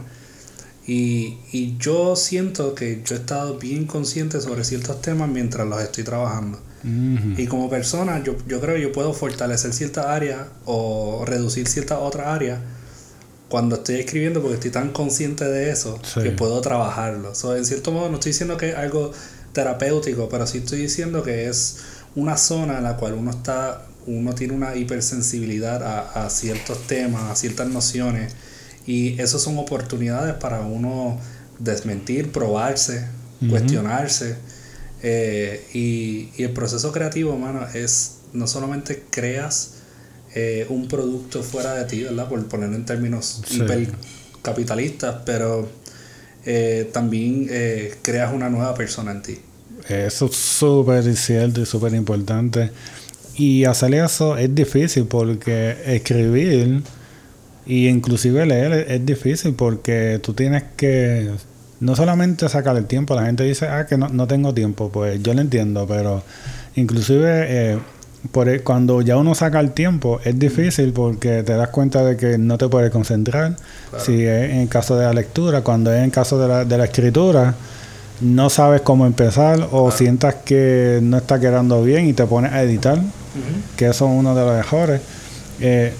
Y, 0.86 1.38
y 1.52 1.76
yo 1.78 2.16
siento 2.16 2.74
que 2.74 3.02
yo 3.04 3.16
he 3.16 3.18
estado 3.18 3.58
bien 3.58 3.86
consciente 3.86 4.40
sobre 4.40 4.64
ciertos 4.64 5.02
temas 5.02 5.28
mientras 5.30 5.66
los 5.68 5.80
estoy 5.82 6.04
trabajando. 6.04 6.60
Y 6.84 7.46
como 7.46 7.68
persona, 7.68 8.22
yo, 8.22 8.36
yo 8.46 8.60
creo 8.60 8.76
que 8.76 8.82
yo 8.82 8.92
puedo 8.92 9.12
fortalecer 9.12 9.72
ciertas 9.72 10.06
áreas 10.06 10.46
o 10.64 11.24
reducir 11.26 11.66
ciertas 11.68 11.98
otras 12.00 12.28
áreas 12.28 12.60
cuando 13.48 13.76
estoy 13.76 13.96
escribiendo 13.96 14.40
porque 14.40 14.54
estoy 14.54 14.70
tan 14.70 14.90
consciente 14.90 15.44
de 15.44 15.70
eso 15.70 15.98
Sí. 16.02 16.22
que 16.22 16.30
puedo 16.30 16.60
trabajarlo. 16.60 17.34
So, 17.34 17.56
en 17.56 17.64
cierto 17.64 17.90
modo, 17.92 18.08
no 18.10 18.14
estoy 18.16 18.32
diciendo 18.32 18.56
que 18.56 18.70
es 18.70 18.76
algo 18.76 19.10
terapéutico, 19.52 20.28
pero 20.28 20.46
sí 20.46 20.58
estoy 20.58 20.80
diciendo 20.80 21.22
que 21.22 21.48
es 21.48 21.78
una 22.14 22.36
zona 22.36 22.78
en 22.78 22.84
la 22.84 22.96
cual 22.96 23.14
uno 23.14 23.30
está, 23.30 23.86
uno 24.06 24.34
tiene 24.34 24.52
una 24.54 24.76
hipersensibilidad 24.76 25.82
a, 25.82 26.26
a 26.26 26.30
ciertos 26.30 26.86
temas, 26.86 27.22
a 27.30 27.36
ciertas 27.36 27.68
nociones. 27.68 28.34
Y 28.86 29.20
eso 29.20 29.38
son 29.38 29.58
oportunidades 29.58 30.34
para 30.34 30.60
uno 30.60 31.18
desmentir, 31.58 32.30
probarse, 32.32 33.06
cuestionarse. 33.50 34.36
Eh, 35.02 35.64
y, 35.74 36.30
y 36.36 36.42
el 36.44 36.50
proceso 36.50 36.90
creativo, 36.92 37.36
mano, 37.36 37.66
es 37.74 38.16
no 38.32 38.46
solamente 38.46 39.04
creas 39.10 39.74
eh, 40.34 40.66
un 40.68 40.88
producto 40.88 41.42
fuera 41.42 41.74
de 41.74 41.84
ti, 41.84 42.02
¿verdad? 42.02 42.28
Por 42.28 42.44
ponerlo 42.48 42.76
en 42.76 42.84
términos 42.84 43.42
Sí. 43.46 43.62
hipercapitalistas, 43.62 45.22
pero 45.24 45.68
eh, 46.44 46.88
también 46.92 47.48
creas 48.02 48.32
una 48.32 48.48
nueva 48.48 48.74
persona 48.74 49.12
en 49.12 49.22
ti. 49.22 49.38
Eso 49.88 50.26
es 50.26 50.36
súper 50.36 51.16
cierto 51.16 51.60
y 51.62 51.66
súper 51.66 51.94
importante. 51.94 52.70
Y 53.36 53.64
hacer 53.64 53.94
eso 53.94 54.36
es 54.36 54.52
difícil 54.54 55.04
porque 55.04 55.76
escribir 55.86 56.82
y 57.66 57.86
inclusive 57.88 58.44
leer 58.46 58.72
es, 58.72 58.90
es 58.90 59.06
difícil 59.06 59.54
porque 59.54 60.18
tú 60.22 60.34
tienes 60.34 60.64
que 60.76 61.30
no 61.80 61.94
solamente 61.96 62.48
sacar 62.48 62.76
el 62.76 62.86
tiempo. 62.86 63.14
La 63.14 63.26
gente 63.26 63.44
dice, 63.44 63.68
ah, 63.68 63.86
que 63.86 63.96
no, 63.96 64.08
no 64.08 64.26
tengo 64.26 64.52
tiempo. 64.54 64.90
Pues 64.90 65.22
yo 65.22 65.34
lo 65.34 65.40
entiendo, 65.40 65.86
pero 65.86 66.22
inclusive 66.74 67.46
eh, 67.74 67.78
por 68.32 68.48
el- 68.48 68.62
cuando 68.62 69.00
ya 69.00 69.16
uno 69.16 69.34
saca 69.34 69.60
el 69.60 69.70
tiempo 69.72 70.20
es 70.24 70.38
difícil 70.38 70.92
porque 70.92 71.42
te 71.44 71.52
das 71.54 71.68
cuenta 71.68 72.04
de 72.04 72.16
que 72.16 72.36
no 72.38 72.58
te 72.58 72.68
puedes 72.68 72.90
concentrar. 72.90 73.56
Claro. 73.90 74.04
Si 74.04 74.24
es 74.24 74.50
en 74.50 74.56
el 74.58 74.68
caso 74.68 74.96
de 74.96 75.04
la 75.06 75.12
lectura, 75.12 75.62
cuando 75.62 75.92
es 75.92 75.98
en 75.98 76.04
el 76.06 76.10
caso 76.10 76.38
de 76.38 76.48
la, 76.48 76.64
de 76.64 76.78
la 76.78 76.84
escritura, 76.84 77.54
no 78.20 78.50
sabes 78.50 78.80
cómo 78.80 79.06
empezar 79.06 79.60
o 79.70 79.84
Claro. 79.84 79.90
sientas 79.92 80.34
que 80.44 80.98
no 81.02 81.18
está 81.18 81.38
quedando 81.38 81.82
bien 81.84 82.06
y 82.08 82.12
te 82.12 82.26
pones 82.26 82.52
a 82.52 82.62
editar, 82.62 82.98
que 83.76 83.86
eso 83.86 84.06
es 84.06 84.12
uno 84.18 84.34
de 84.34 84.44
los 84.44 84.56
mejores. 84.56 85.00
Eh, 85.60 85.94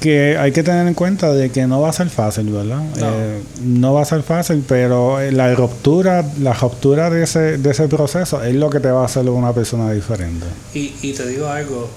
que 0.00 0.36
hay 0.36 0.50
que 0.50 0.62
tener 0.62 0.86
en 0.86 0.94
cuenta 0.94 1.32
de 1.32 1.50
que 1.50 1.66
no 1.66 1.80
va 1.80 1.90
a 1.90 1.92
ser 1.92 2.10
fácil, 2.10 2.50
¿verdad? 2.50 2.82
No. 2.96 3.06
Eh, 3.06 3.42
no 3.62 3.94
va 3.94 4.02
a 4.02 4.04
ser 4.04 4.22
fácil, 4.22 4.64
pero 4.66 5.20
eh, 5.20 5.30
la 5.30 5.54
ruptura, 5.54 6.24
la 6.40 6.54
ruptura 6.54 7.10
de 7.10 7.22
ese, 7.22 7.58
de 7.58 7.70
ese 7.70 7.86
proceso 7.86 8.42
es 8.42 8.54
lo 8.54 8.70
que 8.70 8.80
te 8.80 8.90
va 8.90 9.02
a 9.02 9.04
hacer 9.04 9.28
una 9.28 9.52
persona 9.52 9.92
diferente. 9.92 10.46
Y, 10.74 10.94
y 11.02 11.12
te 11.12 11.26
digo 11.26 11.46
algo, 11.46 11.88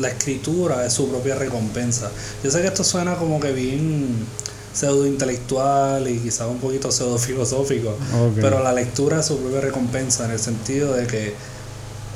la 0.00 0.08
escritura 0.08 0.86
es 0.86 0.92
su 0.92 1.08
propia 1.08 1.34
recompensa. 1.34 2.10
Yo 2.42 2.50
sé 2.50 2.62
que 2.62 2.68
esto 2.68 2.84
suena 2.84 3.16
como 3.16 3.40
que 3.40 3.52
bien 3.52 4.26
pseudo 4.72 5.06
intelectual 5.06 6.08
y 6.08 6.18
quizás 6.18 6.48
un 6.48 6.58
poquito 6.58 6.90
pseudo 6.90 7.18
filosófico, 7.18 7.94
pero 8.40 8.62
la 8.62 8.72
lectura 8.72 9.20
es 9.20 9.26
su 9.26 9.36
propia 9.36 9.60
recompensa 9.60 10.24
en 10.24 10.30
el 10.30 10.38
sentido 10.38 10.94
de 10.94 11.06
que 11.06 11.34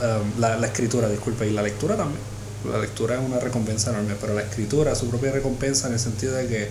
um, 0.01 0.41
la, 0.41 0.57
la 0.57 0.67
escritura, 0.67 1.09
disculpe, 1.09 1.47
y 1.47 1.51
la 1.51 1.63
lectura 1.63 1.97
también. 1.97 2.36
La 2.67 2.79
lectura 2.79 3.17
es 3.17 3.21
una 3.21 3.39
recompensa 3.39 3.91
enorme, 3.91 4.15
pero 4.21 4.35
la 4.35 4.43
escritura 4.43 4.93
es 4.93 4.99
su 4.99 5.09
propia 5.09 5.33
recompensa 5.33 5.89
en 5.89 5.95
el 5.95 6.01
sentido 6.01 6.35
de 6.35 6.47
que 6.47 6.69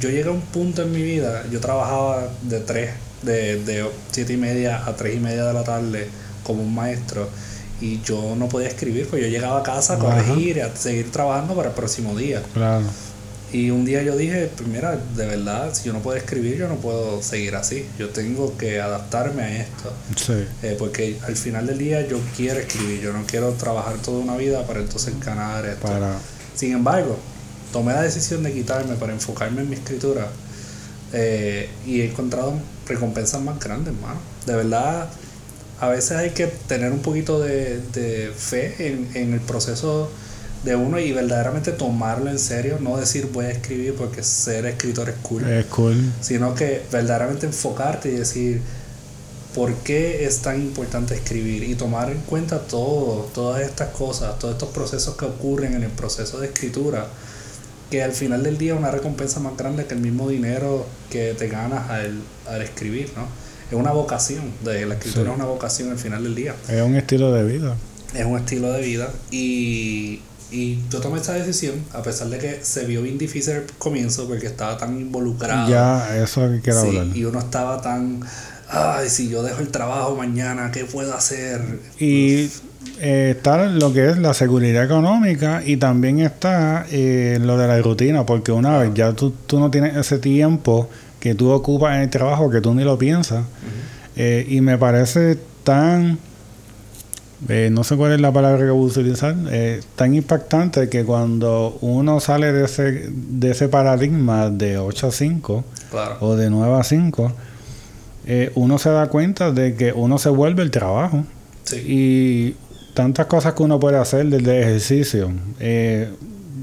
yo 0.00 0.08
llegué 0.08 0.28
a 0.28 0.32
un 0.32 0.40
punto 0.40 0.82
en 0.82 0.92
mi 0.92 1.02
vida, 1.02 1.44
yo 1.50 1.60
trabajaba 1.60 2.28
de 2.42 2.60
3, 2.60 2.90
de, 3.22 3.64
de 3.64 3.90
7 4.12 4.32
y 4.32 4.36
media 4.36 4.86
a 4.86 4.96
3 4.96 5.16
y 5.16 5.20
media 5.20 5.44
de 5.44 5.52
la 5.52 5.64
tarde, 5.64 6.08
como 6.44 6.62
un 6.62 6.74
maestro 6.74 7.28
y 7.80 8.00
yo 8.02 8.34
no 8.36 8.48
podía 8.48 8.68
escribir, 8.68 9.08
pues 9.08 9.22
yo 9.22 9.28
llegaba 9.28 9.60
a 9.60 9.62
casa 9.62 9.94
a 9.94 9.98
corregir 9.98 10.58
y 10.58 10.60
a 10.60 10.74
seguir 10.76 11.10
trabajando 11.10 11.54
para 11.54 11.70
el 11.70 11.74
próximo 11.74 12.16
día. 12.16 12.42
Claro. 12.52 12.84
Y 13.52 13.70
un 13.70 13.84
día 13.84 14.02
yo 14.02 14.16
dije, 14.16 14.48
pues 14.56 14.68
mira, 14.68 14.96
de 15.16 15.26
verdad, 15.26 15.74
si 15.74 15.84
yo 15.84 15.92
no 15.92 16.00
puedo 16.00 16.16
escribir, 16.16 16.56
yo 16.56 16.68
no 16.68 16.76
puedo 16.76 17.20
seguir 17.20 17.56
así. 17.56 17.84
Yo 17.98 18.10
tengo 18.10 18.56
que 18.56 18.80
adaptarme 18.80 19.42
a 19.42 19.62
esto. 19.62 19.92
Sí. 20.16 20.44
Eh, 20.62 20.76
porque 20.78 21.18
al 21.26 21.36
final 21.36 21.66
del 21.66 21.78
día 21.78 22.06
yo 22.06 22.18
quiero 22.36 22.60
escribir, 22.60 23.00
yo 23.00 23.12
no 23.12 23.24
quiero 23.26 23.50
trabajar 23.54 23.96
toda 23.98 24.20
una 24.20 24.36
vida 24.36 24.66
para 24.66 24.80
entonces 24.80 25.18
ganar 25.18 25.66
esto. 25.66 25.86
Para... 25.86 26.16
Sin 26.54 26.72
embargo, 26.72 27.18
tomé 27.72 27.92
la 27.92 28.02
decisión 28.02 28.42
de 28.44 28.52
quitarme 28.52 28.94
para 28.94 29.12
enfocarme 29.12 29.62
en 29.62 29.70
mi 29.70 29.74
escritura 29.74 30.28
eh, 31.12 31.68
y 31.84 32.02
he 32.02 32.10
encontrado 32.10 32.54
recompensas 32.86 33.40
más 33.40 33.58
grandes, 33.58 33.94
hermano. 33.94 34.20
De 34.46 34.54
verdad, 34.54 35.08
a 35.80 35.88
veces 35.88 36.12
hay 36.12 36.30
que 36.30 36.46
tener 36.46 36.92
un 36.92 37.00
poquito 37.00 37.40
de, 37.40 37.80
de 37.92 38.32
fe 38.36 38.74
en, 38.78 39.10
en 39.14 39.32
el 39.34 39.40
proceso 39.40 40.08
de 40.64 40.76
uno 40.76 40.98
y 40.98 41.12
verdaderamente 41.12 41.72
tomarlo 41.72 42.30
en 42.30 42.38
serio, 42.38 42.78
no 42.80 42.96
decir 42.98 43.30
voy 43.32 43.46
a 43.46 43.50
escribir 43.50 43.94
porque 43.94 44.22
ser 44.22 44.66
escritor 44.66 45.08
es 45.08 45.16
cool, 45.22 45.48
Es 45.48 45.64
cool. 45.66 45.96
sino 46.20 46.54
que 46.54 46.82
verdaderamente 46.92 47.46
enfocarte 47.46 48.10
y 48.10 48.12
decir 48.16 48.60
por 49.54 49.74
qué 49.76 50.26
es 50.26 50.38
tan 50.42 50.60
importante 50.60 51.14
escribir 51.14 51.62
y 51.64 51.74
tomar 51.74 52.10
en 52.10 52.18
cuenta 52.20 52.60
todo, 52.60 53.28
todas 53.34 53.62
estas 53.62 53.88
cosas, 53.88 54.38
todos 54.38 54.54
estos 54.54 54.68
procesos 54.68 55.16
que 55.16 55.24
ocurren 55.24 55.74
en 55.74 55.82
el 55.82 55.90
proceso 55.90 56.38
de 56.38 56.48
escritura, 56.48 57.06
que 57.90 58.02
al 58.02 58.12
final 58.12 58.42
del 58.44 58.56
día 58.58 58.74
es 58.74 58.78
una 58.78 58.90
recompensa 58.92 59.40
más 59.40 59.56
grande 59.56 59.86
que 59.86 59.94
el 59.94 60.00
mismo 60.00 60.28
dinero 60.28 60.86
que 61.10 61.34
te 61.36 61.48
ganas 61.48 61.90
al, 61.90 62.20
al 62.48 62.62
escribir, 62.62 63.10
¿no? 63.16 63.26
Es 63.70 63.76
una 63.76 63.92
vocación, 63.92 64.52
de 64.64 64.84
la 64.86 64.94
escritura 64.94 65.24
Sí. 65.24 65.30
es 65.30 65.36
una 65.36 65.44
vocación 65.46 65.90
al 65.90 65.98
final 65.98 66.22
del 66.24 66.34
día 66.34 66.54
Es 66.68 66.82
un 66.82 66.94
estilo 66.96 67.32
de 67.32 67.44
vida. 67.44 67.76
es 68.14 68.24
un 68.26 68.36
estilo 68.38 68.70
de 68.72 68.82
vida 68.82 69.10
y, 69.32 70.20
y 70.50 70.78
yo 70.90 71.00
tomé 71.00 71.18
esta 71.18 71.32
decisión 71.34 71.74
a 71.92 72.02
pesar 72.02 72.28
de 72.28 72.38
que 72.38 72.58
se 72.62 72.84
vio 72.84 73.02
bien 73.02 73.18
difícil 73.18 73.54
al 73.54 73.62
comienzo 73.78 74.26
porque 74.28 74.46
estaba 74.46 74.76
tan 74.76 75.00
involucrado 75.00 75.68
Ya, 75.70 76.16
eso 76.22 76.44
es 76.44 76.50
lo 76.50 76.56
que 76.56 76.62
quiero 76.62 76.80
Sí, 76.82 76.88
hablar. 76.88 77.16
y 77.16 77.24
uno 77.24 77.38
estaba 77.38 77.80
tan 77.80 78.20
ay 78.68 79.08
si 79.08 79.28
yo 79.28 79.42
dejo 79.42 79.60
el 79.60 79.68
trabajo 79.68 80.14
mañana 80.16 80.70
qué 80.72 80.84
puedo 80.84 81.14
hacer 81.14 81.60
Y 81.98 82.48
eh, 83.00 83.34
está 83.36 83.66
lo 83.66 83.92
que 83.92 84.10
es 84.10 84.18
la 84.18 84.34
seguridad 84.34 84.84
económica 84.84 85.62
y 85.64 85.76
también 85.76 86.20
está 86.20 86.86
eh, 86.90 87.38
lo 87.40 87.56
de 87.58 87.66
la 87.68 87.80
rutina, 87.80 88.24
porque 88.26 88.52
una 88.52 88.78
vez 88.78 88.92
ya 88.94 89.12
tú, 89.12 89.32
tú 89.46 89.58
no 89.60 89.70
tienes 89.70 89.96
ese 89.96 90.18
tiempo 90.18 90.88
que 91.18 91.34
tú 91.34 91.50
ocupas 91.50 91.96
en 91.96 92.02
el 92.02 92.10
trabajo 92.10 92.50
que 92.50 92.60
tú 92.60 92.74
ni 92.74 92.82
lo 92.84 92.98
piensas. 92.98 93.44
Eh, 94.16 94.46
y 94.48 94.60
me 94.62 94.76
parece 94.78 95.38
tan, 95.64 96.18
eh, 97.48 97.70
no 97.72 97.84
sé 97.84 97.96
cuál 97.96 98.12
es 98.12 98.20
la 98.20 98.32
palabra 98.32 98.58
que 98.58 98.70
voy 98.70 98.88
a 98.88 98.92
utilizar, 98.92 99.34
eh, 99.50 99.80
tan 99.96 100.14
impactante 100.14 100.88
que 100.88 101.04
cuando 101.04 101.78
uno 101.80 102.20
sale 102.20 102.52
de 102.52 102.66
ese, 102.66 103.10
de 103.10 103.50
ese 103.50 103.68
paradigma 103.68 104.50
de 104.50 104.78
8 104.78 105.06
a 105.06 105.10
5 105.10 105.64
claro 105.90 106.16
o 106.20 106.36
de 106.36 106.50
9 106.50 106.78
a 106.78 106.84
5, 106.84 107.32
eh, 108.26 108.52
uno 108.54 108.78
se 108.78 108.90
da 108.90 109.08
cuenta 109.08 109.52
de 109.52 109.74
que 109.74 109.92
uno 109.92 110.18
se 110.18 110.28
vuelve 110.28 110.62
el 110.62 110.70
trabajo. 110.70 111.24
sí 111.64 111.82
Y 111.86 112.56
tantas 112.94 113.26
cosas 113.26 113.54
que 113.54 113.62
uno 113.62 113.80
puede 113.80 113.96
hacer 113.96 114.26
desde 114.26 114.60
ejercicio, 114.60 115.32
eh, 115.58 116.10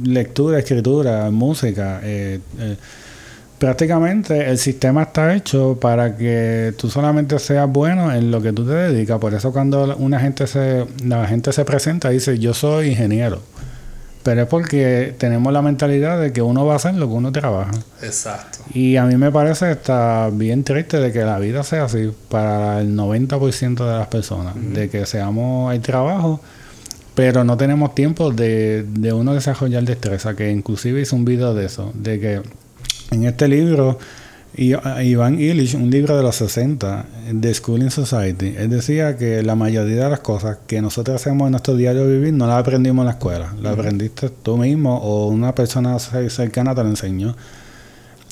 lectura, 0.03 0.59
escritura, 0.59 1.31
música. 1.31 2.01
Prácticamente 3.57 4.49
el 4.49 4.57
sistema 4.57 5.03
está 5.03 5.35
hecho 5.35 5.77
para 5.79 6.15
que 6.15 6.73
tú 6.77 6.89
solamente 6.89 7.39
seas 7.39 7.69
bueno 7.69 8.13
en 8.13 8.31
lo 8.31 8.41
que 8.41 8.53
tú 8.53 8.65
te 8.65 8.73
dedicas. 8.73 9.19
Por 9.19 9.33
eso 9.33 9.51
cuando 9.51 9.95
una 9.97 10.19
gente 10.19 10.47
se, 10.47 10.85
la 11.03 11.25
gente 11.27 11.51
se 11.51 11.65
presenta 11.65 12.11
y 12.11 12.15
dice 12.15 12.37
yo 12.37 12.53
soy 12.53 12.89
ingeniero. 12.89 13.41
Pero 14.23 14.41
es 14.41 14.47
porque 14.49 15.15
tenemos 15.17 15.53
la 15.53 15.61
mentalidad 15.61 16.19
de 16.19 16.33
que 16.33 16.41
uno 16.41 16.65
va 16.65 16.73
a 16.73 16.75
hacer 16.75 16.95
lo 16.95 17.07
que 17.07 17.13
uno 17.13 17.31
trabaja. 17.31 17.71
exacto 18.01 18.59
Y 18.73 18.97
a 18.97 19.05
mí 19.05 19.15
me 19.15 19.31
parece 19.31 19.71
está 19.71 20.29
bien 20.33 20.65
triste 20.65 20.99
de 20.99 21.13
que 21.13 21.21
la 21.21 21.39
vida 21.39 21.63
sea 21.63 21.85
así 21.85 22.11
para 22.27 22.81
el 22.81 22.95
90% 22.97 23.85
de 23.85 23.97
las 23.97 24.07
personas, 24.07 24.53
de 24.55 24.89
que 24.89 25.05
seamos 25.05 25.73
el 25.73 25.81
trabajo, 25.81 26.41
pero 27.15 27.45
no 27.45 27.55
tenemos 27.55 27.95
tiempo 27.95 28.31
de, 28.31 28.83
de 28.83 29.13
uno 29.13 29.33
desarrollar 29.33 29.83
destreza, 29.83 30.35
que 30.35 30.51
inclusive 30.51 30.99
hice 30.99 31.15
un 31.15 31.23
video 31.23 31.53
de 31.53 31.65
eso, 31.65 31.93
de 31.95 32.19
que 32.19 32.41
en 33.11 33.25
este 33.25 33.47
libro, 33.47 33.97
I- 34.55 34.73
Iván 35.03 35.39
Illich, 35.39 35.75
un 35.75 35.89
libro 35.91 36.17
de 36.17 36.23
los 36.23 36.35
60, 36.35 37.05
de 37.31 37.53
Schooling 37.53 37.91
Society, 37.91 38.55
él 38.57 38.69
decía 38.69 39.15
que 39.17 39.43
la 39.43 39.55
mayoría 39.55 40.03
de 40.05 40.09
las 40.09 40.19
cosas 40.21 40.57
que 40.67 40.81
nosotros 40.81 41.15
hacemos 41.21 41.45
en 41.47 41.51
nuestro 41.51 41.75
diario 41.75 42.07
vivir 42.07 42.33
no 42.33 42.47
las 42.47 42.57
aprendimos 42.59 43.03
en 43.03 43.05
la 43.07 43.11
escuela, 43.11 43.53
las 43.61 43.73
aprendiste 43.73 44.29
tú 44.29 44.57
mismo 44.57 44.97
o 44.97 45.27
una 45.27 45.53
persona 45.53 45.95
cer- 45.97 46.29
cercana 46.29 46.73
te 46.73 46.83
lo 46.83 46.89
enseñó. 46.89 47.35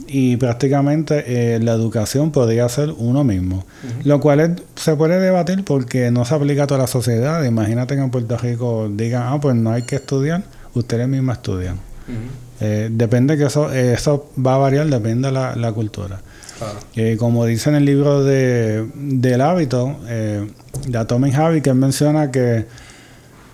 Y 0.07 0.35
prácticamente 0.37 1.23
eh, 1.55 1.59
la 1.59 1.71
educación 1.73 2.31
podría 2.31 2.67
ser 2.69 2.91
uno 2.97 3.23
mismo. 3.23 3.65
Lo 4.03 4.19
cual 4.19 4.39
es- 4.41 4.51
se 4.75 4.95
puede 4.95 5.19
debatir 5.19 5.63
porque 5.63 6.11
no 6.11 6.25
se 6.25 6.35
aplica 6.35 6.63
a 6.63 6.67
toda 6.67 6.81
la 6.81 6.87
sociedad. 6.87 7.43
Imagínate 7.43 7.95
que 7.95 8.01
en 8.01 8.09
Puerto 8.11 8.37
Rico 8.37 8.89
digan, 8.91 9.23
ah, 9.25 9.39
pues 9.39 9.55
no 9.55 9.71
hay 9.71 9.83
que 9.83 9.95
estudiar, 9.95 10.43
ustedes 10.73 11.07
mismos 11.07 11.37
estudian. 11.37 11.77
Eh, 12.61 12.89
depende 12.91 13.37
que 13.37 13.45
eso, 13.45 13.73
eh, 13.73 13.93
eso 13.93 14.29
va 14.43 14.55
a 14.55 14.57
variar, 14.57 14.87
depende 14.87 15.27
de 15.27 15.33
la, 15.33 15.55
la 15.55 15.71
cultura. 15.71 16.21
claro 16.57 16.79
Eh, 16.95 17.17
como 17.19 17.45
dice 17.45 17.69
en 17.69 17.75
el 17.75 17.85
libro 17.85 18.23
de, 18.23 18.87
del 18.95 19.41
hábito, 19.41 19.97
eh, 20.07 20.47
de 20.87 20.97
Atomic 20.97 21.35
Habit, 21.35 21.63
que 21.63 21.69
él 21.71 21.75
menciona 21.75 22.31
que 22.31 22.65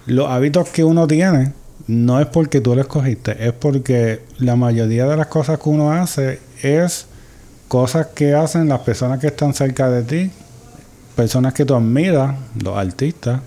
los 0.06 0.30
hábitos 0.30 0.70
que 0.70 0.84
uno 0.84 1.08
tiene 1.08 1.54
no 1.88 2.20
es 2.20 2.28
porque 2.28 2.62
tú 2.62 2.76
lo 2.76 2.82
escogiste, 2.82 3.36
es 3.46 3.54
porque 3.54 4.22
la 4.38 4.56
mayoría 4.56 5.08
de 5.08 5.18
las 5.18 5.28
cosas 5.28 5.60
que 5.60 5.70
uno 5.70 5.92
hace 5.92 6.40
es 6.62 7.08
cosas 7.68 8.08
que 8.08 8.34
hacen 8.34 8.70
las 8.70 8.82
personas 8.82 9.20
que 9.20 9.28
están 9.28 9.54
cerca 9.54 9.90
de 9.90 10.04
ti, 10.04 10.32
personas 11.16 11.54
que 11.54 11.66
tú 11.66 11.76
admiras, 11.76 12.36
los 12.62 12.78
artistas, 12.78 13.42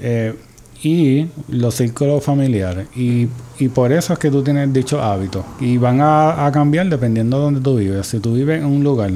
eh, 0.00 0.34
y 0.82 1.28
los 1.48 1.74
círculos 1.76 2.24
familiares. 2.24 2.88
Y, 2.96 3.28
y 3.58 3.68
por 3.68 3.92
eso 3.92 4.12
es 4.12 4.18
que 4.18 4.30
tú 4.30 4.42
tienes 4.42 4.72
dichos 4.72 5.00
hábitos. 5.00 5.44
Y 5.60 5.76
van 5.76 6.00
a, 6.00 6.50
cambiar 6.52 6.88
dependiendo 6.88 7.38
de 7.38 7.44
donde 7.44 7.60
tú 7.60 7.76
vives. 7.76 8.06
Si 8.06 8.18
tú 8.18 8.34
vives 8.34 8.60
en 8.60 8.66
un 8.66 8.82
lugar 8.82 9.12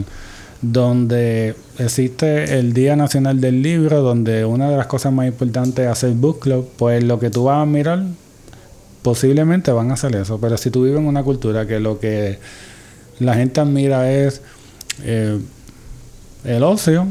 donde 0.62 1.54
existe 1.78 2.58
el 2.58 2.72
Día 2.72 2.96
Nacional 2.96 3.40
del 3.40 3.62
Libro, 3.62 4.00
donde 4.00 4.44
una 4.44 4.70
de 4.70 4.76
las 4.76 4.86
cosas 4.86 5.12
más 5.12 5.26
importantes 5.26 5.84
es 5.84 5.90
hacer 5.90 6.12
book 6.12 6.40
club, 6.40 6.68
pues 6.76 7.02
lo 7.02 7.18
que 7.18 7.30
tú 7.30 7.44
vas 7.44 7.62
a 7.62 7.66
mirar 7.66 8.04
posiblemente 9.02 9.72
van 9.72 9.90
a 9.90 9.94
hacer 9.94 10.14
eso. 10.16 10.38
Pero 10.40 10.56
si 10.56 10.70
tú 10.70 10.84
vives 10.84 11.00
en 11.00 11.06
una 11.06 11.22
cultura 11.22 11.66
que 11.66 11.80
lo 11.80 11.98
que 11.98 12.38
la 13.18 13.34
gente 13.34 13.60
admira 13.60 14.10
es 14.10 14.40
eh, 15.02 15.38
el 16.44 16.62
ocio, 16.62 17.06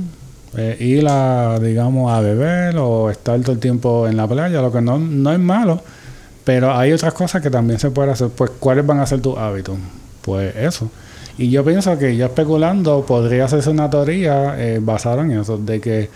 eh, 0.58 0.78
ir 0.80 1.06
a, 1.08 1.60
digamos, 1.60 2.12
a 2.12 2.22
beber 2.22 2.78
o 2.78 3.10
estar 3.10 3.40
todo 3.42 3.52
el 3.54 3.60
tiempo 3.60 4.08
en 4.08 4.18
la 4.18 4.28
playa, 4.28 4.62
lo 4.62 4.72
que 4.72 4.82
no, 4.82 5.00
no 5.00 5.32
es 5.32 5.40
malo, 5.40 5.82
pero 6.44 6.74
hay 6.74 6.94
otras 6.94 7.14
cosas 7.14 7.42
que 7.42 7.50
también 7.50 7.80
se 7.80 7.92
pueden 7.92 8.12
hacer. 8.12 8.30
Pues, 8.30 8.52
¿cuáles 8.60 8.86
van 8.86 9.00
a 9.00 9.06
ser 9.06 9.22
tus 9.22 9.38
hábitos? 9.38 9.78
Pues 10.22 10.56
eso. 10.56 10.90
Y 11.38 11.50
yo 11.50 11.66
pienso 11.66 11.98
que 11.98 12.16
yo 12.16 12.26
especulando 12.26 13.06
podría 13.06 13.46
hacerse 13.46 13.70
una 13.70 13.90
teoría 13.90 14.56
eh, 14.58 14.80
basada 14.82 15.24
en 15.24 15.32
eso, 15.32 15.58
de 15.58 15.82
que 15.82 16.10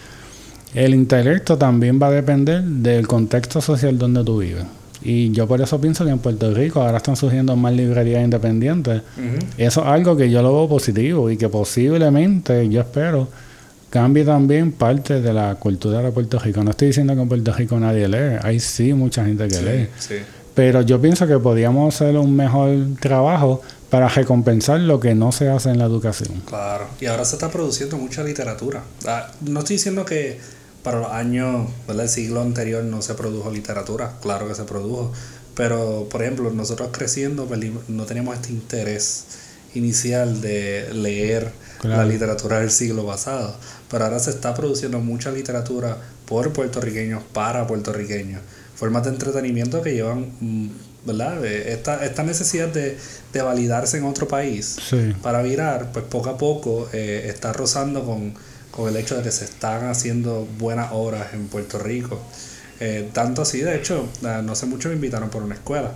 el 0.74 0.94
intelecto 0.94 1.58
también 1.58 2.00
va 2.02 2.08
a 2.08 2.12
depender 2.12 2.64
del 2.64 3.08
contexto 3.08 3.60
social 3.60 3.98
donde 3.98 4.24
tú 4.24 4.38
vives. 4.38 4.66
Y 5.02 5.32
yo 5.32 5.48
por 5.48 5.62
eso 5.62 5.80
pienso 5.80 6.04
que 6.06 6.12
en 6.12 6.20
Puerto 6.20 6.54
Rico 6.54 6.82
ahora 6.82 6.98
están 6.98 7.16
surgiendo 7.16 7.56
más 7.56 7.74
librerías 7.74 8.24
independientes. 8.24 9.02
Eso 9.58 9.82
es 9.82 9.88
algo 9.88 10.18
que 10.18 10.30
yo 10.30 10.42
lo 10.42 10.54
veo 10.54 10.68
positivo 10.68 11.30
y 11.30 11.38
que 11.38 11.48
posiblemente, 11.48 12.68
yo 12.68 12.82
espero, 12.82 13.30
cambie 13.90 14.24
también 14.24 14.72
parte 14.72 15.22
de 15.22 15.34
la 15.34 15.56
cultura 15.56 16.02
de 16.02 16.12
Puerto 16.12 16.40
Rico. 16.40 16.64
No 16.64 16.72
estoy 16.72 16.90
diciendo 16.90 17.16
que 17.16 17.22
en 17.22 17.30
Puerto 17.30 17.54
Rico 17.54 17.80
nadie 17.80 18.08
lee, 18.08 18.38
hay 18.42 18.60
sí 18.60 18.94
mucha 18.94 19.26
gente 19.26 19.48
que 19.48 19.62
lee. 19.62 19.88
sí. 20.00 20.16
Pero 20.56 20.82
yo 20.82 21.00
pienso 21.00 21.26
que 21.26 21.38
podríamos 21.38 21.96
hacer 21.96 22.18
un 22.18 22.36
mejor 22.36 22.70
trabajo 23.00 23.62
para 23.90 24.10
recompensar 24.10 24.80
lo 24.82 25.00
que 25.00 25.16
no 25.16 25.32
se 25.32 25.48
hace 25.50 25.70
en 25.70 25.80
la 25.80 25.86
educación. 25.86 26.42
Claro, 26.46 26.88
y 27.00 27.06
ahora 27.06 27.24
se 27.24 27.36
está 27.36 27.50
produciendo 27.50 27.98
mucha 27.98 28.24
literatura. 28.24 28.84
Ah, 29.06 29.32
No 29.42 29.60
estoy 29.60 29.78
diciendo 29.78 30.04
que 30.06 30.38
para 30.84 31.00
los 31.00 31.12
años 31.12 31.70
del 31.88 32.10
siglo 32.10 32.42
anterior 32.42 32.84
no 32.84 33.02
se 33.02 33.14
produjo 33.14 33.52
literatura, 33.52 34.14
claro 34.22 34.48
que 34.48 34.56
se 34.56 34.64
produjo, 34.64 35.12
pero 35.56 36.08
por 36.10 36.22
ejemplo 36.24 36.52
nosotros 36.52 36.90
creciendo 36.92 37.48
no 37.88 38.06
teníamos 38.06 38.36
este 38.36 38.52
interés 38.52 39.26
inicial 39.76 40.42
de 40.42 40.90
leer 40.94 41.52
Claro. 41.80 41.98
la 42.04 42.06
literatura 42.06 42.60
del 42.60 42.72
siglo 42.72 43.06
pasado, 43.06 43.56
pero 43.90 44.04
ahora 44.06 44.20
se 44.20 44.32
está 44.32 44.54
produciendo 44.54 45.00
mucha 45.00 45.32
literatura 45.32 45.98
por 46.26 46.52
puertorriqueños, 46.52 47.24
para 47.34 47.66
puertorriqueños, 47.68 48.42
formas 48.76 49.04
de 49.06 49.12
entretenimiento 49.12 49.82
que 49.82 49.94
llevan, 49.94 50.30
mm, 50.42 50.70
¿verdad? 51.06 51.44
Eh, 51.46 51.72
Esta, 51.74 52.04
esta 52.06 52.24
necesidad 52.24 52.68
de, 52.68 52.98
de 53.32 53.42
validarse 53.42 53.98
en 53.98 54.04
otro 54.06 54.28
país 54.28 54.76
Sí. 54.90 55.14
para 55.24 55.42
virar, 55.42 55.92
pues 55.94 56.04
poco 56.06 56.30
a 56.30 56.38
poco 56.38 56.90
eh, 56.92 57.28
está 57.30 57.54
rozando 57.54 58.04
con, 58.06 58.34
con 58.72 58.90
el 58.90 58.98
hecho 58.98 59.16
de 59.16 59.24
que 59.24 59.32
se 59.32 59.46
están 59.46 59.88
haciendo 59.88 60.46
buenas 60.58 60.90
obras 60.92 61.34
en 61.34 61.48
Puerto 61.48 61.80
Rico. 61.80 62.20
Eh, 62.82 63.10
tanto 63.14 63.42
así, 63.42 63.60
de 63.62 63.76
hecho, 63.78 64.08
eh, 64.24 64.42
no 64.44 64.54
sé 64.56 64.66
mucho 64.66 64.90
me 64.90 64.96
invitaron 64.96 65.30
por 65.30 65.44
una 65.44 65.56
escuela 65.56 65.92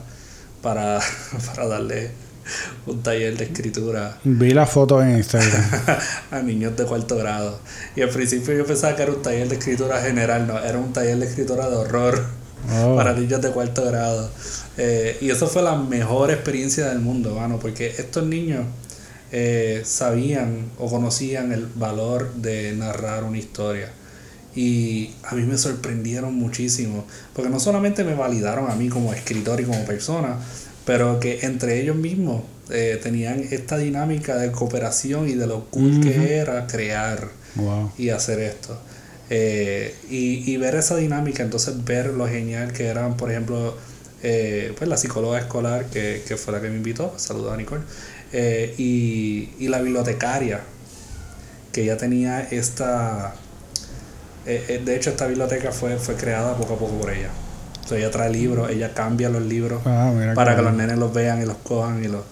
para, 0.62 1.00
para 1.48 1.68
darle 1.68 2.12
un 2.86 3.02
taller 3.02 3.38
de 3.38 3.46
escritura. 3.46 4.18
Vi 4.24 4.54
la 4.54 4.66
foto 4.66 5.02
en 5.02 5.18
Instagram. 5.18 5.64
a 6.32 6.42
niños 6.42 6.76
de 6.76 6.86
cuarto 6.86 7.18
grado. 7.18 7.60
Y 7.96 8.02
al 8.02 8.10
principio 8.10 8.54
yo 8.54 8.66
pensaba 8.66 8.96
que 8.96 9.04
era 9.04 9.12
un 9.12 9.22
taller 9.22 9.48
de 9.48 9.56
escritura 9.56 10.02
general, 10.02 10.48
no, 10.48 10.60
era 10.60 10.78
un 10.78 10.94
taller 10.94 11.18
de 11.18 11.26
escritura 11.26 11.70
de 11.70 11.76
horror 11.76 12.24
oh. 12.72 12.96
para 12.96 13.14
niños 13.14 13.42
de 13.42 13.52
cuarto 13.52 13.86
grado. 13.86 14.30
Eh, 14.78 15.18
y 15.22 15.30
eso 15.30 15.48
fue 15.48 15.62
la 15.62 15.76
mejor 15.76 16.32
experiencia 16.32 16.88
del 16.90 17.00
mundo, 17.00 17.36
mano, 17.36 17.60
porque 17.60 17.88
estos 17.88 18.26
niños 18.26 18.66
eh, 19.32 19.82
sabían 19.86 20.72
o 20.78 20.90
conocían 20.90 21.52
el 21.52 21.68
valor 21.76 22.34
de 22.36 22.74
narrar 22.74 23.24
una 23.24 23.38
historia. 23.38 23.92
Y 24.56 25.12
a 25.24 25.34
mí 25.34 25.42
me 25.44 25.58
sorprendieron 25.58 26.36
muchísimo, 26.36 27.06
porque 27.34 27.50
no 27.50 27.60
solamente 27.60 28.04
me 28.04 28.14
validaron 28.14 28.70
a 28.70 28.76
mí 28.76 28.90
como 28.90 29.12
escritor 29.12 29.60
y 29.60 29.64
como 29.64 29.84
persona, 29.86 30.38
pero 30.86 31.20
que 31.20 31.40
entre 31.44 31.82
ellos 31.82 31.96
mismos 31.96 32.44
eh, 32.70 33.00
tenían 33.02 33.46
esta 33.52 33.78
dinámica 33.78 34.38
de 34.38 34.52
cooperación 34.52 35.28
y 35.28 35.34
de 35.34 35.48
lo 35.48 35.66
cool 35.66 36.02
que 36.02 36.38
era 36.38 36.66
crear 36.68 37.30
y 37.98 38.10
hacer 38.10 38.40
esto. 38.40 38.80
Eh, 39.30 39.96
y, 40.10 40.52
y, 40.52 40.58
ver 40.58 40.76
esa 40.76 40.96
dinámica, 40.96 41.44
entonces 41.44 41.84
ver 41.84 42.08
lo 42.08 42.28
genial 42.28 42.72
que 42.72 42.88
eran, 42.88 43.18
por 43.18 43.32
ejemplo, 43.32 43.76
eh, 44.22 44.74
pues 44.78 44.90
la 44.90 44.98
psicóloga 44.98 45.40
escolar 45.40 45.86
que, 45.86 46.24
que, 46.28 46.38
fue 46.38 46.54
la 46.54 46.62
que 46.62 46.70
me 46.70 46.78
invitó, 46.78 47.14
saludos 47.18 47.54
a 47.54 47.58
Nicole, 47.58 47.84
y, 48.78 49.50
y, 49.60 49.68
la 49.68 49.82
bibliotecaria, 49.82 50.62
que 51.72 51.86
ya 51.86 51.98
tenía 51.98 52.42
esta... 52.42 53.36
de 54.46 54.96
hecho, 54.96 55.12
esta 55.12 55.28
biblioteca 55.28 55.72
fue, 55.72 55.98
fue 55.98 56.16
creada 56.16 56.56
poco 56.58 56.74
a 56.76 56.80
poco 56.80 57.00
por 57.00 57.12
ella. 57.12 57.30
Sea, 57.86 57.98
ella 57.98 58.12
trae 58.12 58.30
libros, 58.30 58.70
ella 58.70 58.94
cambia 58.94 59.30
los 59.30 59.42
libros 59.42 59.82
ah, 59.86 60.34
para 60.36 60.56
que 60.56 60.62
los 60.62 60.74
nenes 60.74 60.98
los 60.98 61.14
vean 61.14 61.42
y 61.42 61.46
los 61.46 61.58
cojan 61.58 62.04
y 62.04 62.08
los... 62.08 62.24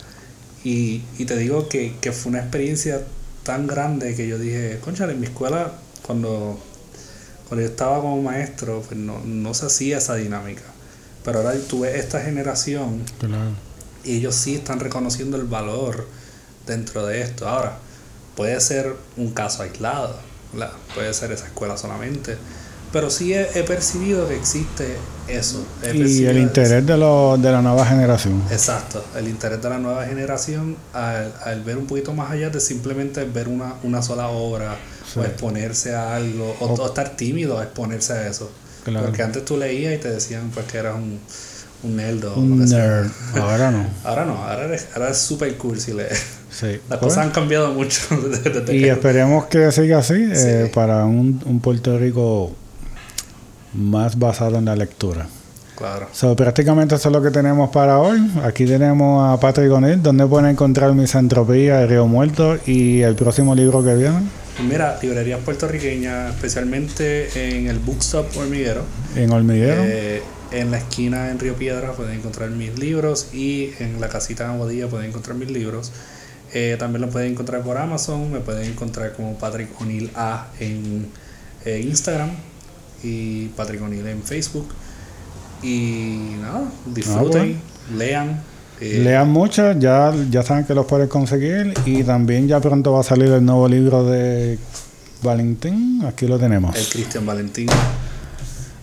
Y, 0.64 1.04
y 1.18 1.26
te 1.26 1.36
digo 1.38 1.68
que, 1.68 1.96
que, 2.00 2.12
fue 2.12 2.30
una 2.30 2.40
experiencia 2.40 3.02
tan 3.44 3.68
grande 3.68 4.16
que 4.16 4.28
yo 4.28 4.38
dije, 4.38 4.80
concha, 4.80 5.10
en 5.10 5.20
mi 5.20 5.26
escuela, 5.26 5.74
cuando, 6.06 6.60
cuando 7.50 7.66
yo 7.66 7.72
estaba 7.72 8.00
como 8.00 8.22
maestro, 8.22 8.84
pues 8.88 9.00
no, 9.00 9.20
no 9.26 9.54
se 9.54 9.66
hacía 9.66 9.98
esa 9.98 10.16
dinámica. 10.16 10.62
Pero 11.26 11.40
ahora 11.40 11.54
tuve 11.68 12.00
esta 12.00 12.22
generación 12.22 13.02
y 14.04 14.18
ellos 14.18 14.36
sí 14.36 14.56
están 14.56 14.80
reconociendo 14.80 15.38
el 15.38 15.46
valor 15.46 16.08
dentro 16.66 17.06
de 17.06 17.22
esto. 17.22 17.48
Ahora, 17.48 17.78
puede 18.36 18.60
ser 18.62 18.96
un 19.18 19.32
caso 19.32 19.64
aislado, 19.64 20.16
puede 20.94 21.14
ser 21.14 21.32
esa 21.32 21.46
escuela 21.46 21.78
solamente 21.78 22.38
pero 22.92 23.10
sí 23.10 23.34
he, 23.34 23.64
percibido 23.64 24.28
que 24.28 24.36
existe 24.36 24.98
eso. 25.28 25.66
y 25.94 26.26
el 26.26 26.38
interés 26.38 26.86
de, 26.86 26.98
lo, 26.98 27.38
de 27.38 27.52
la 27.52 27.62
nueva 27.62 27.86
generación. 27.86 28.42
Exacto, 28.52 29.04
el 29.18 29.28
interés 29.28 29.62
de 29.62 29.70
la 29.70 29.78
nueva 29.78 30.06
generación 30.06 30.76
al, 30.94 31.64
ver 31.64 31.78
un 31.78 31.86
poquito 31.86 32.14
más 32.14 32.32
allá 32.32 32.50
de 32.50 32.60
simplemente 32.60 33.24
ver 33.24 33.48
una, 33.48 33.76
una 33.84 34.02
sola 34.02 34.28
obra 34.28 34.76
o 35.16 35.24
exponerse 35.24 35.96
a 35.96 36.16
algo, 36.16 36.56
o, 36.60 36.86
estar 36.86 37.16
tímido 37.16 37.60
a 37.60 37.64
exponerse 37.64 38.14
a 38.14 38.28
eso. 38.28 38.52
Porque 38.84 39.22
antes 39.22 39.46
tú 39.46 39.58
leías 39.58 39.94
y 39.94 39.98
te 39.98 40.10
decían 40.10 40.50
pues 40.54 40.66
que 40.66 40.78
eras 40.80 40.96
un, 40.96 41.20
un 41.84 41.96
nerd 41.96 42.26
un 42.36 42.66
nerd. 42.66 43.10
Ahora 43.36 43.72
no. 43.72 43.86
ahora 44.04 44.26
no, 44.26 44.34
ahora, 44.44 44.70
ahora 44.96 45.10
es 45.10 45.18
súper 45.18 45.56
cool 45.58 45.80
si 45.80 45.94
lees. 45.94 46.22
Sí. 46.50 46.80
Las 46.90 47.00
cosas 47.00 47.20
han 47.20 47.32
cambiado 47.32 47.72
mucho. 47.74 48.02
y 48.72 48.86
esperemos 48.86 49.46
que 49.46 49.72
siga 49.72 50.00
así 50.00 50.30
eh, 50.34 50.70
para 50.74 51.06
un, 51.06 51.42
un 51.46 51.60
Puerto 51.62 51.98
Rico 51.98 52.56
más 53.74 54.18
basado 54.18 54.58
en 54.58 54.66
la 54.66 54.76
lectura. 54.76 55.28
Claro. 55.76 56.08
So, 56.12 56.36
prácticamente 56.36 56.96
eso 56.96 57.10
es 57.10 57.14
lo 57.14 57.24
que 57.24 57.32
tenemos 57.32 57.72
para 57.72 57.98
hoy. 57.98 58.20
Aquí 58.44 58.66
tenemos 58.66 59.28
a 59.28 59.40
Patrick 59.40 59.72
O'Neill, 59.72 60.02
donde 60.02 60.28
pueden 60.28 60.52
encontrar 60.52 60.94
Misantropía, 60.94 61.82
El 61.82 61.90
Río 61.90 62.06
Muerto 62.06 62.60
y 62.68 63.02
el 63.02 63.16
próximo 63.16 63.56
libro 63.56 63.84
que 63.84 63.96
viene. 63.96 64.20
Mira, 64.68 65.00
librerías 65.02 65.40
puertorriqueñas, 65.40 66.36
especialmente 66.36 67.58
en 67.58 67.68
el 67.68 67.80
Bookstop 67.80 68.28
Hormiguero. 68.38 68.84
En 69.16 69.32
Hormiguero. 69.32 69.82
Eh, 69.84 70.22
en 70.52 70.70
la 70.70 70.78
esquina 70.78 71.32
en 71.32 71.40
Río 71.40 71.56
Piedra 71.56 71.94
pueden 71.94 72.20
encontrar 72.20 72.50
mis 72.52 72.78
libros 72.78 73.30
y 73.34 73.72
en 73.80 74.00
la 74.00 74.10
casita 74.10 74.44
de 74.44 74.54
Aguadilla 74.54 74.88
pueden 74.88 75.08
encontrar 75.08 75.36
mis 75.36 75.50
libros. 75.50 75.92
Eh, 76.54 76.76
también 76.78 77.02
lo 77.02 77.10
pueden 77.10 77.32
encontrar 77.32 77.64
por 77.64 77.78
Amazon, 77.78 78.32
me 78.32 78.40
pueden 78.40 78.70
encontrar 78.70 79.14
como 79.14 79.36
Patrick 79.38 79.70
O'Neill 79.82 80.12
A 80.16 80.50
en 80.60 81.08
eh, 81.66 81.80
Instagram 81.80 82.32
y 83.04 83.48
Patrick 83.50 83.82
O'Neill 83.82 84.08
en 84.08 84.24
Facebook. 84.24 84.68
Y 85.64 86.36
nada, 86.42 86.72
disfruten, 86.86 87.60
ah, 87.60 87.96
lean. 87.98 88.44
Eh, 88.80 89.02
lean 89.04 89.30
mucho, 89.30 89.74
ya, 89.74 90.12
ya 90.32 90.42
saben 90.42 90.66
que 90.66 90.74
los 90.74 90.86
pueden 90.86 91.08
conseguir. 91.08 91.74
Y 91.86 92.04
también 92.04 92.48
ya 92.48 92.60
pronto 92.60 92.94
va 92.94 93.02
a 93.02 93.04
salir 93.04 93.30
el 93.30 93.46
nuevo 93.46 93.68
libro 93.68 94.04
de 94.04 94.58
Valentín. 95.22 96.04
Aquí 96.06 96.26
lo 96.26 96.40
tenemos. 96.40 96.76
El 96.76 96.88
Cristian 96.88 97.26
Valentín. 97.26 97.70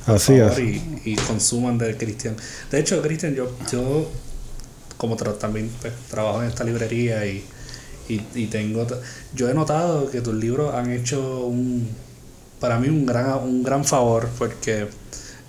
Así 0.06 0.34
es. 0.34 0.58
Y, 1.04 1.16
consuman 1.16 1.76
del 1.76 1.96
Cristian. 1.96 2.34
De 2.70 2.78
hecho, 2.78 3.02
Cristian, 3.02 3.34
yo, 3.34 3.50
yo 3.70 4.08
como 4.96 5.16
también 5.16 5.70
pues, 5.80 5.92
trabajo 6.08 6.42
en 6.42 6.48
esta 6.48 6.64
librería 6.64 7.26
y, 7.26 7.44
y, 8.08 8.22
y 8.34 8.46
tengo. 8.46 8.86
Yo 9.34 9.50
he 9.50 9.54
notado 9.54 10.10
que 10.10 10.20
tus 10.20 10.34
libros 10.34 10.74
han 10.74 10.92
hecho 10.92 11.44
un 11.46 11.88
para 12.60 12.78
mí 12.78 12.88
un 12.88 13.06
gran, 13.06 13.38
un 13.42 13.62
gran 13.62 13.84
favor 13.84 14.28
porque 14.38 14.88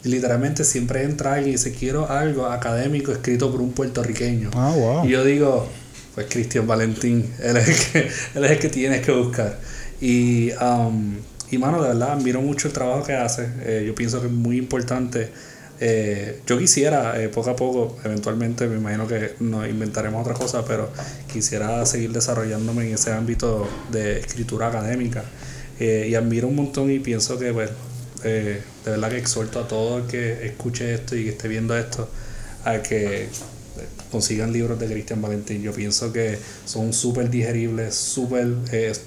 literalmente 0.04 0.64
siempre 0.64 1.04
entra 1.04 1.34
alguien 1.34 1.50
y 1.50 1.52
dice 1.54 1.74
quiero 1.74 2.10
algo 2.10 2.46
académico 2.46 3.12
escrito 3.12 3.52
por 3.52 3.62
un 3.62 3.72
puertorriqueño. 3.72 4.52
Ah, 4.54 5.04
y 5.06 5.10
yo 5.10 5.24
digo, 5.24 5.68
pues 6.16 6.28
Cristian 6.30 6.68
Valentín, 6.68 7.30
él 7.44 7.58
es 7.58 7.68
el 7.68 7.76
que, 7.76 8.10
él 8.36 8.46
es 8.46 8.52
el 8.52 8.60
que 8.60 8.70
tienes 8.70 9.06
que 9.06 9.12
buscar. 9.12 9.60
Y, 10.02 10.52
um, 10.54 11.18
y 11.52 11.58
mano, 11.58 11.82
de 11.82 11.90
verdad, 11.90 12.14
admiro 12.14 12.42
mucho 12.42 12.68
el 12.68 12.74
trabajo 12.74 13.04
que 13.04 13.14
hace. 13.14 13.50
Eh, 13.64 13.84
yo 13.86 13.96
pienso 13.96 14.22
que 14.22 14.28
es 14.28 14.34
muy 14.34 14.58
importante. 14.58 15.30
Eh, 15.82 16.42
yo 16.46 16.58
quisiera, 16.58 17.22
eh, 17.22 17.30
poco 17.30 17.50
a 17.50 17.56
poco, 17.56 17.98
eventualmente 18.04 18.68
me 18.68 18.76
imagino 18.76 19.08
que 19.08 19.36
nos 19.40 19.68
inventaremos 19.68 20.22
otra 20.22 20.34
cosa, 20.34 20.66
pero 20.66 20.90
quisiera 21.32 21.86
seguir 21.86 22.12
desarrollándome 22.12 22.88
en 22.88 22.96
ese 22.96 23.14
ámbito 23.14 23.68
de 23.92 24.20
escritura 24.20 24.68
académica. 24.68 25.24
Eh, 25.80 26.08
y 26.10 26.16
admiro 26.16 26.48
un 26.48 26.56
montón 26.56 26.92
y 26.92 27.00
pienso 27.00 27.40
que, 27.40 27.54
pues, 27.54 27.70
eh, 28.24 28.62
de 28.84 28.92
verdad 28.92 29.10
que 29.10 29.18
exhorto 29.18 29.60
a 29.60 29.68
todo 29.68 30.00
el 30.00 30.04
que 30.06 30.46
escuche 30.46 30.94
esto 30.94 31.16
y 31.16 31.24
que 31.24 31.30
esté 31.30 31.48
viendo 31.48 31.78
esto 31.78 32.10
a 32.66 32.82
que 32.82 33.24
eh, 33.24 33.28
consigan 34.12 34.52
libros 34.52 34.78
de 34.80 34.88
Cristian 34.88 35.22
Valentín. 35.22 35.62
Yo 35.62 35.72
pienso 35.72 36.12
que 36.12 36.38
son 36.66 36.92
súper 36.92 37.30
digeribles, 37.30 37.96
súper 37.96 38.48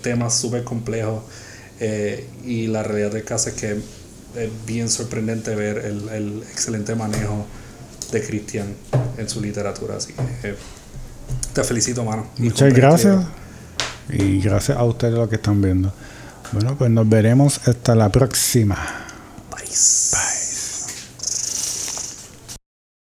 temas 0.00 0.34
súper 0.34 0.64
complejos 0.64 1.22
y 2.44 2.68
la 2.68 2.84
realidad 2.84 3.10
del 3.10 3.24
caso 3.24 3.48
es 3.48 3.56
que 3.56 3.72
es 3.72 4.50
bien 4.66 4.88
sorprendente 4.88 5.54
ver 5.56 5.78
el, 5.78 6.08
el 6.10 6.42
excelente 6.44 6.94
manejo 6.94 7.44
de 8.12 8.22
Cristian 8.22 8.72
en 9.18 9.28
su 9.28 9.40
literatura. 9.40 9.96
Así 9.96 10.12
que 10.12 10.54
te 11.52 11.64
felicito, 11.64 12.04
mano. 12.04 12.28
Muchas 12.38 12.72
gracias. 12.72 13.24
Y 14.08 14.40
gracias 14.40 14.78
a 14.78 14.84
ustedes 14.84 15.14
los 15.14 15.28
que 15.28 15.36
están 15.36 15.60
viendo. 15.60 15.92
Bueno, 16.52 16.76
pues 16.76 16.90
nos 16.90 17.08
veremos 17.08 17.66
hasta 17.66 17.94
la 17.94 18.10
próxima. 18.10 18.76
Bye. 19.50 20.21